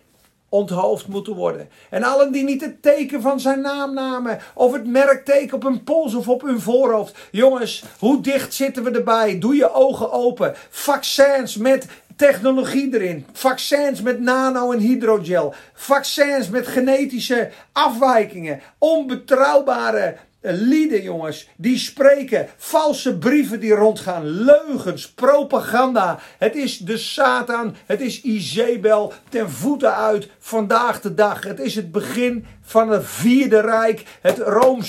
onthoofd 0.49 1.07
moeten 1.07 1.35
worden. 1.35 1.69
En 1.89 2.03
allen 2.03 2.31
die 2.31 2.43
niet 2.43 2.61
het 2.61 2.81
teken 2.81 3.21
van 3.21 3.39
zijn 3.39 3.61
naam 3.61 3.93
namen, 3.93 4.39
of 4.53 4.73
het 4.73 4.87
merkteken 4.87 5.55
op 5.55 5.63
hun 5.63 5.83
pols 5.83 6.15
of 6.15 6.27
op 6.27 6.41
hun 6.41 6.61
voorhoofd. 6.61 7.17
Jongens, 7.31 7.83
hoe 7.99 8.21
dicht 8.21 8.53
zitten 8.53 8.83
we 8.83 8.91
erbij? 8.91 9.39
Doe 9.39 9.55
je 9.55 9.73
ogen 9.73 10.11
open. 10.11 10.55
Vaccins 10.69 11.57
met 11.57 11.87
technologie 12.17 12.93
erin. 12.93 13.25
Vaccins 13.33 14.01
met 14.01 14.19
nano 14.19 14.71
en 14.71 14.79
hydrogel. 14.79 15.53
Vaccins 15.73 16.49
met 16.49 16.67
genetische 16.67 17.49
afwijkingen. 17.71 18.61
Onbetrouwbare 18.77 20.15
lieden, 20.41 21.01
jongens, 21.01 21.49
die 21.55 21.77
spreken. 21.77 22.47
Valse 22.57 23.17
brieven 23.17 23.59
die 23.59 23.73
rondgaan. 23.73 24.25
Leugens, 24.25 25.11
propaganda. 25.11 26.19
Het 26.37 26.55
is 26.55 26.77
de 26.77 26.97
Satan, 26.97 27.75
het 27.85 28.01
is 28.01 28.21
Izebel 28.21 29.13
ten 29.29 29.51
voeten 29.51 29.95
uit 29.95 30.29
vandaag 30.39 31.01
de 31.01 31.13
dag. 31.13 31.43
Het 31.43 31.59
is 31.59 31.75
het 31.75 31.91
begin 31.91 32.45
van 32.67 32.89
het 32.89 33.05
vierde 33.05 33.59
rijk, 33.61 34.03
het 34.21 34.37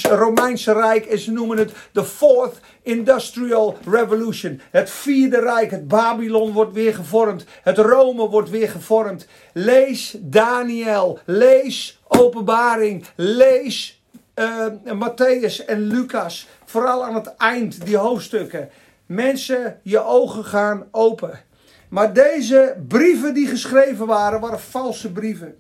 Romeinse 0.08 0.72
rijk. 0.72 1.06
En 1.06 1.18
ze 1.18 1.32
noemen 1.32 1.58
het 1.58 1.72
de 1.92 2.04
Fourth 2.04 2.60
Industrial 2.82 3.78
Revolution. 3.90 4.60
Het 4.70 4.90
vierde 4.90 5.40
rijk, 5.40 5.70
het 5.70 5.88
Babylon 5.88 6.52
wordt 6.52 6.72
weer 6.72 6.94
gevormd. 6.94 7.44
Het 7.62 7.78
Rome 7.78 8.28
wordt 8.28 8.50
weer 8.50 8.68
gevormd. 8.70 9.26
Lees 9.52 10.16
Daniel, 10.20 11.18
lees 11.24 12.00
Openbaring, 12.08 13.04
lees 13.14 14.02
uh, 14.34 14.66
Matthäus 14.84 15.64
en 15.66 15.80
Lucas, 15.80 16.48
vooral 16.64 17.04
aan 17.04 17.14
het 17.14 17.34
eind, 17.36 17.86
die 17.86 17.96
hoofdstukken. 17.96 18.70
Mensen, 19.06 19.80
je 19.82 20.04
ogen 20.04 20.44
gaan 20.44 20.86
open. 20.90 21.40
Maar 21.88 22.12
deze 22.12 22.76
brieven 22.88 23.34
die 23.34 23.46
geschreven 23.46 24.06
waren, 24.06 24.40
waren 24.40 24.60
valse 24.60 25.12
brieven. 25.12 25.58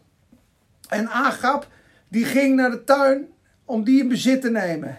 En 0.88 1.08
Agab, 1.08 1.66
die 2.08 2.24
ging 2.24 2.56
naar 2.56 2.70
de 2.70 2.84
tuin 2.84 3.28
om 3.64 3.84
die 3.84 4.00
in 4.00 4.08
bezit 4.08 4.40
te 4.40 4.50
nemen. 4.50 4.98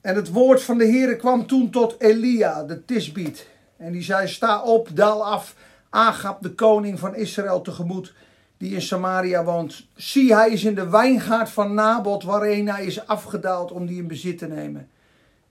En 0.00 0.14
het 0.14 0.32
woord 0.32 0.62
van 0.62 0.78
de 0.78 0.84
Heer 0.84 1.16
kwam 1.16 1.46
toen 1.46 1.70
tot 1.70 1.94
Elia, 1.98 2.64
de 2.64 2.84
Tisbiet. 2.84 3.48
En 3.76 3.92
die 3.92 4.02
zei, 4.02 4.28
sta 4.28 4.62
op, 4.62 4.88
daal 4.94 5.26
af, 5.26 5.54
Agab, 5.90 6.42
de 6.42 6.54
koning 6.54 6.98
van 6.98 7.14
Israël, 7.14 7.60
tegemoet 7.60 8.14
die 8.56 8.74
in 8.74 8.82
Samaria 8.82 9.44
woont. 9.44 9.86
Zie, 9.94 10.34
hij 10.34 10.50
is 10.50 10.64
in 10.64 10.74
de 10.74 10.88
wijngaard 10.88 11.48
van 11.48 11.74
Nabot, 11.74 12.22
waarheen 12.22 12.68
hij 12.68 12.84
is 12.84 13.06
afgedaald 13.06 13.72
om 13.72 13.86
die 13.86 13.96
in 13.96 14.06
bezit 14.06 14.38
te 14.38 14.46
nemen. 14.46 14.88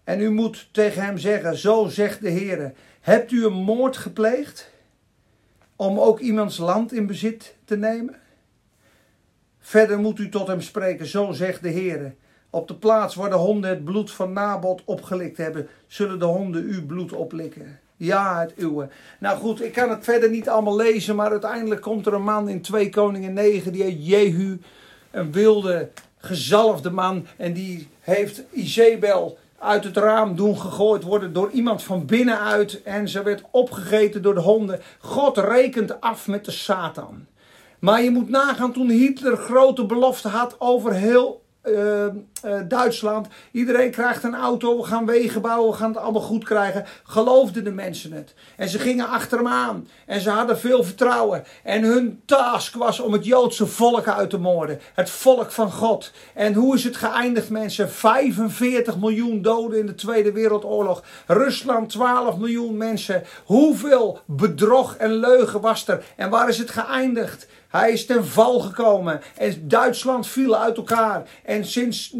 En 0.03 0.19
u 0.19 0.31
moet 0.31 0.69
tegen 0.71 1.03
hem 1.03 1.17
zeggen, 1.17 1.57
zo 1.57 1.87
zegt 1.87 2.21
de 2.21 2.29
Heer, 2.29 2.73
hebt 3.01 3.31
u 3.31 3.45
een 3.45 3.53
moord 3.53 3.97
gepleegd 3.97 4.71
om 5.75 5.99
ook 5.99 6.19
iemands 6.19 6.57
land 6.57 6.93
in 6.93 7.07
bezit 7.07 7.55
te 7.65 7.77
nemen? 7.77 8.15
Verder 9.67 9.99
moet 9.99 10.19
u 10.19 10.29
tot 10.29 10.47
hem 10.47 10.61
spreken, 10.61 11.05
zo 11.05 11.31
zegt 11.31 11.61
de 11.61 11.69
Heer. 11.69 12.15
Op 12.49 12.67
de 12.67 12.75
plaats 12.75 13.15
waar 13.15 13.29
de 13.29 13.35
honden 13.35 13.69
het 13.69 13.83
bloed 13.83 14.11
van 14.11 14.33
Nabot 14.33 14.81
opgelikt 14.85 15.37
hebben, 15.37 15.67
zullen 15.87 16.19
de 16.19 16.25
honden 16.25 16.63
uw 16.63 16.85
bloed 16.85 17.13
oplikken. 17.13 17.79
Ja, 17.97 18.39
het 18.39 18.53
uwe. 18.57 18.89
Nou 19.19 19.37
goed, 19.37 19.61
ik 19.61 19.73
kan 19.73 19.89
het 19.89 20.03
verder 20.03 20.29
niet 20.29 20.49
allemaal 20.49 20.75
lezen, 20.75 21.15
maar 21.15 21.31
uiteindelijk 21.31 21.81
komt 21.81 22.05
er 22.05 22.13
een 22.13 22.23
man 22.23 22.49
in 22.49 22.61
2 22.61 22.89
Koningen 22.89 23.33
9, 23.33 23.71
die 23.71 23.83
heet 23.83 24.05
Jehu, 24.05 24.59
een 25.11 25.31
wilde, 25.31 25.89
gezalfde 26.17 26.89
man. 26.89 27.25
En 27.37 27.53
die 27.53 27.87
heeft 27.99 28.43
Izebel 28.51 29.37
uit 29.59 29.83
het 29.83 29.97
raam 29.97 30.35
doen 30.35 30.57
gegooid 30.57 31.03
worden 31.03 31.33
door 31.33 31.51
iemand 31.51 31.83
van 31.83 32.05
binnenuit. 32.05 32.83
En 32.83 33.09
ze 33.09 33.23
werd 33.23 33.43
opgegeten 33.51 34.21
door 34.21 34.33
de 34.33 34.39
honden. 34.39 34.79
God 34.99 35.37
rekent 35.37 36.01
af 36.01 36.27
met 36.27 36.45
de 36.45 36.51
Satan. 36.51 37.25
Maar 37.79 38.03
je 38.03 38.11
moet 38.11 38.29
nagaan 38.29 38.73
toen 38.73 38.89
Hitler 38.89 39.37
grote 39.37 39.85
belofte 39.85 40.27
had 40.27 40.55
over 40.59 40.93
heel 40.93 41.45
uh, 41.69 42.05
uh, 42.45 42.59
Duitsland. 42.67 43.27
Iedereen 43.51 43.91
krijgt 43.91 44.23
een 44.23 44.35
auto, 44.35 44.77
we 44.77 44.83
gaan 44.83 45.05
wegen 45.05 45.41
bouwen, 45.41 45.71
we 45.71 45.77
gaan 45.77 45.89
het 45.89 45.97
allemaal 45.97 46.21
goed 46.21 46.43
krijgen. 46.43 46.85
Geloofden 47.03 47.63
de 47.63 47.71
mensen 47.71 48.11
het. 48.11 48.33
En 48.55 48.69
ze 48.69 48.79
gingen 48.79 49.07
achter 49.07 49.37
hem 49.37 49.47
aan. 49.47 49.87
En 50.05 50.21
ze 50.21 50.29
hadden 50.29 50.59
veel 50.59 50.83
vertrouwen. 50.83 51.43
En 51.63 51.83
hun 51.83 52.21
task 52.25 52.75
was 52.75 52.99
om 52.99 53.13
het 53.13 53.25
Joodse 53.25 53.67
volk 53.67 54.07
uit 54.07 54.29
te 54.29 54.37
moorden. 54.37 54.79
Het 54.93 55.09
volk 55.09 55.51
van 55.51 55.71
God. 55.71 56.11
En 56.33 56.53
hoe 56.53 56.75
is 56.75 56.83
het 56.83 56.95
geëindigd 56.95 57.49
mensen? 57.49 57.91
45 57.91 58.97
miljoen 58.97 59.41
doden 59.41 59.79
in 59.79 59.85
de 59.85 59.95
Tweede 59.95 60.31
Wereldoorlog. 60.31 61.03
Rusland 61.27 61.89
12 61.89 62.37
miljoen 62.37 62.77
mensen. 62.77 63.23
Hoeveel 63.45 64.19
bedrog 64.25 64.95
en 64.95 65.13
leugen 65.13 65.61
was 65.61 65.87
er? 65.87 66.03
En 66.15 66.29
waar 66.29 66.49
is 66.49 66.57
het 66.57 66.71
geëindigd? 66.71 67.47
Hij 67.77 67.91
is 67.91 68.05
ten 68.05 68.25
val 68.25 68.59
gekomen 68.59 69.21
en 69.37 69.67
Duitsland 69.67 70.27
viel 70.27 70.57
uit 70.57 70.77
elkaar. 70.77 71.29
En 71.45 71.65
sinds 71.65 72.15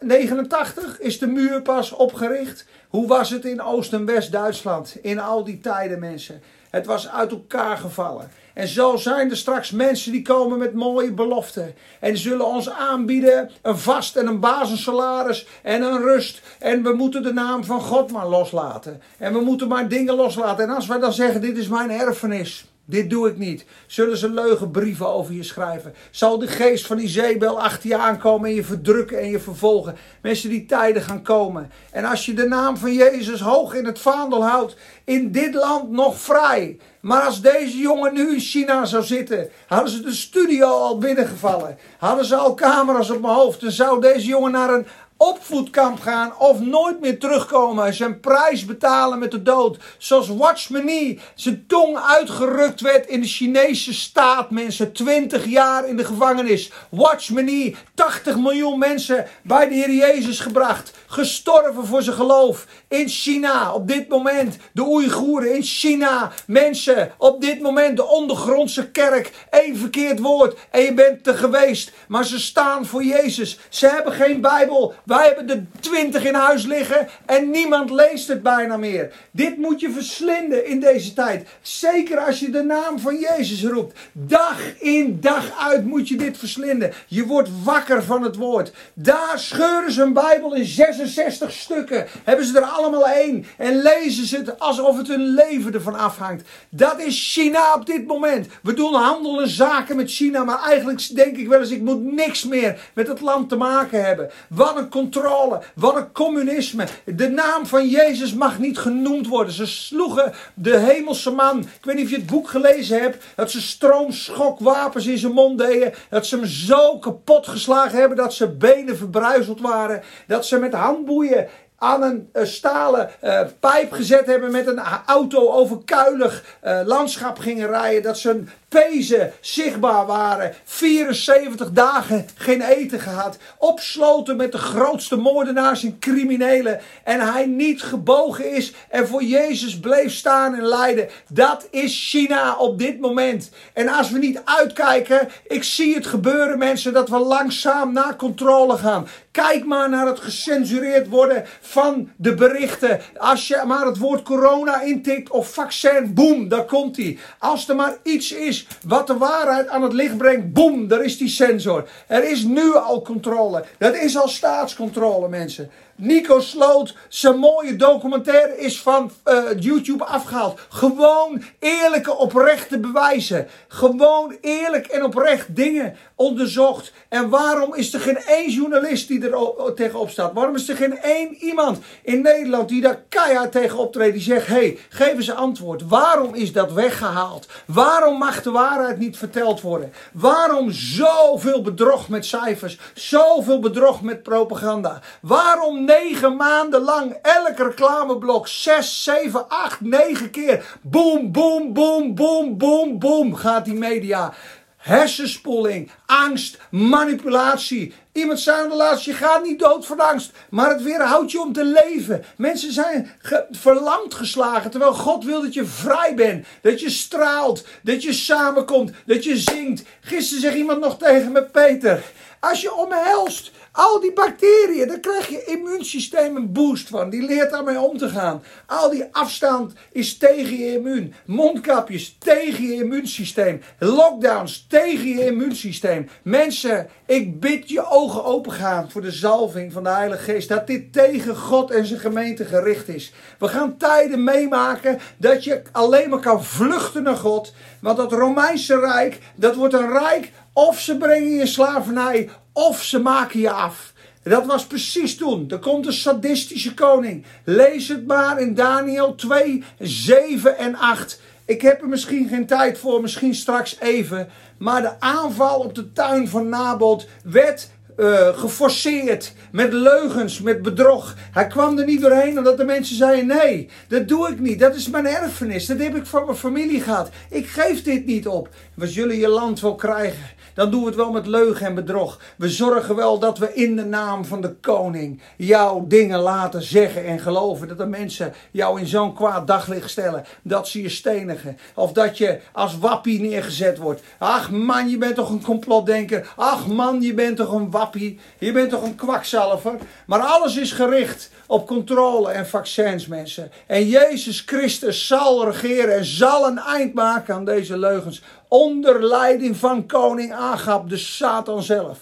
89 0.00 1.00
is 1.00 1.18
de 1.18 1.26
muur 1.26 1.62
pas 1.62 1.92
opgericht. 1.92 2.66
Hoe 2.88 3.06
was 3.06 3.30
het 3.30 3.44
in 3.44 3.62
Oost- 3.62 3.92
en 3.92 4.04
West-Duitsland 4.04 4.96
in 5.02 5.18
al 5.18 5.44
die 5.44 5.60
tijden, 5.60 5.98
mensen? 5.98 6.42
Het 6.70 6.86
was 6.86 7.08
uit 7.08 7.30
elkaar 7.30 7.76
gevallen. 7.76 8.30
En 8.54 8.68
zo 8.68 8.96
zijn 8.96 9.30
er 9.30 9.36
straks 9.36 9.70
mensen 9.70 10.12
die 10.12 10.22
komen 10.22 10.58
met 10.58 10.74
mooie 10.74 11.12
beloften. 11.12 11.74
En 12.00 12.16
zullen 12.16 12.46
ons 12.46 12.70
aanbieden 12.70 13.50
een 13.62 13.78
vast 13.78 14.16
en 14.16 14.26
een 14.26 14.40
basissalaris 14.40 15.46
en 15.62 15.82
een 15.82 16.02
rust. 16.02 16.42
En 16.58 16.82
we 16.82 16.92
moeten 16.92 17.22
de 17.22 17.32
naam 17.32 17.64
van 17.64 17.80
God 17.80 18.12
maar 18.12 18.28
loslaten. 18.28 19.02
En 19.18 19.32
we 19.32 19.40
moeten 19.40 19.68
maar 19.68 19.88
dingen 19.88 20.14
loslaten. 20.14 20.64
En 20.64 20.74
als 20.74 20.86
wij 20.86 20.98
dan 20.98 21.12
zeggen: 21.12 21.40
Dit 21.40 21.56
is 21.56 21.68
mijn 21.68 21.90
erfenis. 21.90 22.75
Dit 22.88 23.10
doe 23.10 23.28
ik 23.28 23.38
niet. 23.38 23.64
Zullen 23.86 24.16
ze 24.16 24.30
leugenbrieven 24.30 25.08
over 25.08 25.34
je 25.34 25.42
schrijven? 25.42 25.94
Zal 26.10 26.38
de 26.38 26.46
geest 26.46 26.86
van 26.86 26.98
Izebel 26.98 27.60
achter 27.60 27.88
je 27.88 27.96
aankomen 27.96 28.48
en 28.48 28.54
je 28.54 28.64
verdrukken 28.64 29.20
en 29.20 29.30
je 29.30 29.40
vervolgen? 29.40 29.96
Mensen 30.22 30.50
die 30.50 30.66
tijden 30.66 31.02
gaan 31.02 31.22
komen. 31.22 31.70
En 31.90 32.04
als 32.04 32.26
je 32.26 32.34
de 32.34 32.48
naam 32.48 32.76
van 32.76 32.92
Jezus 32.92 33.40
hoog 33.40 33.74
in 33.74 33.84
het 33.84 33.98
vaandel 33.98 34.44
houdt, 34.44 34.76
in 35.04 35.32
dit 35.32 35.54
land 35.54 35.90
nog 35.90 36.18
vrij. 36.18 36.78
Maar 37.00 37.22
als 37.22 37.40
deze 37.40 37.78
jongen 37.78 38.14
nu 38.14 38.32
in 38.32 38.40
China 38.40 38.84
zou 38.84 39.02
zitten, 39.02 39.50
hadden 39.66 39.90
ze 39.90 40.02
de 40.02 40.14
studio 40.14 40.68
al 40.68 40.98
binnengevallen. 40.98 41.78
Hadden 41.98 42.24
ze 42.24 42.36
al 42.36 42.54
camera's 42.54 43.10
op 43.10 43.20
mijn 43.20 43.34
hoofd, 43.34 43.60
dan 43.60 43.70
zou 43.70 44.00
deze 44.00 44.26
jongen 44.26 44.52
naar 44.52 44.74
een 44.74 44.86
opvoedkamp 45.16 46.00
gaan 46.00 46.38
of 46.38 46.60
nooit 46.60 47.00
meer 47.00 47.18
terugkomen. 47.18 47.94
Zijn 47.94 48.20
prijs 48.20 48.64
betalen 48.64 49.18
met 49.18 49.30
de 49.30 49.42
dood. 49.42 49.78
Zoals 49.98 50.28
Watchmeni 50.28 51.20
zijn 51.34 51.64
tong 51.66 51.98
uitgerukt 51.98 52.80
werd 52.80 53.06
in 53.06 53.20
de 53.20 53.26
Chinese 53.26 53.94
staat. 53.94 54.50
Mensen 54.50 54.92
20 54.92 55.46
jaar 55.46 55.88
in 55.88 55.96
de 55.96 56.04
gevangenis. 56.04 56.70
Watchmeni 56.88 57.76
80 57.94 58.36
miljoen 58.36 58.78
mensen 58.78 59.26
bij 59.42 59.68
de 59.68 59.74
Heer 59.74 59.90
Jezus 59.90 60.40
gebracht. 60.40 60.92
Gestorven 61.06 61.86
voor 61.86 62.02
zijn 62.02 62.16
geloof. 62.16 62.66
In 62.88 63.08
China 63.08 63.72
op 63.72 63.88
dit 63.88 64.08
moment. 64.08 64.56
De 64.72 64.82
Oeigoeren 64.82 65.54
in 65.54 65.62
China. 65.62 66.32
Mensen 66.46 67.12
op 67.18 67.40
dit 67.40 67.60
moment 67.60 67.96
de 67.96 68.06
ondergrondse 68.06 68.90
kerk. 68.90 69.32
Eén 69.50 69.76
verkeerd 69.76 70.20
woord 70.20 70.58
en 70.70 70.82
je 70.82 70.94
bent 70.94 71.26
er 71.26 71.36
geweest. 71.36 71.92
Maar 72.08 72.24
ze 72.24 72.40
staan 72.40 72.86
voor 72.86 73.04
Jezus. 73.04 73.58
Ze 73.68 73.88
hebben 73.88 74.12
geen 74.12 74.40
Bijbel. 74.40 74.94
Wij 75.06 75.26
hebben 75.26 75.50
er 75.50 75.66
twintig 75.80 76.24
in 76.24 76.34
huis 76.34 76.64
liggen 76.64 77.08
en 77.26 77.50
niemand 77.50 77.90
leest 77.90 78.28
het 78.28 78.42
bijna 78.42 78.76
meer. 78.76 79.12
Dit 79.30 79.56
moet 79.56 79.80
je 79.80 79.90
verslinden 79.90 80.66
in 80.66 80.80
deze 80.80 81.12
tijd. 81.12 81.48
Zeker 81.60 82.18
als 82.18 82.40
je 82.40 82.50
de 82.50 82.62
naam 82.62 82.98
van 82.98 83.18
Jezus 83.18 83.64
roept. 83.64 83.98
Dag 84.12 84.60
in 84.78 85.20
dag 85.20 85.58
uit 85.70 85.84
moet 85.84 86.08
je 86.08 86.16
dit 86.16 86.38
verslinden. 86.38 86.92
Je 87.06 87.26
wordt 87.26 87.48
wakker 87.64 88.02
van 88.02 88.22
het 88.22 88.36
woord. 88.36 88.72
Daar 88.94 89.32
scheuren 89.38 89.92
ze 89.92 90.02
een 90.02 90.12
Bijbel 90.12 90.54
in 90.54 90.64
66 90.64 91.52
stukken. 91.52 92.06
Hebben 92.24 92.46
ze 92.46 92.58
er 92.58 92.64
allemaal 92.64 93.06
één. 93.06 93.46
En 93.56 93.82
lezen 93.82 94.26
ze 94.26 94.36
het 94.36 94.58
alsof 94.58 94.96
het 94.96 95.08
hun 95.08 95.34
leven 95.34 95.74
ervan 95.74 95.98
afhangt. 95.98 96.48
Dat 96.68 97.00
is 97.00 97.32
China 97.32 97.74
op 97.74 97.86
dit 97.86 98.06
moment. 98.06 98.46
We 98.62 98.74
doen 98.74 98.94
handel 98.94 99.40
en 99.40 99.48
zaken 99.48 99.96
met 99.96 100.10
China. 100.10 100.44
Maar 100.44 100.62
eigenlijk 100.62 101.14
denk 101.14 101.36
ik 101.36 101.48
wel 101.48 101.60
eens, 101.60 101.70
ik 101.70 101.82
moet 101.82 102.12
niks 102.12 102.44
meer 102.44 102.90
met 102.94 103.08
het 103.08 103.20
land 103.20 103.48
te 103.48 103.56
maken 103.56 104.04
hebben. 104.04 104.30
Wat 104.48 104.76
een 104.76 104.94
controle. 104.96 105.62
Wat 105.74 105.96
een 105.96 106.12
communisme. 106.12 106.86
De 107.04 107.28
naam 107.28 107.66
van 107.66 107.88
Jezus 107.88 108.34
mag 108.34 108.58
niet 108.58 108.78
genoemd 108.78 109.26
worden. 109.26 109.52
Ze 109.52 109.66
sloegen 109.66 110.32
de 110.54 110.76
hemelse 110.76 111.30
man. 111.30 111.58
Ik 111.58 111.84
weet 111.84 111.94
niet 111.94 112.04
of 112.04 112.10
je 112.10 112.16
het 112.16 112.26
boek 112.26 112.48
gelezen 112.48 113.00
hebt. 113.00 113.24
Dat 113.34 113.50
ze 113.50 113.60
stroomschokwapens 113.60 115.06
in 115.06 115.18
zijn 115.18 115.32
mond 115.32 115.58
deden. 115.58 115.94
Dat 116.10 116.26
ze 116.26 116.36
hem 116.36 116.46
zo 116.46 116.98
kapot 116.98 117.46
geslagen 117.46 117.98
hebben 117.98 118.16
dat 118.16 118.34
zijn 118.34 118.58
benen 118.58 118.96
verbruizeld 118.96 119.60
waren. 119.60 120.02
Dat 120.26 120.46
ze 120.46 120.58
met 120.58 120.72
handboeien 120.72 121.48
aan 121.78 122.02
een 122.02 122.30
uh, 122.32 122.44
stalen 122.44 123.10
uh, 123.24 123.40
pijp 123.60 123.92
gezet 123.92 124.26
hebben 124.26 124.50
met 124.50 124.66
een 124.66 124.80
auto 125.06 125.50
over 125.50 125.78
kuilig 125.84 126.58
uh, 126.64 126.80
landschap 126.84 127.38
gingen 127.38 127.68
rijden. 127.68 128.02
Dat 128.02 128.18
ze 128.18 128.30
een 128.30 128.48
pezen 128.68 129.32
zichtbaar 129.40 130.06
waren. 130.06 130.54
74 130.64 131.70
dagen 131.70 132.28
geen 132.34 132.62
eten 132.62 133.00
gehad. 133.00 133.38
Opsloten 133.58 134.36
met 134.36 134.52
de 134.52 134.58
grootste 134.58 135.16
moordenaars 135.16 135.84
en 135.84 135.98
criminelen. 135.98 136.80
En 137.04 137.32
hij 137.32 137.46
niet 137.46 137.82
gebogen 137.82 138.52
is 138.52 138.72
en 138.90 139.08
voor 139.08 139.22
Jezus 139.22 139.80
bleef 139.80 140.12
staan 140.12 140.54
en 140.54 140.64
lijden. 140.64 141.08
Dat 141.28 141.68
is 141.70 142.08
China 142.10 142.56
op 142.56 142.78
dit 142.78 143.00
moment. 143.00 143.50
En 143.72 143.88
als 143.88 144.10
we 144.10 144.18
niet 144.18 144.40
uitkijken, 144.44 145.28
ik 145.46 145.64
zie 145.64 145.94
het 145.94 146.06
gebeuren 146.06 146.58
mensen, 146.58 146.92
dat 146.92 147.08
we 147.08 147.18
langzaam 147.18 147.92
naar 147.92 148.16
controle 148.16 148.76
gaan. 148.76 149.06
Kijk 149.30 149.64
maar 149.64 149.88
naar 149.90 150.06
het 150.06 150.20
gecensureerd 150.20 151.08
worden 151.08 151.44
van 151.60 152.10
de 152.16 152.34
berichten. 152.34 153.00
Als 153.16 153.48
je 153.48 153.62
maar 153.66 153.86
het 153.86 153.98
woord 153.98 154.22
corona 154.22 154.80
intikt 154.80 155.30
of 155.30 155.52
vaccin, 155.52 156.14
boem, 156.14 156.48
daar 156.48 156.64
komt 156.64 156.96
hij. 156.96 157.18
Als 157.38 157.68
er 157.68 157.76
maar 157.76 157.96
iets 158.02 158.32
is 158.32 158.65
wat 158.86 159.06
de 159.06 159.16
waarheid 159.16 159.68
aan 159.68 159.82
het 159.82 159.92
licht 159.92 160.16
brengt, 160.16 160.52
boem, 160.52 160.88
daar 160.88 161.04
is 161.04 161.18
die 161.18 161.28
sensor. 161.28 161.88
Er 162.06 162.30
is 162.30 162.44
nu 162.44 162.74
al 162.74 163.02
controle. 163.02 163.64
Dat 163.78 163.94
is 163.94 164.16
al 164.16 164.28
staatscontrole, 164.28 165.28
mensen. 165.28 165.70
Nico 165.98 166.40
Sloot, 166.40 166.94
zijn 167.08 167.38
mooie 167.38 167.76
documentaire 167.76 168.58
is 168.58 168.80
van 168.80 169.10
uh, 169.24 169.42
YouTube 169.58 170.04
afgehaald. 170.04 170.60
Gewoon 170.68 171.42
eerlijke, 171.58 172.16
oprechte 172.16 172.78
bewijzen. 172.78 173.48
Gewoon 173.68 174.36
eerlijk 174.40 174.86
en 174.86 175.04
oprecht 175.04 175.56
dingen 175.56 175.96
onderzocht. 176.14 176.92
En 177.08 177.28
waarom 177.28 177.74
is 177.74 177.94
er 177.94 178.00
geen 178.00 178.18
één 178.18 178.50
journalist 178.50 179.08
die 179.08 179.30
er 179.30 179.74
tegenop 179.74 180.10
staat? 180.10 180.32
Waarom 180.32 180.54
is 180.54 180.68
er 180.68 180.76
geen 180.76 180.98
één 180.98 181.34
iemand 181.34 181.78
in 182.02 182.22
Nederland 182.22 182.68
die 182.68 182.80
daar 182.80 183.02
keihard 183.08 183.52
tegen 183.52 183.78
optreedt? 183.78 184.12
Die 184.12 184.22
zegt, 184.22 184.46
hé, 184.46 184.54
hey, 184.54 184.78
geef 184.88 185.12
eens 185.12 185.28
een 185.28 185.36
antwoord. 185.36 185.82
Waarom 185.88 186.34
is 186.34 186.52
dat 186.52 186.72
weggehaald? 186.72 187.46
Waarom 187.66 188.18
mag 188.18 188.42
de 188.42 188.50
waarheid 188.50 188.98
niet 188.98 189.16
verteld 189.16 189.60
worden? 189.60 189.92
Waarom 190.12 190.70
zoveel 190.70 191.62
bedrog 191.62 192.08
met 192.08 192.26
cijfers? 192.26 192.78
Zoveel 192.94 193.60
bedrog 193.60 194.02
met 194.02 194.22
propaganda? 194.22 195.00
Waarom 195.20 195.84
negen 195.86 196.36
maanden 196.36 196.80
lang 196.80 197.16
elk 197.22 197.58
reclameblok, 197.58 198.48
zes, 198.48 199.02
zeven, 199.02 199.48
acht, 199.48 199.80
negen 199.80 200.30
keer. 200.30 200.78
Boom, 200.82 201.32
boom, 201.32 201.72
boom, 201.72 202.14
boom, 202.14 202.56
boom, 202.58 202.98
boom 202.98 203.34
gaat 203.34 203.64
die 203.64 203.74
media. 203.74 204.32
Hersenspoeling, 204.76 205.90
angst, 206.06 206.58
manipulatie. 206.70 207.94
Iemand 208.12 208.40
zei 208.40 208.68
de 208.68 208.74
laatste, 208.74 209.10
je 209.10 209.16
gaat 209.16 209.44
niet 209.44 209.58
dood 209.58 209.86
van 209.86 210.00
angst, 210.00 210.32
maar 210.50 210.70
het 210.70 210.82
weerhoudt 210.82 211.32
je 211.32 211.40
om 211.40 211.52
te 211.52 211.64
leven. 211.64 212.24
Mensen 212.36 212.72
zijn 212.72 213.10
verlamd 213.50 214.14
geslagen, 214.14 214.70
terwijl 214.70 214.92
God 214.92 215.24
wil 215.24 215.42
dat 215.42 215.54
je 215.54 215.64
vrij 215.64 216.14
bent. 216.14 216.46
Dat 216.62 216.80
je 216.80 216.90
straalt, 216.90 217.66
dat 217.82 218.02
je 218.02 218.12
samenkomt, 218.12 218.92
dat 219.06 219.24
je 219.24 219.36
zingt. 219.36 219.82
Gisteren 220.00 220.42
zei 220.42 220.56
iemand 220.56 220.80
nog 220.80 220.98
tegen 220.98 221.32
me, 221.32 221.44
Peter, 221.44 222.02
als 222.40 222.60
je 222.60 222.74
omhelst, 222.74 223.50
al 223.76 224.00
die 224.00 224.12
bacteriën, 224.12 224.88
daar 224.88 225.00
krijg 225.00 225.28
je 225.28 225.44
immuunsysteem 225.44 226.36
een 226.36 226.52
boost 226.52 226.88
van. 226.88 227.10
Die 227.10 227.22
leert 227.22 227.50
daarmee 227.50 227.80
om 227.80 227.98
te 227.98 228.08
gaan. 228.08 228.42
Al 228.66 228.90
die 228.90 229.04
afstand 229.12 229.72
is 229.92 230.16
tegen 230.18 230.56
je 230.56 230.72
immuun. 230.72 231.14
Mondkapjes 231.26 232.16
tegen 232.18 232.64
je 232.64 232.74
immuunsysteem. 232.74 233.60
Lockdowns 233.78 234.66
tegen 234.68 235.08
je 235.08 235.26
immuunsysteem. 235.26 236.08
Mensen, 236.22 236.88
ik 237.06 237.40
bid 237.40 237.68
je 237.68 237.90
ogen 237.90 238.24
opengaan 238.24 238.90
voor 238.90 239.02
de 239.02 239.10
zalving 239.10 239.72
van 239.72 239.82
de 239.82 239.90
Heilige 239.90 240.22
Geest. 240.22 240.48
Dat 240.48 240.66
dit 240.66 240.92
tegen 240.92 241.36
God 241.36 241.70
en 241.70 241.86
zijn 241.86 242.00
gemeente 242.00 242.44
gericht 242.44 242.88
is. 242.88 243.12
We 243.38 243.48
gaan 243.48 243.76
tijden 243.76 244.24
meemaken 244.24 244.98
dat 245.16 245.44
je 245.44 245.62
alleen 245.72 246.10
maar 246.10 246.20
kan 246.20 246.44
vluchten 246.44 247.02
naar 247.02 247.16
God. 247.16 247.52
Want 247.80 247.96
dat 247.96 248.12
Romeinse 248.12 248.78
Rijk, 248.78 249.18
dat 249.34 249.54
wordt 249.54 249.74
een 249.74 249.92
rijk 249.92 250.30
of 250.52 250.80
ze 250.80 250.96
brengen 250.96 251.30
je 251.30 251.46
slavernij 251.46 252.28
of 252.56 252.82
ze 252.82 252.98
maken 252.98 253.40
je 253.40 253.50
af. 253.50 253.92
Dat 254.22 254.46
was 254.46 254.66
precies 254.66 255.16
toen. 255.16 255.44
Er 255.48 255.58
komt 255.58 255.86
een 255.86 255.92
sadistische 255.92 256.74
koning. 256.74 257.24
Lees 257.44 257.88
het 257.88 258.06
maar 258.06 258.40
in 258.40 258.54
Daniel 258.54 259.14
2, 259.14 259.64
7 259.78 260.58
en 260.58 260.76
8. 260.76 261.20
Ik 261.44 261.62
heb 261.62 261.80
er 261.82 261.88
misschien 261.88 262.28
geen 262.28 262.46
tijd 262.46 262.78
voor, 262.78 263.00
misschien 263.00 263.34
straks 263.34 263.76
even. 263.80 264.28
Maar 264.58 264.82
de 264.82 265.00
aanval 265.00 265.60
op 265.60 265.74
de 265.74 265.92
tuin 265.92 266.28
van 266.28 266.48
Nabot 266.48 267.08
werd 267.24 267.70
uh, 267.96 268.38
geforceerd. 268.38 269.32
Met 269.52 269.72
leugens, 269.72 270.40
met 270.40 270.62
bedrog. 270.62 271.14
Hij 271.32 271.46
kwam 271.46 271.78
er 271.78 271.84
niet 271.84 272.00
doorheen 272.00 272.38
omdat 272.38 272.56
de 272.56 272.64
mensen 272.64 272.96
zeiden: 272.96 273.26
nee, 273.26 273.70
dat 273.88 274.08
doe 274.08 274.28
ik 274.28 274.40
niet. 274.40 274.58
Dat 274.58 274.74
is 274.74 274.88
mijn 274.88 275.06
erfenis. 275.06 275.66
Dat 275.66 275.78
heb 275.78 275.96
ik 275.96 276.06
van 276.06 276.24
mijn 276.24 276.36
familie 276.36 276.80
gehad. 276.80 277.10
Ik 277.30 277.46
geef 277.46 277.82
dit 277.82 278.06
niet 278.06 278.28
op. 278.28 278.48
We 278.74 278.86
zullen 278.86 279.16
je 279.16 279.28
land 279.28 279.60
wel 279.60 279.74
krijgen 279.74 280.35
dan 280.56 280.70
doen 280.70 280.80
we 280.80 280.86
het 280.86 280.96
wel 280.96 281.10
met 281.10 281.26
leugen 281.26 281.66
en 281.66 281.74
bedrog. 281.74 282.20
We 282.36 282.48
zorgen 282.48 282.96
wel 282.96 283.18
dat 283.18 283.38
we 283.38 283.54
in 283.54 283.76
de 283.76 283.84
naam 283.84 284.24
van 284.24 284.40
de 284.40 284.54
koning 284.54 285.20
jouw 285.36 285.86
dingen 285.86 286.18
laten 286.18 286.62
zeggen 286.62 287.04
en 287.04 287.18
geloven. 287.18 287.68
Dat 287.68 287.78
de 287.78 287.86
mensen 287.86 288.32
jou 288.50 288.80
in 288.80 288.86
zo'n 288.86 289.14
kwaad 289.14 289.46
daglicht 289.46 289.90
stellen. 289.90 290.24
Dat 290.42 290.68
ze 290.68 290.82
je 290.82 290.88
stenigen. 290.88 291.58
Of 291.74 291.92
dat 291.92 292.18
je 292.18 292.40
als 292.52 292.78
wappie 292.78 293.20
neergezet 293.20 293.78
wordt. 293.78 294.02
Ach 294.18 294.50
man, 294.50 294.88
je 294.88 294.98
bent 294.98 295.14
toch 295.14 295.30
een 295.30 295.42
complotdenker. 295.42 296.32
Ach 296.36 296.66
man, 296.66 297.02
je 297.02 297.14
bent 297.14 297.36
toch 297.36 297.52
een 297.52 297.70
wappie. 297.70 298.18
Je 298.38 298.52
bent 298.52 298.70
toch 298.70 298.82
een 298.82 298.94
kwakzalver. 298.94 299.74
Maar 300.06 300.20
alles 300.20 300.56
is 300.56 300.72
gericht 300.72 301.30
op 301.46 301.66
controle 301.66 302.30
en 302.30 302.46
vaccins, 302.46 303.06
mensen. 303.06 303.50
En 303.66 303.88
Jezus 303.88 304.42
Christus 304.46 305.06
zal 305.06 305.44
regeren 305.44 305.96
en 305.96 306.04
zal 306.04 306.46
een 306.46 306.58
eind 306.58 306.94
maken 306.94 307.34
aan 307.34 307.44
deze 307.44 307.78
leugens. 307.78 308.22
Onder 308.48 309.04
leiding 309.04 309.56
van 309.56 309.86
koning 309.86 310.32
Agab, 310.32 310.88
de 310.88 310.96
Satan 310.96 311.62
zelf. 311.62 311.98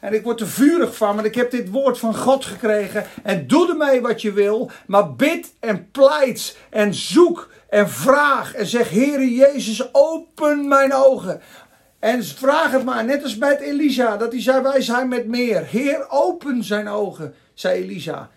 En 0.00 0.14
ik 0.14 0.22
word 0.22 0.40
er 0.40 0.48
vurig 0.48 0.96
van, 0.96 1.14
want 1.14 1.26
ik 1.26 1.34
heb 1.34 1.50
dit 1.50 1.70
woord 1.70 1.98
van 1.98 2.16
God 2.16 2.44
gekregen. 2.44 3.06
En 3.22 3.46
doe 3.46 3.68
ermee 3.68 4.00
wat 4.00 4.22
je 4.22 4.32
wil. 4.32 4.70
Maar 4.86 5.14
bid 5.14 5.52
en 5.60 5.90
pleit 5.90 6.56
en 6.70 6.94
zoek 6.94 7.50
en 7.68 7.90
vraag. 7.90 8.54
En 8.54 8.66
zeg, 8.66 8.90
Heere 8.90 9.34
Jezus, 9.34 9.94
open 9.94 10.68
mijn 10.68 10.94
ogen. 10.94 11.40
En 12.00 12.24
vraag 12.24 12.70
het 12.70 12.84
maar, 12.84 13.04
net 13.04 13.22
als 13.22 13.36
met 13.36 13.60
Elisa, 13.60 14.16
dat 14.16 14.32
hij 14.32 14.42
zei, 14.42 14.62
wij 14.62 14.80
zijn 14.80 15.08
met 15.08 15.26
meer. 15.26 15.64
Heer, 15.64 16.06
open 16.08 16.64
zijn 16.64 16.88
ogen, 16.88 17.34
zei 17.60 17.82
Elisa. 17.82 18.30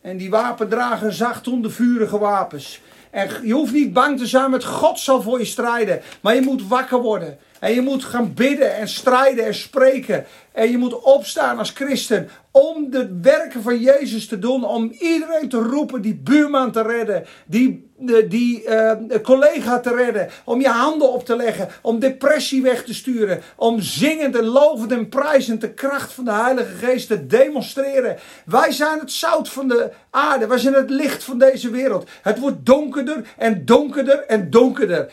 En 0.00 0.16
die 0.16 0.30
wapendrager 0.30 1.12
zag 1.12 1.42
toen 1.42 1.62
de 1.62 1.70
vurige 1.70 2.18
wapens. 2.18 2.80
En 3.10 3.28
je 3.42 3.52
hoeft 3.52 3.72
niet 3.72 3.92
bang 3.92 4.18
te 4.18 4.26
zijn, 4.26 4.50
met 4.50 4.64
God 4.64 4.98
zal 4.98 5.22
voor 5.22 5.38
je 5.38 5.44
strijden. 5.44 6.00
Maar 6.20 6.34
je 6.34 6.40
moet 6.40 6.68
wakker 6.68 7.00
worden. 7.00 7.38
En 7.60 7.74
je 7.74 7.80
moet 7.80 8.04
gaan 8.04 8.34
bidden 8.34 8.76
en 8.76 8.88
strijden 8.88 9.44
en 9.44 9.54
spreken. 9.54 10.24
En 10.52 10.70
je 10.70 10.78
moet 10.78 11.00
opstaan 11.02 11.58
als 11.58 11.70
christen 11.70 12.28
om 12.50 12.90
de 12.90 13.18
werken 13.22 13.62
van 13.62 13.80
Jezus 13.80 14.26
te 14.26 14.38
doen. 14.38 14.64
Om 14.64 14.90
iedereen 15.00 15.48
te 15.48 15.58
roepen, 15.58 16.02
die 16.02 16.14
buurman 16.14 16.72
te 16.72 16.82
redden. 16.82 17.26
Die 17.46 17.86
die 18.28 18.64
uh, 18.64 18.92
collega 19.22 19.80
te 19.80 19.94
redden, 19.94 20.28
om 20.44 20.60
je 20.60 20.68
handen 20.68 21.12
op 21.12 21.24
te 21.24 21.36
leggen, 21.36 21.68
om 21.82 21.98
depressie 21.98 22.62
weg 22.62 22.84
te 22.84 22.94
sturen, 22.94 23.40
om 23.56 23.80
zingend 23.80 24.36
en 24.36 24.44
lovend 24.44 24.92
en 24.92 25.08
prijzend 25.08 25.60
de 25.60 25.72
kracht 25.72 26.12
van 26.12 26.24
de 26.24 26.32
Heilige 26.32 26.74
Geest 26.74 27.08
te 27.08 27.26
demonstreren. 27.26 28.16
Wij 28.44 28.72
zijn 28.72 28.98
het 28.98 29.12
zout 29.12 29.48
van 29.48 29.68
de 29.68 29.90
aarde, 30.10 30.46
wij 30.46 30.58
zijn 30.58 30.74
het 30.74 30.90
licht 30.90 31.24
van 31.24 31.38
deze 31.38 31.70
wereld. 31.70 32.08
Het 32.22 32.38
wordt 32.38 32.66
donkerder 32.66 33.24
en 33.36 33.64
donkerder 33.64 34.24
en 34.26 34.50
donkerder. 34.50 35.12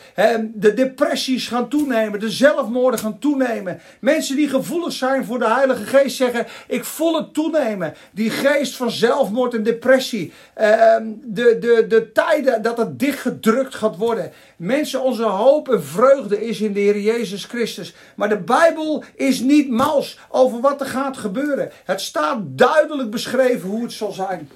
De 0.54 0.74
depressies 0.74 1.48
gaan 1.48 1.68
toenemen, 1.68 2.20
de 2.20 2.30
zelfmoorden 2.34 3.00
gaan 3.00 3.18
toenemen. 3.18 3.80
Mensen 4.00 4.36
die 4.36 4.48
gevoelig 4.48 4.92
zijn 4.92 5.24
voor 5.24 5.38
de 5.38 5.48
Heilige 5.48 5.84
Geest 5.84 6.16
zeggen: 6.16 6.46
Ik 6.66 6.84
voel 6.84 7.16
het 7.16 7.34
toenemen. 7.34 7.94
Die 8.10 8.30
geest 8.30 8.76
van 8.76 8.90
zelfmoord 8.90 9.54
en 9.54 9.62
depressie. 9.62 10.32
Ehm, 10.54 11.04
de, 11.22 11.58
de, 11.60 11.84
de 11.88 12.12
tijden 12.12 12.62
dat 12.62 12.78
het 12.78 12.98
dichtgedrukt 12.98 13.74
gaat 13.74 13.96
worden. 13.96 14.32
Mensen, 14.56 15.02
onze 15.02 15.22
hoop 15.22 15.68
en 15.68 15.84
vreugde 15.84 16.46
is 16.46 16.60
in 16.60 16.72
de 16.72 16.80
Heer 16.80 17.00
Jezus 17.00 17.44
Christus. 17.44 17.94
Maar 18.16 18.28
de 18.28 18.38
Bijbel 18.38 19.04
is 19.14 19.40
niet 19.40 19.70
mals 19.70 20.18
over 20.28 20.60
wat 20.60 20.80
er 20.80 20.86
gaat 20.86 21.16
gebeuren. 21.16 21.70
Het 21.84 22.00
staat 22.00 22.38
duidelijk 22.42 23.10
beschreven 23.10 23.68
hoe 23.68 23.82
het 23.82 23.92
zal 23.92 24.12
zijn. 24.12 24.50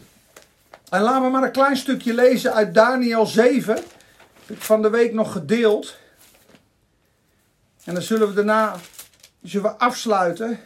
En 0.90 1.02
laten 1.02 1.22
we 1.22 1.28
maar 1.28 1.42
een 1.42 1.50
klein 1.50 1.76
stukje 1.76 2.14
lezen 2.14 2.54
uit 2.54 2.74
Daniel 2.74 3.26
7. 3.26 3.74
Heb 3.74 4.56
ik 4.56 4.62
van 4.62 4.82
de 4.82 4.90
week 4.90 5.12
nog 5.12 5.32
gedeeld. 5.32 5.96
En 7.88 7.94
dan 7.94 8.02
zullen 8.02 8.28
we 8.28 8.34
daarna 8.34 8.76
zullen 9.42 9.70
we 9.70 9.78
afsluiten. 9.78 10.58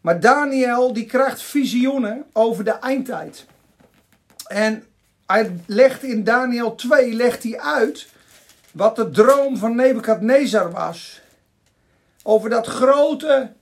Maar 0.00 0.20
Daniel 0.20 0.92
die 0.92 1.06
krijgt 1.06 1.42
visioenen 1.42 2.24
over 2.32 2.64
de 2.64 2.70
eindtijd. 2.70 3.46
En 4.46 4.84
hij 5.26 5.56
legt 5.66 6.02
in 6.02 6.24
Daniel 6.24 6.74
2 6.74 7.12
legt 7.12 7.42
hij 7.42 7.60
uit 7.60 8.08
wat 8.72 8.96
de 8.96 9.10
droom 9.10 9.56
van 9.56 9.74
Nebukadnezar 9.74 10.70
was. 10.70 11.20
Over 12.22 12.50
dat 12.50 12.66
grote 12.66 13.52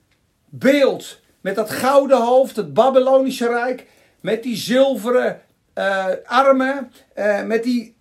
beeld 0.44 1.20
met 1.40 1.54
dat 1.54 1.70
gouden 1.70 2.22
hoofd, 2.22 2.56
het 2.56 2.74
Babylonische 2.74 3.48
Rijk, 3.48 3.86
met 4.20 4.42
die 4.42 4.56
zilveren 4.56 5.40
uh, 5.74 6.06
armen, 6.24 6.92
uh, 7.14 7.42
met 7.42 7.62
die 7.62 7.96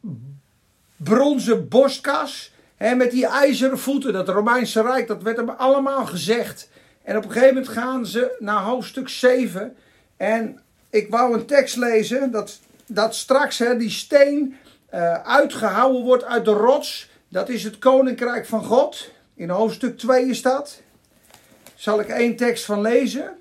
bronzen 0.96 1.68
borstkas, 1.68 2.54
hè, 2.78 2.96
met 2.96 3.12
die 3.12 3.28
ijzeren 3.28 3.80
voeten, 3.80 4.14
dat 4.14 4.30
Romeinse 4.30 4.82
Rijk, 4.82 5.08
dat 5.08 5.24
werd 5.24 5.38
hem 5.38 5.50
allemaal 5.50 6.06
gezegd. 6.06 6.70
En 7.04 7.18
op 7.18 7.24
een 7.24 7.32
gegeven 7.32 7.54
moment 7.54 7.74
gaan 7.74 8.06
ze 8.06 8.36
naar 8.40 8.64
hoofdstuk 8.64 9.10
7 9.10 9.76
en 10.18 10.60
ik 10.90 11.10
wou 11.10 11.34
een 11.34 11.46
tekst 11.46 11.76
lezen, 11.76 12.32
dat 12.32 12.60
dat 12.88 13.16
straks 13.16 13.58
die 13.58 13.90
steen 13.90 14.56
uh, 14.94 15.14
uitgehouden 15.14 16.04
wordt 16.04 16.24
uit 16.24 16.46
de 16.46 16.52
rots. 16.52 17.10
Dat 17.30 17.50
is 17.50 17.64
het 17.64 17.80
koninkrijk 17.80 18.46
van 18.46 18.64
God. 18.64 19.12
In 19.36 19.50
hoofdstuk 19.50 19.98
2 19.98 20.26
is 20.26 20.42
dat. 20.42 20.82
Zal 21.76 22.00
ik 22.00 22.08
één 22.08 22.36
tekst 22.36 22.66
van 22.66 22.82
lezen? 22.82 23.38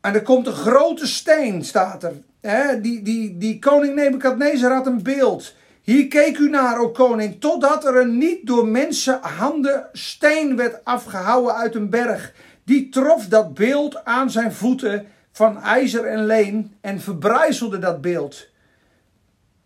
En 0.00 0.14
er 0.14 0.22
komt 0.22 0.46
een 0.46 0.52
grote 0.52 1.06
steen, 1.06 1.64
staat 1.64 2.02
er. 2.02 2.22
Die, 2.40 3.02
die, 3.02 3.38
die 3.38 3.58
koning 3.58 3.94
Nebukadnezar 3.94 4.72
had 4.72 4.86
een 4.86 5.02
beeld. 5.02 5.54
Hier 5.82 6.08
keek 6.08 6.38
u 6.38 6.48
naar, 6.50 6.78
o 6.78 6.90
koning, 6.90 7.40
totdat 7.40 7.84
er 7.84 7.96
een 7.96 8.18
niet 8.18 8.46
door 8.46 8.68
mensen 8.68 9.18
handen 9.20 9.88
steen 9.92 10.56
werd 10.56 10.84
afgehouden 10.84 11.54
uit 11.54 11.74
een 11.74 11.90
berg 11.90 12.32
die 12.64 12.88
trof 12.88 13.26
dat 13.26 13.54
beeld 13.54 14.04
aan 14.04 14.30
zijn 14.30 14.52
voeten 14.52 15.06
van 15.32 15.62
ijzer 15.62 16.04
en 16.04 16.26
leen 16.26 16.76
en 16.80 17.00
verbrijzelde 17.00 17.78
dat 17.78 18.00
beeld. 18.00 18.48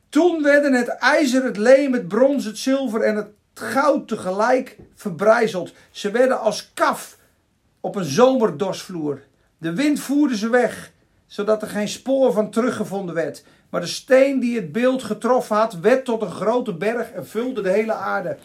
Toen 0.09 0.43
werden 0.43 0.73
het 0.73 0.89
ijzer, 0.89 1.45
het 1.45 1.57
leem, 1.57 1.93
het 1.93 2.09
brons, 2.09 2.45
het 2.45 2.59
zilver 2.59 3.01
en 3.01 3.17
het 3.17 3.29
goud 3.55 4.09
tegelijk 4.09 4.77
verbrijzeld. 4.95 5.73
Ze 5.91 6.11
werden 6.11 6.41
als 6.41 6.71
kaf 6.75 7.19
op 7.81 7.97
een 7.97 8.05
zomerdorsvloer. 8.05 9.23
De 9.59 9.75
wind 9.75 10.01
voerde 10.01 10.37
ze 10.37 10.49
weg, 10.49 10.93
zodat 11.33 11.63
er 11.63 11.69
geen 11.69 11.89
spoor 11.89 12.33
van 12.33 12.51
teruggevonden 12.51 13.15
werd. 13.15 13.45
Maar 13.71 13.81
de 13.81 13.87
steen 13.87 14.41
die 14.41 14.57
het 14.57 14.73
beeld 14.73 15.03
getroffen 15.03 15.57
had, 15.57 15.75
werd 15.75 16.05
tot 16.05 16.23
een 16.23 16.31
grote 16.31 16.75
berg 16.75 17.11
en 17.11 17.27
vulde 17.27 17.63
de 17.63 17.71
hele 17.71 17.93
aarde. 17.93 18.37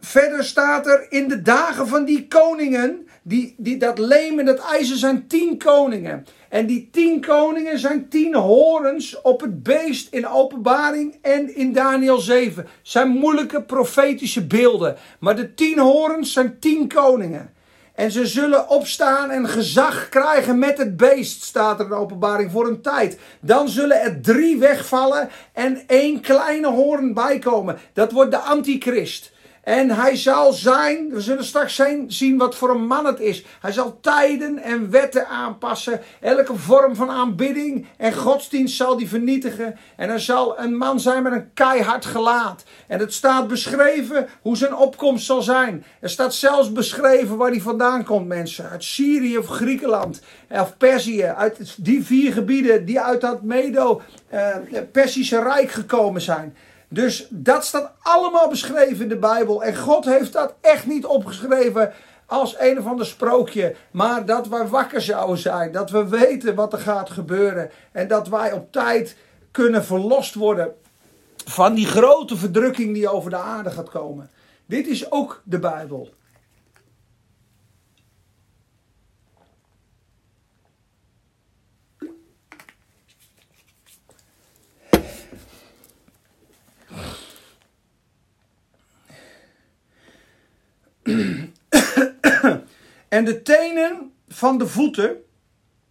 Verder 0.00 0.44
staat 0.44 0.86
er 0.86 1.06
in 1.08 1.28
de 1.28 1.42
dagen 1.42 1.88
van 1.88 2.04
die 2.04 2.28
koningen, 2.28 3.08
die, 3.22 3.54
die, 3.58 3.76
dat 3.76 3.98
leem 3.98 4.38
en 4.38 4.44
dat 4.44 4.58
ijzer 4.58 4.96
zijn 4.96 5.26
tien 5.26 5.58
koningen. 5.58 6.26
En 6.48 6.66
die 6.66 6.88
tien 6.90 7.20
koningen 7.20 7.78
zijn 7.78 8.08
tien 8.08 8.34
horens 8.34 9.20
op 9.20 9.40
het 9.40 9.62
beest 9.62 10.12
in 10.12 10.28
openbaring 10.28 11.18
en 11.22 11.56
in 11.56 11.72
Daniel 11.72 12.18
7. 12.18 12.66
Zijn 12.82 13.08
moeilijke 13.08 13.62
profetische 13.62 14.46
beelden. 14.46 14.96
Maar 15.20 15.36
de 15.36 15.54
tien 15.54 15.78
horens 15.78 16.32
zijn 16.32 16.58
tien 16.58 16.88
koningen. 16.88 17.50
En 17.94 18.10
ze 18.10 18.26
zullen 18.26 18.68
opstaan 18.68 19.30
en 19.30 19.48
gezag 19.48 20.08
krijgen 20.08 20.58
met 20.58 20.78
het 20.78 20.96
beest, 20.96 21.42
staat 21.42 21.78
er 21.78 21.84
in 21.84 21.90
de 21.90 21.96
openbaring, 21.96 22.50
voor 22.50 22.66
een 22.66 22.82
tijd. 22.82 23.18
Dan 23.40 23.68
zullen 23.68 24.00
er 24.00 24.20
drie 24.20 24.58
wegvallen 24.58 25.28
en 25.52 25.82
één 25.86 26.20
kleine 26.20 26.68
hoorn 26.68 27.14
bijkomen. 27.14 27.78
Dat 27.92 28.12
wordt 28.12 28.30
de 28.30 28.38
antichrist. 28.38 29.32
En 29.62 29.90
hij 29.90 30.16
zal 30.16 30.52
zijn, 30.52 31.08
we 31.10 31.20
zullen 31.20 31.44
straks 31.44 31.80
zien 32.06 32.38
wat 32.38 32.54
voor 32.54 32.70
een 32.70 32.86
man 32.86 33.06
het 33.06 33.20
is. 33.20 33.44
Hij 33.60 33.72
zal 33.72 33.98
tijden 34.00 34.58
en 34.58 34.90
wetten 34.90 35.28
aanpassen. 35.28 36.00
Elke 36.20 36.56
vorm 36.56 36.96
van 36.96 37.10
aanbidding 37.10 37.86
en 37.96 38.14
godsdienst 38.14 38.76
zal 38.76 38.96
die 38.96 39.08
vernietigen. 39.08 39.76
En 39.96 40.10
er 40.10 40.20
zal 40.20 40.58
een 40.58 40.76
man 40.76 41.00
zijn 41.00 41.22
met 41.22 41.32
een 41.32 41.52
keihard 41.54 42.04
gelaat. 42.04 42.64
En 42.86 42.98
het 42.98 43.12
staat 43.14 43.48
beschreven 43.48 44.28
hoe 44.40 44.56
zijn 44.56 44.76
opkomst 44.76 45.26
zal 45.26 45.42
zijn. 45.42 45.84
Er 46.00 46.10
staat 46.10 46.34
zelfs 46.34 46.72
beschreven 46.72 47.36
waar 47.36 47.50
hij 47.50 47.60
vandaan 47.60 48.04
komt, 48.04 48.26
mensen. 48.26 48.70
Uit 48.70 48.84
Syrië 48.84 49.38
of 49.38 49.46
Griekenland 49.46 50.22
of 50.48 50.76
Perzië. 50.76 51.24
Uit 51.24 51.74
die 51.84 52.04
vier 52.04 52.32
gebieden 52.32 52.84
die 52.84 53.00
uit 53.00 53.20
dat 53.20 53.42
Medo-Persische 53.42 55.36
eh, 55.36 55.42
Rijk 55.42 55.70
gekomen 55.70 56.20
zijn. 56.20 56.56
Dus 56.92 57.26
dat 57.30 57.64
staat 57.64 57.92
allemaal 58.02 58.48
beschreven 58.48 59.02
in 59.02 59.08
de 59.08 59.16
Bijbel. 59.16 59.64
En 59.64 59.76
God 59.76 60.04
heeft 60.04 60.32
dat 60.32 60.54
echt 60.60 60.86
niet 60.86 61.06
opgeschreven 61.06 61.92
als 62.26 62.56
een 62.58 62.78
of 62.78 62.86
ander 62.86 63.06
sprookje. 63.06 63.74
Maar 63.90 64.26
dat 64.26 64.48
wij 64.48 64.66
wakker 64.66 65.00
zouden 65.00 65.38
zijn. 65.38 65.72
Dat 65.72 65.90
we 65.90 66.08
weten 66.08 66.54
wat 66.54 66.72
er 66.72 66.78
gaat 66.78 67.10
gebeuren. 67.10 67.70
En 67.92 68.08
dat 68.08 68.28
wij 68.28 68.52
op 68.52 68.72
tijd 68.72 69.16
kunnen 69.50 69.84
verlost 69.84 70.34
worden 70.34 70.74
van 71.44 71.74
die 71.74 71.86
grote 71.86 72.36
verdrukking 72.36 72.94
die 72.94 73.08
over 73.08 73.30
de 73.30 73.36
aarde 73.36 73.70
gaat 73.70 73.90
komen. 73.90 74.30
Dit 74.66 74.86
is 74.86 75.10
ook 75.10 75.42
de 75.44 75.58
Bijbel. 75.58 76.14
en 93.08 93.24
de 93.24 93.42
tenen 93.42 94.12
van 94.28 94.58
de 94.58 94.66
voeten, 94.66 95.16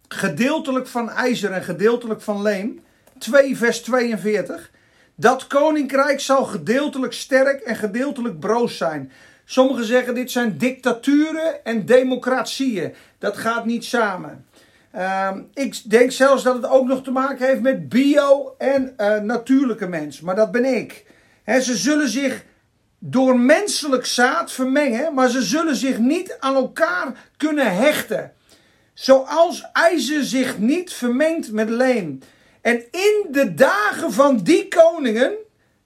gedeeltelijk 0.08 0.86
van 0.86 1.10
ijzer 1.10 1.50
en 1.50 1.62
gedeeltelijk 1.62 2.20
van 2.20 2.42
leem, 2.42 2.80
2 3.18 3.56
vers 3.56 3.82
42. 3.82 4.70
Dat 5.14 5.46
koninkrijk 5.46 6.20
zal 6.20 6.44
gedeeltelijk 6.44 7.12
sterk 7.12 7.60
en 7.60 7.76
gedeeltelijk 7.76 8.40
broos 8.40 8.76
zijn. 8.76 9.12
Sommigen 9.44 9.84
zeggen 9.84 10.14
dit 10.14 10.30
zijn 10.30 10.58
dictaturen 10.58 11.64
en 11.64 11.86
democratieën. 11.86 12.94
Dat 13.18 13.36
gaat 13.36 13.64
niet 13.64 13.84
samen. 13.84 14.46
Uh, 14.94 15.30
ik 15.54 15.90
denk 15.90 16.10
zelfs 16.10 16.42
dat 16.42 16.54
het 16.54 16.66
ook 16.66 16.86
nog 16.86 17.02
te 17.02 17.10
maken 17.10 17.46
heeft 17.46 17.60
met 17.60 17.88
bio 17.88 18.54
en 18.58 18.94
uh, 18.98 19.18
natuurlijke 19.18 19.86
mens. 19.86 20.20
Maar 20.20 20.36
dat 20.36 20.50
ben 20.50 20.64
ik. 20.64 21.04
He, 21.42 21.60
ze 21.60 21.76
zullen 21.76 22.08
zich 22.08 22.44
door 23.04 23.38
menselijk 23.38 24.06
zaad 24.06 24.52
vermengen, 24.52 25.14
maar 25.14 25.28
ze 25.28 25.42
zullen 25.42 25.76
zich 25.76 25.98
niet 25.98 26.36
aan 26.40 26.54
elkaar 26.54 27.28
kunnen 27.36 27.76
hechten. 27.76 28.32
Zoals 28.94 29.64
ijzer 29.72 30.24
zich 30.24 30.58
niet 30.58 30.92
vermengt 30.92 31.52
met 31.52 31.68
leem. 31.68 32.18
En 32.60 32.76
in 32.90 33.26
de 33.30 33.54
dagen 33.54 34.12
van 34.12 34.36
die 34.36 34.68
koningen, 34.68 35.30
dat 35.30 35.38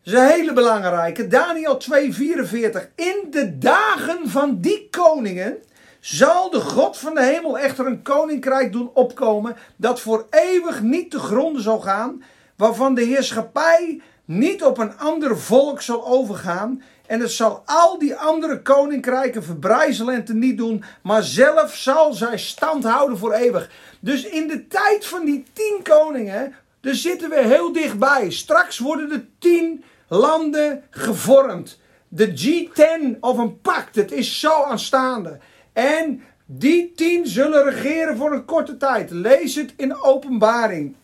is 0.03 0.13
een 0.13 0.27
hele 0.27 0.53
belangrijke, 0.53 1.27
Daniel 1.27 1.79
2:44. 1.79 2.91
In 2.95 3.27
de 3.31 3.59
dagen 3.59 4.29
van 4.29 4.61
die 4.61 4.89
koningen 4.91 5.57
zal 6.01 6.51
de 6.51 6.61
God 6.61 6.99
van 6.99 7.15
de 7.15 7.23
hemel 7.23 7.59
echter 7.59 7.87
een 7.87 8.03
koninkrijk 8.03 8.73
doen 8.73 8.91
opkomen 8.95 9.57
dat 9.77 10.01
voor 10.01 10.27
eeuwig 10.31 10.83
niet 10.83 11.11
te 11.11 11.19
gronden 11.19 11.63
zal 11.63 11.81
gaan, 11.81 12.23
waarvan 12.57 12.95
de 12.95 13.03
heerschappij 13.03 14.01
niet 14.25 14.65
op 14.65 14.79
een 14.79 14.99
ander 14.99 15.39
volk 15.39 15.83
zal 15.83 16.07
overgaan 16.07 16.83
en 17.07 17.21
het 17.21 17.31
zal 17.31 17.63
al 17.65 17.99
die 17.99 18.15
andere 18.15 18.63
koninkrijken 18.63 19.45
verbrijzelen 19.45 20.15
en 20.15 20.25
teniet 20.25 20.57
doen. 20.57 20.85
Maar 21.03 21.23
zelf 21.23 21.75
zal 21.75 22.13
zij 22.13 22.39
stand 22.39 22.85
houden 22.85 23.19
voor 23.19 23.33
eeuwig. 23.33 23.71
Dus 24.01 24.25
in 24.25 24.49
de 24.49 24.67
tijd 24.67 25.07
van 25.07 25.25
die 25.25 25.45
tien 25.53 25.81
koningen. 25.83 26.55
Daar 26.81 26.95
zitten 26.95 27.31
we 27.31 27.43
heel 27.47 27.73
dichtbij. 27.73 28.31
Straks 28.31 28.79
worden 28.79 29.09
de 29.09 29.25
tien 29.39 29.85
landen 30.09 30.83
gevormd. 30.91 31.81
De 32.09 32.31
G10 32.31 33.21
of 33.21 33.39
een 33.39 33.61
pact. 33.61 33.95
Het 33.95 34.13
is 34.13 34.41
zo 34.41 34.63
aanstaande. 34.63 35.39
En 35.73 36.23
die 36.47 36.93
tien 36.95 37.27
zullen 37.27 37.65
regeren 37.65 38.17
voor 38.17 38.33
een 38.33 38.45
korte 38.45 38.77
tijd. 38.77 39.11
Lees 39.11 39.55
het 39.55 39.75
in 39.77 40.03
openbaring. 40.03 40.97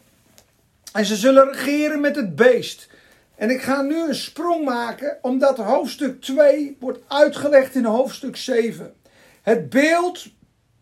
En 0.93 1.05
ze 1.05 1.17
zullen 1.17 1.53
regeren 1.53 2.01
met 2.01 2.17
het 2.17 2.37
beest. 2.37 2.89
En 3.43 3.51
ik 3.51 3.63
ga 3.63 3.83
nu 3.83 4.09
een 4.09 4.15
sprong 4.15 4.65
maken, 4.65 5.19
omdat 5.23 5.57
hoofdstuk 5.57 6.21
2 6.21 6.77
wordt 6.81 6.99
uitgelegd 7.09 7.75
in 7.75 7.85
hoofdstuk 7.85 8.37
7. 8.37 8.95
Het 9.43 9.71
beeld 9.71 10.27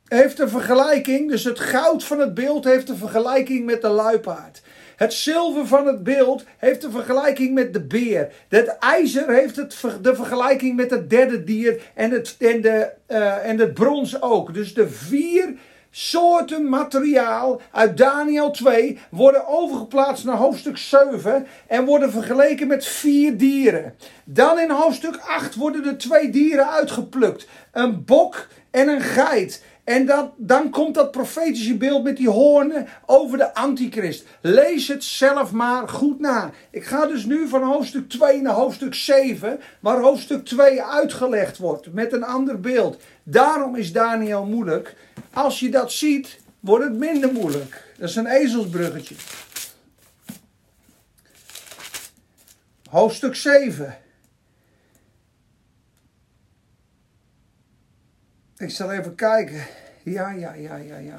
heeft 0.05 0.39
een 0.39 0.49
vergelijking, 0.49 1.31
dus 1.31 1.45
het 1.45 1.61
goud 1.61 2.05
van 2.05 2.19
het 2.21 2.35
beeld 2.35 2.65
heeft 2.65 2.89
een 2.89 2.97
vergelijking 2.97 3.65
met 3.65 3.83
de 3.83 3.89
luipaard. 3.89 4.63
Het 4.97 5.13
zilver 5.13 5.67
van 5.67 5.87
het 5.87 6.03
beeld 6.03 6.45
heeft 6.57 6.85
een 6.85 6.91
vergelijking 6.91 7.55
met 7.55 7.73
de 7.73 7.83
beer. 7.83 8.33
Het 8.49 8.77
ijzer 8.79 9.29
heeft 9.29 9.57
het, 9.57 9.77
de 10.03 10.15
vergelijking 10.15 10.77
met 10.77 10.91
het 10.91 11.11
derde 11.11 11.45
dier 11.45 11.81
en 11.95 12.11
het, 12.11 12.37
en, 12.39 12.61
de, 12.61 12.91
uh, 13.09 13.49
en 13.49 13.59
het 13.59 13.75
brons 13.75 14.23
ook. 14.23 14.55
Dus 14.55 14.75
de 14.75 14.89
vier 14.89 15.55
soorten 15.91 16.69
materiaal 16.69 17.61
uit 17.73 17.97
Daniel 17.97 18.51
2 18.51 18.99
worden 19.11 19.47
overgeplaatst 19.47 20.25
naar 20.25 20.37
hoofdstuk 20.37 20.77
7 20.77 21.47
en 21.67 21.85
worden 21.85 22.11
vergeleken 22.11 22.67
met 22.67 22.87
vier 22.87 23.37
dieren. 23.37 23.95
Dan 24.25 24.59
in 24.59 24.71
hoofdstuk 24.71 25.17
8 25.17 25.55
worden 25.55 25.87
er 25.87 25.99
twee 25.99 26.31
dieren 26.31 26.71
uitgeplukt: 26.71 27.47
een 27.73 28.05
bok 28.05 28.49
en 28.71 28.89
een 28.89 29.01
geit. 29.01 29.65
En 29.91 30.07
dat, 30.07 30.31
dan 30.37 30.71
komt 30.71 30.95
dat 30.95 31.11
profetische 31.11 31.77
beeld 31.77 32.03
met 32.03 32.17
die 32.17 32.29
hoornen 32.29 32.87
over 33.07 33.39
de 33.39 33.55
antichrist. 33.55 34.25
Lees 34.41 34.89
het 34.89 35.05
zelf 35.05 35.53
maar 35.53 35.89
goed 35.89 36.21
na. 36.21 36.51
Ik 36.71 36.85
ga 36.85 37.07
dus 37.07 37.25
nu 37.25 37.49
van 37.49 37.63
hoofdstuk 37.63 38.09
2 38.09 38.41
naar 38.41 38.53
hoofdstuk 38.53 38.95
7, 38.95 39.61
waar 39.81 40.01
hoofdstuk 40.01 40.45
2 40.45 40.83
uitgelegd 40.83 41.59
wordt 41.59 41.93
met 41.93 42.13
een 42.13 42.25
ander 42.25 42.61
beeld. 42.61 43.03
Daarom 43.23 43.77
is 43.77 43.93
Daniel 43.93 44.45
moeilijk. 44.45 44.97
Als 45.33 45.61
je 45.61 45.69
dat 45.69 45.93
ziet, 45.93 46.39
wordt 46.61 46.85
het 46.85 46.97
minder 46.97 47.33
moeilijk. 47.33 47.85
Dat 47.99 48.09
is 48.09 48.17
een 48.17 48.27
ezelsbruggetje. 48.27 49.15
Hoofdstuk 52.91 53.35
7. 53.35 53.99
Ik 58.61 58.71
zal 58.71 58.93
even 58.93 59.15
kijken. 59.15 59.67
Ja, 60.03 60.31
ja, 60.31 60.53
ja, 60.53 60.77
ja, 60.77 60.97
ja. 60.97 61.17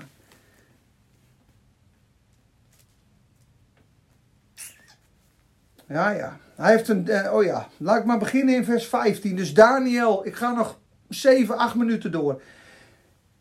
Ja, 5.88 6.10
ja. 6.10 6.38
Hij 6.56 6.72
heeft 6.72 6.88
een. 6.88 7.08
Eh, 7.08 7.34
oh 7.34 7.44
ja. 7.44 7.68
Laat 7.78 7.98
ik 7.98 8.06
maar 8.06 8.20
beginnen 8.20 8.56
in 8.56 8.66
vers 8.66 8.88
15. 8.88 9.36
Dus 9.36 9.54
Daniel, 9.54 10.26
ik 10.26 10.36
ga 10.36 10.52
nog 10.52 10.80
7, 11.10 11.58
8 11.58 11.76
minuten 11.76 12.12
door. 12.12 12.42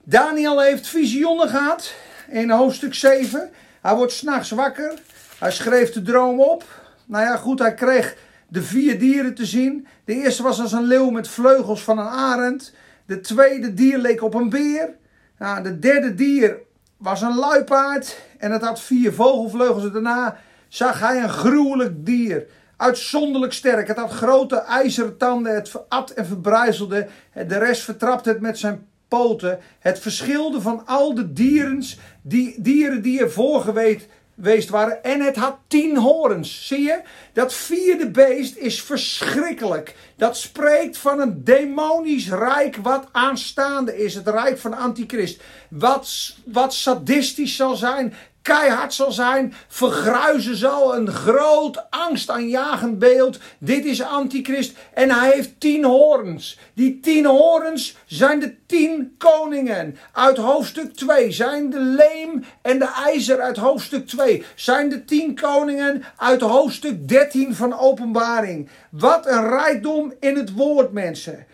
Daniel 0.04 0.60
heeft 0.60 0.86
visioenen 0.88 1.48
gehad 1.48 1.94
in 2.28 2.50
hoofdstuk 2.50 2.94
7. 2.94 3.50
Hij 3.80 3.94
wordt 3.94 4.12
s'nachts 4.12 4.50
wakker. 4.50 4.98
Hij 5.38 5.52
schreef 5.52 5.92
de 5.92 6.02
droom 6.02 6.40
op. 6.40 6.64
Nou 7.06 7.24
ja, 7.24 7.36
goed, 7.36 7.58
hij 7.58 7.74
kreeg 7.74 8.16
de 8.48 8.62
vier 8.62 8.98
dieren 8.98 9.34
te 9.34 9.46
zien. 9.46 9.86
De 10.04 10.14
eerste 10.14 10.42
was 10.42 10.60
als 10.60 10.72
een 10.72 10.86
leeuw 10.86 11.10
met 11.10 11.28
vleugels 11.28 11.82
van 11.82 11.98
een 11.98 12.08
arend. 12.08 12.72
De 13.10 13.20
tweede 13.20 13.74
dier 13.74 13.98
leek 13.98 14.22
op 14.22 14.34
een 14.34 14.48
beer. 14.48 14.96
Nou, 15.38 15.62
de 15.62 15.78
derde 15.78 16.14
dier 16.14 16.58
was 16.96 17.22
een 17.22 17.34
luipaard. 17.34 18.18
En 18.38 18.52
het 18.52 18.62
had 18.62 18.80
vier 18.80 19.12
vogelvleugels. 19.12 19.84
En 19.84 19.92
daarna 19.92 20.36
zag 20.68 21.00
hij 21.00 21.22
een 21.22 21.28
gruwelijk 21.28 22.06
dier. 22.06 22.46
Uitzonderlijk 22.76 23.52
sterk. 23.52 23.88
Het 23.88 23.96
had 23.96 24.10
grote 24.10 24.56
ijzeren 24.56 25.16
tanden. 25.16 25.54
Het 25.54 25.88
at 25.88 26.10
en 26.10 26.26
verbrijzelde. 26.26 27.06
De 27.46 27.58
rest 27.58 27.82
vertrapte 27.82 28.28
het 28.28 28.40
met 28.40 28.58
zijn 28.58 28.86
poten. 29.08 29.58
Het 29.78 29.98
verschilde 29.98 30.60
van 30.60 30.86
al 30.86 31.14
de 31.14 31.32
dieren 31.32 31.82
die, 32.22 32.62
dieren 32.62 33.02
die 33.02 33.20
er 33.20 33.30
voorgeweest 33.30 34.06
geweest 34.42 34.68
waren. 34.68 35.04
En 35.04 35.20
het 35.20 35.36
had 35.36 35.56
tien 35.66 35.96
horens. 35.96 36.66
Zie 36.66 36.80
je? 36.80 37.00
Dat 37.32 37.54
vierde 37.54 38.10
beest 38.10 38.56
is 38.56 38.82
verschrikkelijk. 38.82 39.94
Dat 40.16 40.36
spreekt 40.36 40.98
van 40.98 41.20
een 41.20 41.44
demonisch 41.44 42.28
rijk 42.28 42.76
wat 42.76 43.08
aanstaande 43.12 44.04
is. 44.04 44.14
Het 44.14 44.28
rijk 44.28 44.58
van 44.58 44.74
Antichrist. 44.74 45.42
Wat, 45.68 46.34
wat 46.44 46.74
sadistisch 46.74 47.56
zal 47.56 47.76
zijn. 47.76 48.14
Keihard 48.42 48.94
zal 48.94 49.12
zijn, 49.12 49.54
vergruizen 49.68 50.56
zal, 50.56 50.96
een 50.96 51.10
groot 51.10 51.90
angstaanjagend 51.90 52.98
beeld. 52.98 53.38
Dit 53.58 53.84
is 53.84 54.02
antichrist 54.02 54.76
en 54.94 55.10
hij 55.10 55.30
heeft 55.30 55.60
tien 55.60 55.84
horens. 55.84 56.58
Die 56.74 57.00
tien 57.00 57.26
horens 57.26 57.96
zijn 58.06 58.40
de 58.40 58.66
tien 58.66 59.14
koningen. 59.18 59.96
Uit 60.12 60.36
hoofdstuk 60.36 60.94
2 60.94 61.32
zijn 61.32 61.70
de 61.70 61.80
leem 61.80 62.44
en 62.62 62.78
de 62.78 62.92
ijzer 63.06 63.40
uit 63.40 63.56
hoofdstuk 63.56 64.06
2. 64.06 64.44
Zijn 64.54 64.88
de 64.88 65.04
tien 65.04 65.34
koningen 65.34 66.02
uit 66.16 66.40
hoofdstuk 66.40 67.08
13 67.08 67.54
van 67.54 67.78
openbaring. 67.78 68.68
Wat 68.90 69.26
een 69.26 69.48
rijkdom 69.48 70.12
in 70.20 70.36
het 70.36 70.52
woord 70.52 70.92
mensen. 70.92 71.46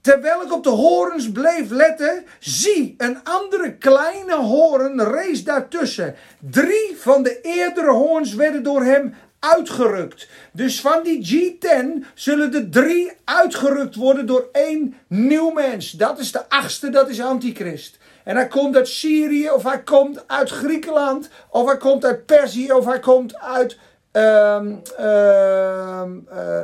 Terwijl 0.00 0.42
ik 0.42 0.52
op 0.52 0.64
de 0.64 0.70
horens 0.70 1.32
bleef 1.32 1.70
letten, 1.70 2.24
zie, 2.38 2.94
een 2.98 3.18
andere 3.24 3.74
kleine 3.74 4.36
hoorn 4.36 5.02
rees 5.02 5.44
daartussen. 5.44 6.14
Drie 6.38 6.96
van 6.96 7.22
de 7.22 7.40
eerdere 7.40 7.90
hoorns 7.90 8.34
werden 8.34 8.62
door 8.62 8.82
hem 8.82 9.14
uitgerukt. 9.40 10.28
Dus 10.52 10.80
van 10.80 11.02
die 11.02 11.26
G10 11.26 12.06
zullen 12.14 12.54
er 12.54 12.70
drie 12.70 13.12
uitgerukt 13.24 13.94
worden 13.94 14.26
door 14.26 14.48
één 14.52 14.94
nieuw 15.06 15.50
mens. 15.50 15.90
Dat 15.90 16.18
is 16.18 16.32
de 16.32 16.48
achtste, 16.48 16.90
dat 16.90 17.08
is 17.08 17.20
Antichrist. 17.20 17.98
En 18.24 18.36
hij 18.36 18.48
komt 18.48 18.76
uit 18.76 18.88
Syrië, 18.88 19.50
of 19.50 19.62
hij 19.62 19.82
komt 19.82 20.24
uit 20.26 20.50
Griekenland, 20.50 21.30
of 21.48 21.66
hij 21.66 21.76
komt 21.76 22.04
uit 22.04 22.26
Perzië, 22.26 22.72
of 22.72 22.84
hij 22.84 23.00
komt 23.00 23.38
uit, 23.38 23.78
uh, 24.12 24.60
uh, 25.00 26.02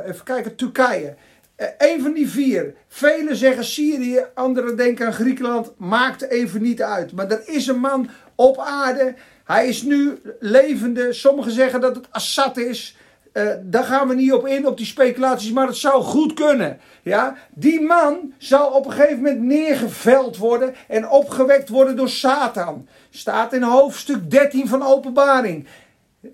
even 0.05 0.23
kijken, 0.23 0.55
Turkije. 0.55 1.15
Eh, 1.57 1.67
een 1.77 2.01
van 2.01 2.13
die 2.13 2.29
vier. 2.29 2.73
Velen 2.87 3.35
zeggen 3.35 3.65
Syrië, 3.65 4.25
anderen 4.33 4.77
denken 4.77 5.05
aan 5.05 5.13
Griekenland. 5.13 5.73
Maakt 5.77 6.29
even 6.29 6.61
niet 6.61 6.81
uit. 6.81 7.11
Maar 7.11 7.31
er 7.31 7.41
is 7.45 7.67
een 7.67 7.79
man 7.79 8.09
op 8.35 8.59
aarde. 8.59 9.15
Hij 9.43 9.67
is 9.67 9.81
nu 9.81 10.19
levende. 10.39 11.13
Sommigen 11.13 11.51
zeggen 11.51 11.81
dat 11.81 11.95
het 11.95 12.07
Assad 12.11 12.57
is. 12.57 12.97
Uh, 13.33 13.49
daar 13.61 13.83
gaan 13.83 14.07
we 14.07 14.15
niet 14.15 14.33
op 14.33 14.47
in, 14.47 14.67
op 14.67 14.77
die 14.77 14.85
speculaties, 14.85 15.51
maar 15.51 15.67
het 15.67 15.75
zou 15.75 16.03
goed 16.03 16.33
kunnen. 16.33 16.79
Ja? 17.01 17.35
Die 17.53 17.81
man 17.81 18.33
zal 18.37 18.69
op 18.69 18.85
een 18.85 18.91
gegeven 18.91 19.15
moment 19.15 19.41
neergeveld 19.41 20.37
worden 20.37 20.75
en 20.87 21.09
opgewekt 21.09 21.69
worden 21.69 21.95
door 21.95 22.09
Satan. 22.09 22.87
Staat 23.09 23.53
in 23.53 23.61
hoofdstuk 23.61 24.31
13 24.31 24.67
van 24.67 24.83
Openbaring. 24.83 25.67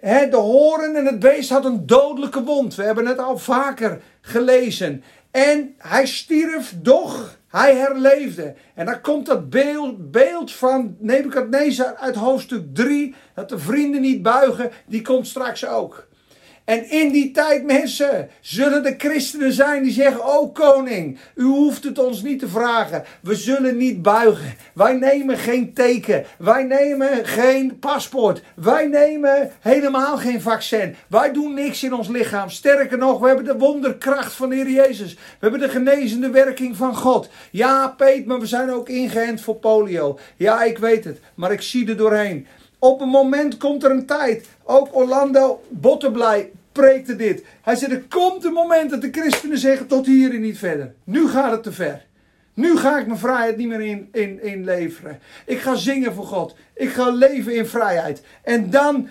De 0.01 0.35
horen 0.35 0.95
en 0.95 1.05
het 1.05 1.19
beest 1.19 1.49
had 1.49 1.65
een 1.65 1.85
dodelijke 1.85 2.43
wond. 2.43 2.75
We 2.75 2.83
hebben 2.83 3.05
het 3.05 3.19
al 3.19 3.37
vaker 3.37 4.01
gelezen. 4.21 5.03
En 5.31 5.75
hij 5.77 6.05
stierf, 6.05 6.73
doch 6.81 7.37
hij 7.47 7.75
herleefde. 7.75 8.53
En 8.73 8.85
dan 8.85 9.01
komt 9.01 9.25
dat 9.25 9.49
beeld, 9.49 10.11
beeld 10.11 10.51
van 10.51 10.95
Nebukadnezar 10.99 11.95
uit 11.95 12.15
hoofdstuk 12.15 12.75
3. 12.75 13.15
Dat 13.35 13.49
de 13.49 13.59
vrienden 13.59 14.01
niet 14.01 14.21
buigen, 14.21 14.71
die 14.85 15.01
komt 15.01 15.27
straks 15.27 15.65
ook. 15.65 16.07
En 16.65 16.89
in 16.89 17.11
die 17.11 17.31
tijd, 17.31 17.63
mensen, 17.63 18.29
zullen 18.41 18.83
de 18.83 18.95
christenen 18.97 19.53
zijn 19.53 19.83
die 19.83 19.91
zeggen: 19.91 20.25
Oh 20.25 20.53
koning, 20.53 21.19
u 21.35 21.43
hoeft 21.43 21.83
het 21.83 21.99
ons 21.99 22.21
niet 22.21 22.39
te 22.39 22.47
vragen. 22.47 23.03
We 23.21 23.35
zullen 23.35 23.77
niet 23.77 24.01
buigen. 24.01 24.53
Wij 24.73 24.93
nemen 24.93 25.37
geen 25.37 25.73
teken. 25.73 26.25
Wij 26.37 26.63
nemen 26.63 27.25
geen 27.25 27.79
paspoort. 27.79 28.41
Wij 28.55 28.87
nemen 28.87 29.51
helemaal 29.59 30.17
geen 30.17 30.41
vaccin. 30.41 30.95
Wij 31.07 31.33
doen 31.33 31.53
niks 31.53 31.83
in 31.83 31.93
ons 31.93 32.07
lichaam. 32.07 32.49
Sterker 32.49 32.97
nog, 32.97 33.19
we 33.19 33.27
hebben 33.27 33.45
de 33.45 33.57
wonderkracht 33.57 34.33
van 34.33 34.51
Heer 34.51 34.69
Jezus. 34.69 35.13
We 35.13 35.19
hebben 35.39 35.59
de 35.59 35.69
genezende 35.69 36.29
werking 36.29 36.77
van 36.77 36.95
God. 36.95 37.29
Ja, 37.51 37.87
Peet, 37.87 38.25
maar 38.25 38.39
we 38.39 38.45
zijn 38.45 38.71
ook 38.71 38.89
ingeënt 38.89 39.41
voor 39.41 39.55
polio. 39.55 40.19
Ja, 40.37 40.63
ik 40.63 40.77
weet 40.77 41.03
het, 41.03 41.19
maar 41.35 41.51
ik 41.51 41.61
zie 41.61 41.87
er 41.87 41.97
doorheen. 41.97 42.47
Op 42.83 43.01
een 43.01 43.09
moment 43.09 43.57
komt 43.57 43.83
er 43.83 43.91
een 43.91 44.05
tijd. 44.05 44.47
Ook 44.63 44.95
Orlando 44.95 45.63
Botterblij 45.69 46.51
preekte 46.71 47.15
dit. 47.15 47.43
Hij 47.61 47.75
zei: 47.75 47.93
Er 47.93 48.03
komt 48.09 48.43
een 48.43 48.53
moment 48.53 48.89
dat 48.89 49.01
de 49.01 49.11
christenen 49.11 49.57
zeggen: 49.57 49.87
Tot 49.87 50.05
hier 50.05 50.33
en 50.33 50.41
niet 50.41 50.57
verder. 50.57 50.93
Nu 51.03 51.27
gaat 51.27 51.51
het 51.51 51.63
te 51.63 51.71
ver. 51.71 52.05
Nu 52.53 52.77
ga 52.77 52.99
ik 52.99 53.07
mijn 53.07 53.19
vrijheid 53.19 53.57
niet 53.57 53.67
meer 53.67 53.81
in, 53.81 54.09
in, 54.11 54.43
inleveren. 54.43 55.19
Ik 55.45 55.59
ga 55.59 55.75
zingen 55.75 56.13
voor 56.13 56.25
God. 56.25 56.55
Ik 56.73 56.89
ga 56.89 57.09
leven 57.09 57.55
in 57.55 57.65
vrijheid. 57.65 58.23
En 58.43 58.69
dan 58.69 59.09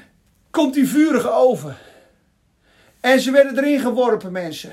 komt 0.51 0.75
die 0.75 0.89
vurige 0.89 1.31
oven. 1.31 1.77
En 3.01 3.21
ze 3.21 3.31
werden 3.31 3.59
erin 3.59 3.81
geworpen, 3.81 4.33
mensen. 4.33 4.71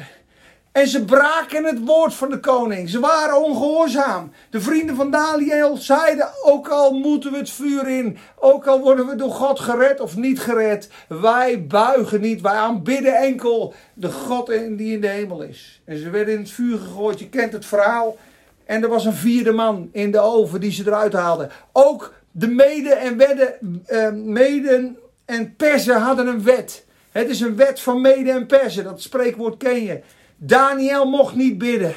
En 0.79 0.87
ze 0.87 1.05
braken 1.05 1.63
het 1.63 1.85
woord 1.85 2.13
van 2.13 2.29
de 2.29 2.39
koning. 2.39 2.89
Ze 2.89 2.99
waren 2.99 3.43
ongehoorzaam. 3.43 4.31
De 4.49 4.61
vrienden 4.61 4.95
van 4.95 5.11
Daniel 5.11 5.77
zeiden: 5.77 6.29
Ook 6.43 6.67
al 6.67 6.91
moeten 6.91 7.31
we 7.31 7.37
het 7.37 7.49
vuur 7.49 7.87
in, 7.87 8.17
ook 8.35 8.67
al 8.67 8.79
worden 8.79 9.07
we 9.07 9.15
door 9.15 9.31
God 9.31 9.59
gered 9.59 9.99
of 9.99 10.15
niet 10.15 10.39
gered, 10.39 10.89
wij 11.07 11.65
buigen 11.67 12.21
niet, 12.21 12.41
wij 12.41 12.53
aanbidden 12.53 13.15
enkel 13.15 13.73
de 13.93 14.11
God 14.11 14.47
die 14.47 14.93
in 14.93 15.01
de 15.01 15.07
hemel 15.07 15.41
is. 15.41 15.81
En 15.85 15.97
ze 15.97 16.09
werden 16.09 16.33
in 16.33 16.39
het 16.39 16.51
vuur 16.51 16.77
gegooid. 16.77 17.19
Je 17.19 17.29
kent 17.29 17.53
het 17.53 17.65
verhaal. 17.65 18.17
En 18.65 18.83
er 18.83 18.89
was 18.89 19.05
een 19.05 19.13
vierde 19.13 19.51
man 19.51 19.89
in 19.91 20.11
de 20.11 20.19
oven 20.19 20.59
die 20.59 20.71
ze 20.71 20.83
eruit 20.85 21.13
haalden. 21.13 21.49
Ook 21.71 22.13
de 22.31 22.47
meden 22.47 22.99
en 22.99 23.17
wedden, 23.17 23.81
eh, 23.85 24.11
meden 24.11 24.97
en 25.25 25.55
persen 25.55 26.01
hadden 26.01 26.27
een 26.27 26.43
wet. 26.43 26.85
Het 27.11 27.29
is 27.29 27.39
een 27.39 27.55
wet 27.55 27.79
van 27.79 28.01
meden 28.01 28.33
en 28.33 28.45
persen. 28.45 28.83
Dat 28.83 29.01
spreekwoord 29.01 29.57
ken 29.57 29.83
je. 29.83 30.01
Daniel 30.41 31.05
mocht 31.05 31.35
niet 31.35 31.57
bidden. 31.57 31.95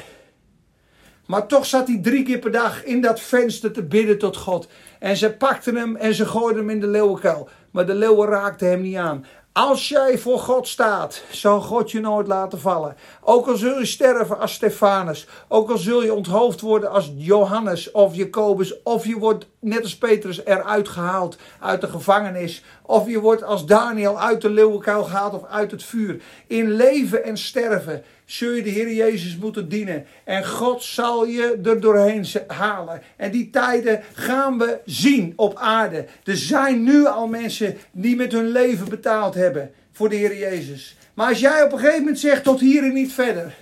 Maar 1.25 1.47
toch 1.47 1.65
zat 1.65 1.87
hij 1.87 1.99
drie 2.01 2.23
keer 2.23 2.39
per 2.39 2.51
dag 2.51 2.83
in 2.83 3.01
dat 3.01 3.19
venster 3.19 3.71
te 3.71 3.83
bidden 3.83 4.17
tot 4.17 4.37
God. 4.37 4.67
En 4.99 5.17
ze 5.17 5.33
pakten 5.33 5.75
hem 5.75 5.95
en 5.95 6.13
ze 6.13 6.25
gooiden 6.25 6.57
hem 6.57 6.69
in 6.69 6.79
de 6.79 6.87
leeuwenkuil. 6.87 7.49
Maar 7.71 7.85
de 7.85 7.95
leeuwen 7.95 8.27
raakten 8.27 8.67
hem 8.67 8.81
niet 8.81 8.95
aan. 8.95 9.25
Als 9.53 9.89
jij 9.89 10.17
voor 10.17 10.39
God 10.39 10.67
staat, 10.67 11.23
zal 11.31 11.61
God 11.61 11.91
je 11.91 11.99
nooit 11.99 12.27
laten 12.27 12.59
vallen. 12.59 12.95
Ook 13.21 13.47
al 13.47 13.55
zul 13.55 13.79
je 13.79 13.85
sterven 13.85 14.39
als 14.39 14.53
Stefanus. 14.53 15.27
Ook 15.47 15.69
al 15.69 15.77
zul 15.77 16.03
je 16.03 16.13
onthoofd 16.13 16.61
worden 16.61 16.89
als 16.89 17.11
Johannes 17.15 17.91
of 17.91 18.15
Jacobus. 18.15 18.81
Of 18.83 19.05
je 19.05 19.17
wordt 19.17 19.45
net 19.59 19.81
als 19.81 19.97
Petrus 19.97 20.45
eruit 20.45 20.87
gehaald 20.87 21.37
uit 21.59 21.81
de 21.81 21.87
gevangenis. 21.87 22.63
Of 22.85 23.07
je 23.07 23.19
wordt 23.19 23.43
als 23.43 23.65
Daniel 23.65 24.19
uit 24.19 24.41
de 24.41 24.49
leeuwenkuil 24.49 25.03
gehaald 25.03 25.33
of 25.33 25.45
uit 25.49 25.71
het 25.71 25.83
vuur. 25.83 26.21
In 26.47 26.71
leven 26.71 27.23
en 27.23 27.37
sterven 27.37 28.03
zul 28.25 28.51
je 28.51 28.63
de 28.63 28.69
Heer 28.69 28.93
Jezus 28.93 29.37
moeten 29.37 29.69
dienen. 29.69 30.05
En 30.23 30.45
God 30.45 30.83
zal 30.83 31.25
je 31.25 31.59
er 31.63 31.79
doorheen 31.79 32.25
halen. 32.47 33.01
En 33.15 33.31
die 33.31 33.49
tijden 33.49 34.03
gaan 34.13 34.57
we 34.57 34.79
zien 34.85 35.33
op 35.35 35.55
aarde. 35.55 36.05
Er 36.23 36.37
zijn 36.37 36.83
nu 36.83 37.05
al 37.05 37.27
mensen 37.27 37.77
die 37.91 38.15
met 38.15 38.31
hun 38.31 38.47
leven 38.47 38.89
betaald 38.89 39.33
hebben 39.33 39.71
voor 39.91 40.09
de 40.09 40.15
Heer 40.15 40.37
Jezus. 40.37 40.97
Maar 41.13 41.27
als 41.27 41.39
jij 41.39 41.63
op 41.63 41.71
een 41.71 41.79
gegeven 41.79 41.99
moment 41.99 42.19
zegt 42.19 42.43
tot 42.43 42.59
hier 42.59 42.83
en 42.83 42.93
niet 42.93 43.13
verder, 43.13 43.55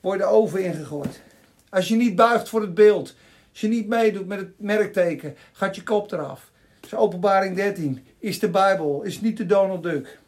word 0.00 0.18
je 0.18 0.24
de 0.24 0.30
oven 0.30 0.64
ingegooid. 0.64 1.20
Als 1.70 1.88
je 1.88 1.94
niet 1.94 2.16
buigt 2.16 2.48
voor 2.48 2.60
het 2.60 2.74
beeld, 2.74 3.14
als 3.50 3.60
je 3.60 3.68
niet 3.68 3.88
meedoet 3.88 4.26
met 4.26 4.38
het 4.38 4.52
merkteken, 4.56 5.36
gaat 5.52 5.76
je 5.76 5.82
kop 5.82 6.12
eraf. 6.12 6.50
Dat 6.80 6.92
is 6.92 6.98
openbaring 6.98 7.56
13. 7.56 8.06
Is 8.24 8.38
de 8.38 8.48
Bijbel, 8.48 9.02
is 9.02 9.20
niet 9.20 9.36
de 9.36 9.46
Donald 9.46 9.82
Duck. 9.82 10.18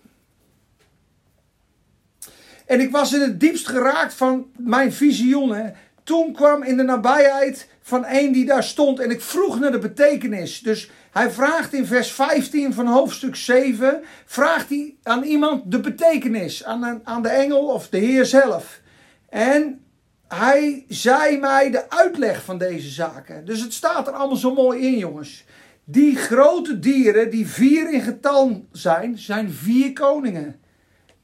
En 2.66 2.80
ik 2.80 2.90
was 2.90 3.12
in 3.12 3.20
het 3.20 3.40
diepst 3.40 3.68
geraakt 3.68 4.14
van 4.14 4.46
mijn 4.56 4.92
visioenen. 4.92 5.74
Toen 6.02 6.32
kwam 6.32 6.62
in 6.62 6.76
de 6.76 6.82
nabijheid 6.82 7.68
van 7.82 8.04
een 8.08 8.32
die 8.32 8.46
daar 8.46 8.64
stond 8.64 9.00
en 9.00 9.10
ik 9.10 9.20
vroeg 9.20 9.58
naar 9.60 9.72
de 9.72 9.78
betekenis. 9.78 10.60
Dus 10.60 10.90
hij 11.10 11.30
vraagt 11.30 11.72
in 11.72 11.86
vers 11.86 12.12
15 12.12 12.72
van 12.72 12.86
hoofdstuk 12.86 13.36
7, 13.36 14.02
vraagt 14.24 14.68
hij 14.68 14.94
aan 15.02 15.22
iemand 15.22 15.70
de 15.70 15.80
betekenis, 15.80 16.64
aan, 16.64 17.00
aan 17.04 17.22
de 17.22 17.28
engel 17.28 17.66
of 17.66 17.88
de 17.88 17.98
Heer 17.98 18.24
zelf. 18.24 18.80
En 19.28 19.84
hij 20.28 20.84
zei 20.88 21.38
mij 21.38 21.70
de 21.70 21.90
uitleg 21.90 22.44
van 22.44 22.58
deze 22.58 22.88
zaken. 22.88 23.44
Dus 23.44 23.60
het 23.60 23.72
staat 23.72 24.06
er 24.06 24.12
allemaal 24.12 24.36
zo 24.36 24.54
mooi 24.54 24.86
in, 24.86 24.98
jongens. 24.98 25.44
Die 25.88 26.16
grote 26.16 26.78
dieren, 26.78 27.30
die 27.30 27.48
vier 27.48 27.92
in 27.92 28.00
getal 28.00 28.66
zijn, 28.72 29.18
zijn 29.18 29.50
vier 29.50 29.92
koningen 29.92 30.60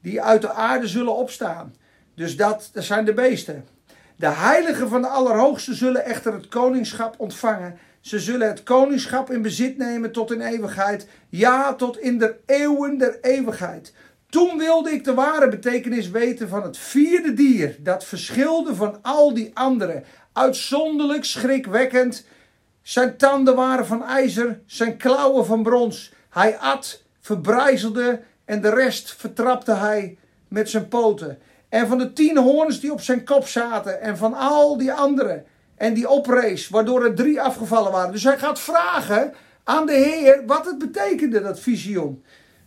die 0.01 0.21
uit 0.21 0.41
de 0.41 0.51
aarde 0.51 0.87
zullen 0.87 1.15
opstaan. 1.15 1.73
Dus 2.15 2.37
dat, 2.37 2.69
dat 2.73 2.83
zijn 2.83 3.05
de 3.05 3.13
beesten. 3.13 3.65
De 4.15 4.27
heiligen 4.27 4.89
van 4.89 5.01
de 5.01 5.07
Allerhoogste 5.07 5.73
zullen 5.73 6.05
echter 6.05 6.33
het 6.33 6.47
koningschap 6.47 7.15
ontvangen. 7.17 7.77
Ze 8.01 8.19
zullen 8.19 8.47
het 8.47 8.63
koningschap 8.63 9.31
in 9.31 9.41
bezit 9.41 9.77
nemen 9.77 10.11
tot 10.11 10.31
in 10.31 10.41
eeuwigheid. 10.41 11.07
Ja, 11.29 11.73
tot 11.73 11.99
in 11.99 12.17
de 12.17 12.35
eeuwen 12.45 12.97
der 12.97 13.17
eeuwigheid. 13.21 13.93
Toen 14.29 14.57
wilde 14.57 14.91
ik 14.91 15.03
de 15.03 15.13
ware 15.13 15.49
betekenis 15.49 16.09
weten 16.09 16.49
van 16.49 16.63
het 16.63 16.77
vierde 16.77 17.33
dier. 17.33 17.75
Dat 17.79 18.05
verschilde 18.05 18.75
van 18.75 18.99
al 19.01 19.33
die 19.33 19.51
andere. 19.53 20.03
Uitzonderlijk 20.33 21.25
schrikwekkend. 21.25 22.25
Zijn 22.83 23.17
tanden 23.17 23.55
waren 23.55 23.85
van 23.85 24.03
ijzer, 24.03 24.59
zijn 24.65 24.97
klauwen 24.97 25.45
van 25.45 25.63
brons. 25.63 26.13
Hij 26.29 26.57
at, 26.57 27.03
verbrijzelde 27.19 28.21
en 28.45 28.61
de 28.61 28.69
rest 28.69 29.15
vertrapte 29.17 29.73
hij 29.73 30.17
met 30.47 30.69
zijn 30.69 30.87
poten. 30.87 31.39
En 31.69 31.87
van 31.87 31.97
de 31.97 32.13
tien 32.13 32.37
hoorns 32.37 32.79
die 32.79 32.91
op 32.91 33.01
zijn 33.01 33.23
kop 33.23 33.47
zaten 33.47 34.01
en 34.01 34.17
van 34.17 34.33
al 34.33 34.77
die 34.77 34.93
anderen. 34.93 35.45
En 35.75 35.93
die 35.93 36.09
oprees, 36.09 36.69
waardoor 36.69 37.05
er 37.05 37.15
drie 37.15 37.41
afgevallen 37.41 37.91
waren. 37.91 38.11
Dus 38.11 38.23
hij 38.23 38.37
gaat 38.37 38.59
vragen 38.59 39.33
aan 39.63 39.85
de 39.85 39.93
Heer 39.93 40.43
wat 40.45 40.65
het 40.65 40.77
betekende, 40.77 41.41
dat 41.41 41.59
visioen. 41.59 42.23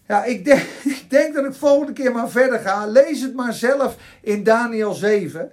Ja, 0.08 0.24
ik 0.24 0.44
denk, 0.44 0.60
ik 0.98 1.04
denk 1.08 1.34
dat 1.34 1.44
ik 1.44 1.54
volgende 1.54 1.92
keer 1.92 2.12
maar 2.12 2.30
verder 2.30 2.58
ga. 2.58 2.86
Lees 2.86 3.20
het 3.20 3.34
maar 3.34 3.52
zelf 3.52 3.96
in 4.20 4.42
Daniel 4.42 4.92
7. 4.92 5.52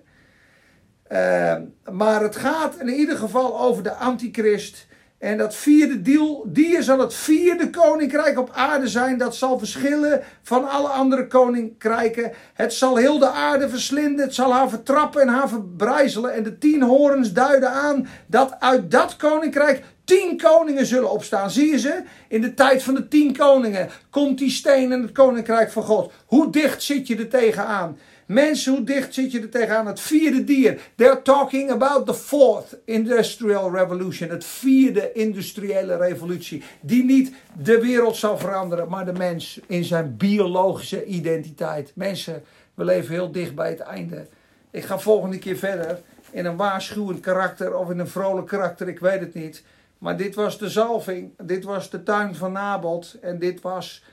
Uh, 1.14 1.53
maar 1.91 2.22
het 2.22 2.36
gaat 2.36 2.76
in 2.80 2.89
ieder 2.89 3.18
geval 3.18 3.59
over 3.59 3.84
de 3.84 3.93
antichrist. 3.93 4.88
En 5.24 5.38
dat 5.38 5.55
vierde 5.55 6.01
deel, 6.01 6.45
die 6.47 6.82
zal 6.82 6.99
het 6.99 7.14
vierde 7.14 7.70
koninkrijk 7.70 8.39
op 8.39 8.49
aarde 8.53 8.88
zijn. 8.88 9.18
Dat 9.18 9.36
zal 9.36 9.57
verschillen 9.57 10.22
van 10.41 10.70
alle 10.70 10.88
andere 10.88 11.28
koninkrijken. 11.28 12.32
Het 12.53 12.74
zal 12.74 12.95
heel 12.95 13.20
de 13.20 13.30
aarde 13.30 13.70
verslinden. 13.70 14.26
Het 14.26 14.36
zal 14.36 14.53
haar 14.53 14.70
vertrappen 14.70 15.22
en 15.22 15.28
haar 15.28 15.49
verbrijzelen. 15.49 16.34
En 16.34 16.43
de 16.43 16.57
tien 16.57 16.82
horens 16.82 17.34
duiden 17.34 17.70
aan 17.70 18.07
dat 18.28 18.55
uit 18.59 18.91
dat 18.91 19.16
koninkrijk 19.16 19.84
tien 20.03 20.38
koningen 20.38 20.86
zullen 20.86 21.11
opstaan. 21.11 21.51
Zie 21.51 21.72
je 21.72 21.80
ze? 21.80 22.03
In 22.28 22.41
de 22.41 22.53
tijd 22.53 22.84
van 22.84 22.93
de 22.93 23.07
tien 23.07 23.38
koningen 23.38 23.89
komt 24.09 24.38
die 24.38 24.51
steen 24.51 24.91
in 24.91 25.01
het 25.01 25.11
koninkrijk 25.11 25.72
van 25.72 25.84
God. 25.84 26.11
Hoe 26.26 26.51
dicht 26.51 26.84
zit 26.84 27.07
je 27.07 27.18
er 27.18 27.30
tegenaan? 27.30 27.97
Mensen, 28.34 28.74
hoe 28.74 28.84
dicht 28.84 29.14
zit 29.14 29.32
je 29.32 29.42
er 29.42 29.50
tegenaan? 29.50 29.88
Het 29.88 30.00
vierde 30.00 30.44
dier. 30.44 30.80
They're 30.96 31.22
talking 31.22 31.72
about 31.72 32.06
the 32.06 32.14
fourth 32.14 32.78
industrial 32.86 33.72
revolution. 33.72 34.30
Het 34.30 34.46
vierde 34.46 35.12
industriële 35.12 35.98
revolutie. 35.98 36.64
Die 36.82 37.04
niet 37.04 37.34
de 37.62 37.82
wereld 37.82 38.16
zal 38.16 38.38
veranderen, 38.38 38.90
maar 38.90 39.06
de 39.06 39.14
mens 39.14 39.60
in 39.68 39.84
zijn 39.84 40.18
biologische 40.18 41.06
identiteit. 41.06 41.92
Mensen, 41.96 42.44
we 42.74 42.84
leven 42.86 43.14
heel 43.14 43.32
dicht 43.32 43.56
bij 43.56 43.70
het 43.70 43.80
einde. 43.80 44.28
Ik 44.72 44.84
ga 44.84 45.00
volgende 45.00 45.40
keer 45.40 45.58
verder 45.58 46.02
in 46.32 46.46
een 46.46 46.58
waarschuwend 46.58 47.20
karakter 47.20 47.76
of 47.76 47.90
in 47.90 48.00
een 48.00 48.08
vrolijk 48.08 48.48
karakter, 48.48 48.88
ik 48.88 49.00
weet 49.00 49.20
het 49.20 49.34
niet. 49.34 49.64
Maar 49.98 50.18
dit 50.18 50.36
was 50.36 50.58
de 50.58 50.70
zalving, 50.70 51.32
dit 51.44 51.64
was 51.64 51.90
de 51.90 52.04
tuin 52.04 52.36
van 52.36 52.52
Nabot 52.52 53.18
en 53.22 53.40
dit 53.40 53.62
was 53.62 54.04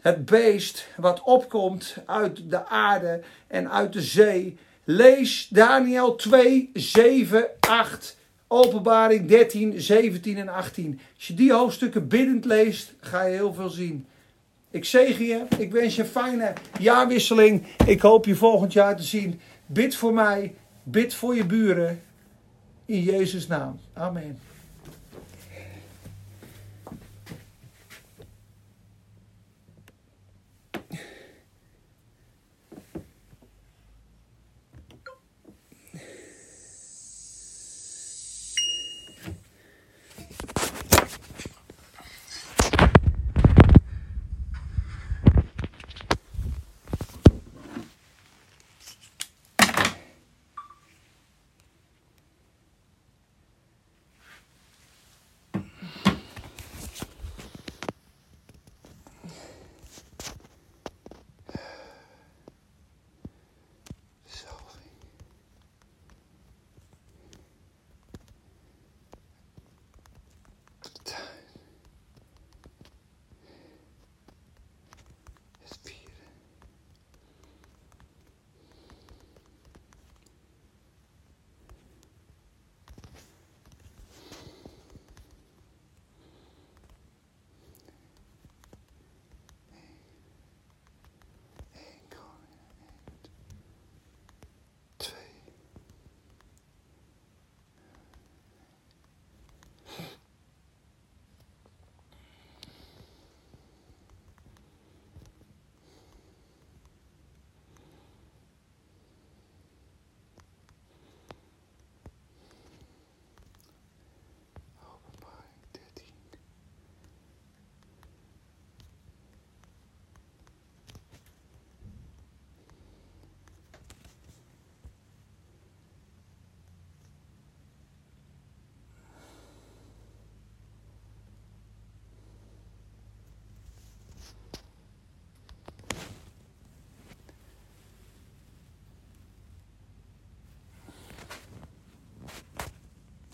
het 0.00 0.24
beest 0.24 0.88
wat 0.96 1.22
opkomt 1.22 1.96
uit 2.06 2.50
de 2.50 2.66
aarde 2.66 3.20
en 3.46 3.70
uit 3.70 3.92
de 3.92 4.02
zee. 4.02 4.56
Lees 4.84 5.48
Daniel 5.48 6.16
2, 6.16 6.70
7, 6.74 7.46
8, 7.60 8.16
Openbaring 8.48 9.28
13, 9.28 9.80
17 9.80 10.36
en 10.36 10.48
18. 10.48 11.00
Als 11.16 11.26
je 11.26 11.34
die 11.34 11.52
hoofdstukken 11.52 12.08
biddend 12.08 12.44
leest, 12.44 12.92
ga 13.00 13.22
je 13.22 13.34
heel 13.34 13.54
veel 13.54 13.68
zien. 13.68 14.06
Ik 14.70 14.84
zegen 14.84 15.24
je, 15.24 15.44
ik 15.58 15.72
wens 15.72 15.96
je 15.96 16.02
een 16.02 16.08
fijne 16.08 16.52
jaarwisseling. 16.78 17.66
Ik 17.86 18.00
hoop 18.00 18.24
je 18.24 18.34
volgend 18.34 18.72
jaar 18.72 18.96
te 18.96 19.02
zien. 19.02 19.40
Bid 19.66 19.96
voor 19.96 20.14
mij, 20.14 20.54
bid 20.82 21.14
voor 21.14 21.34
je 21.34 21.46
buren. 21.46 22.02
In 22.84 23.02
Jezus' 23.02 23.46
naam. 23.46 23.80
Amen. 23.92 24.49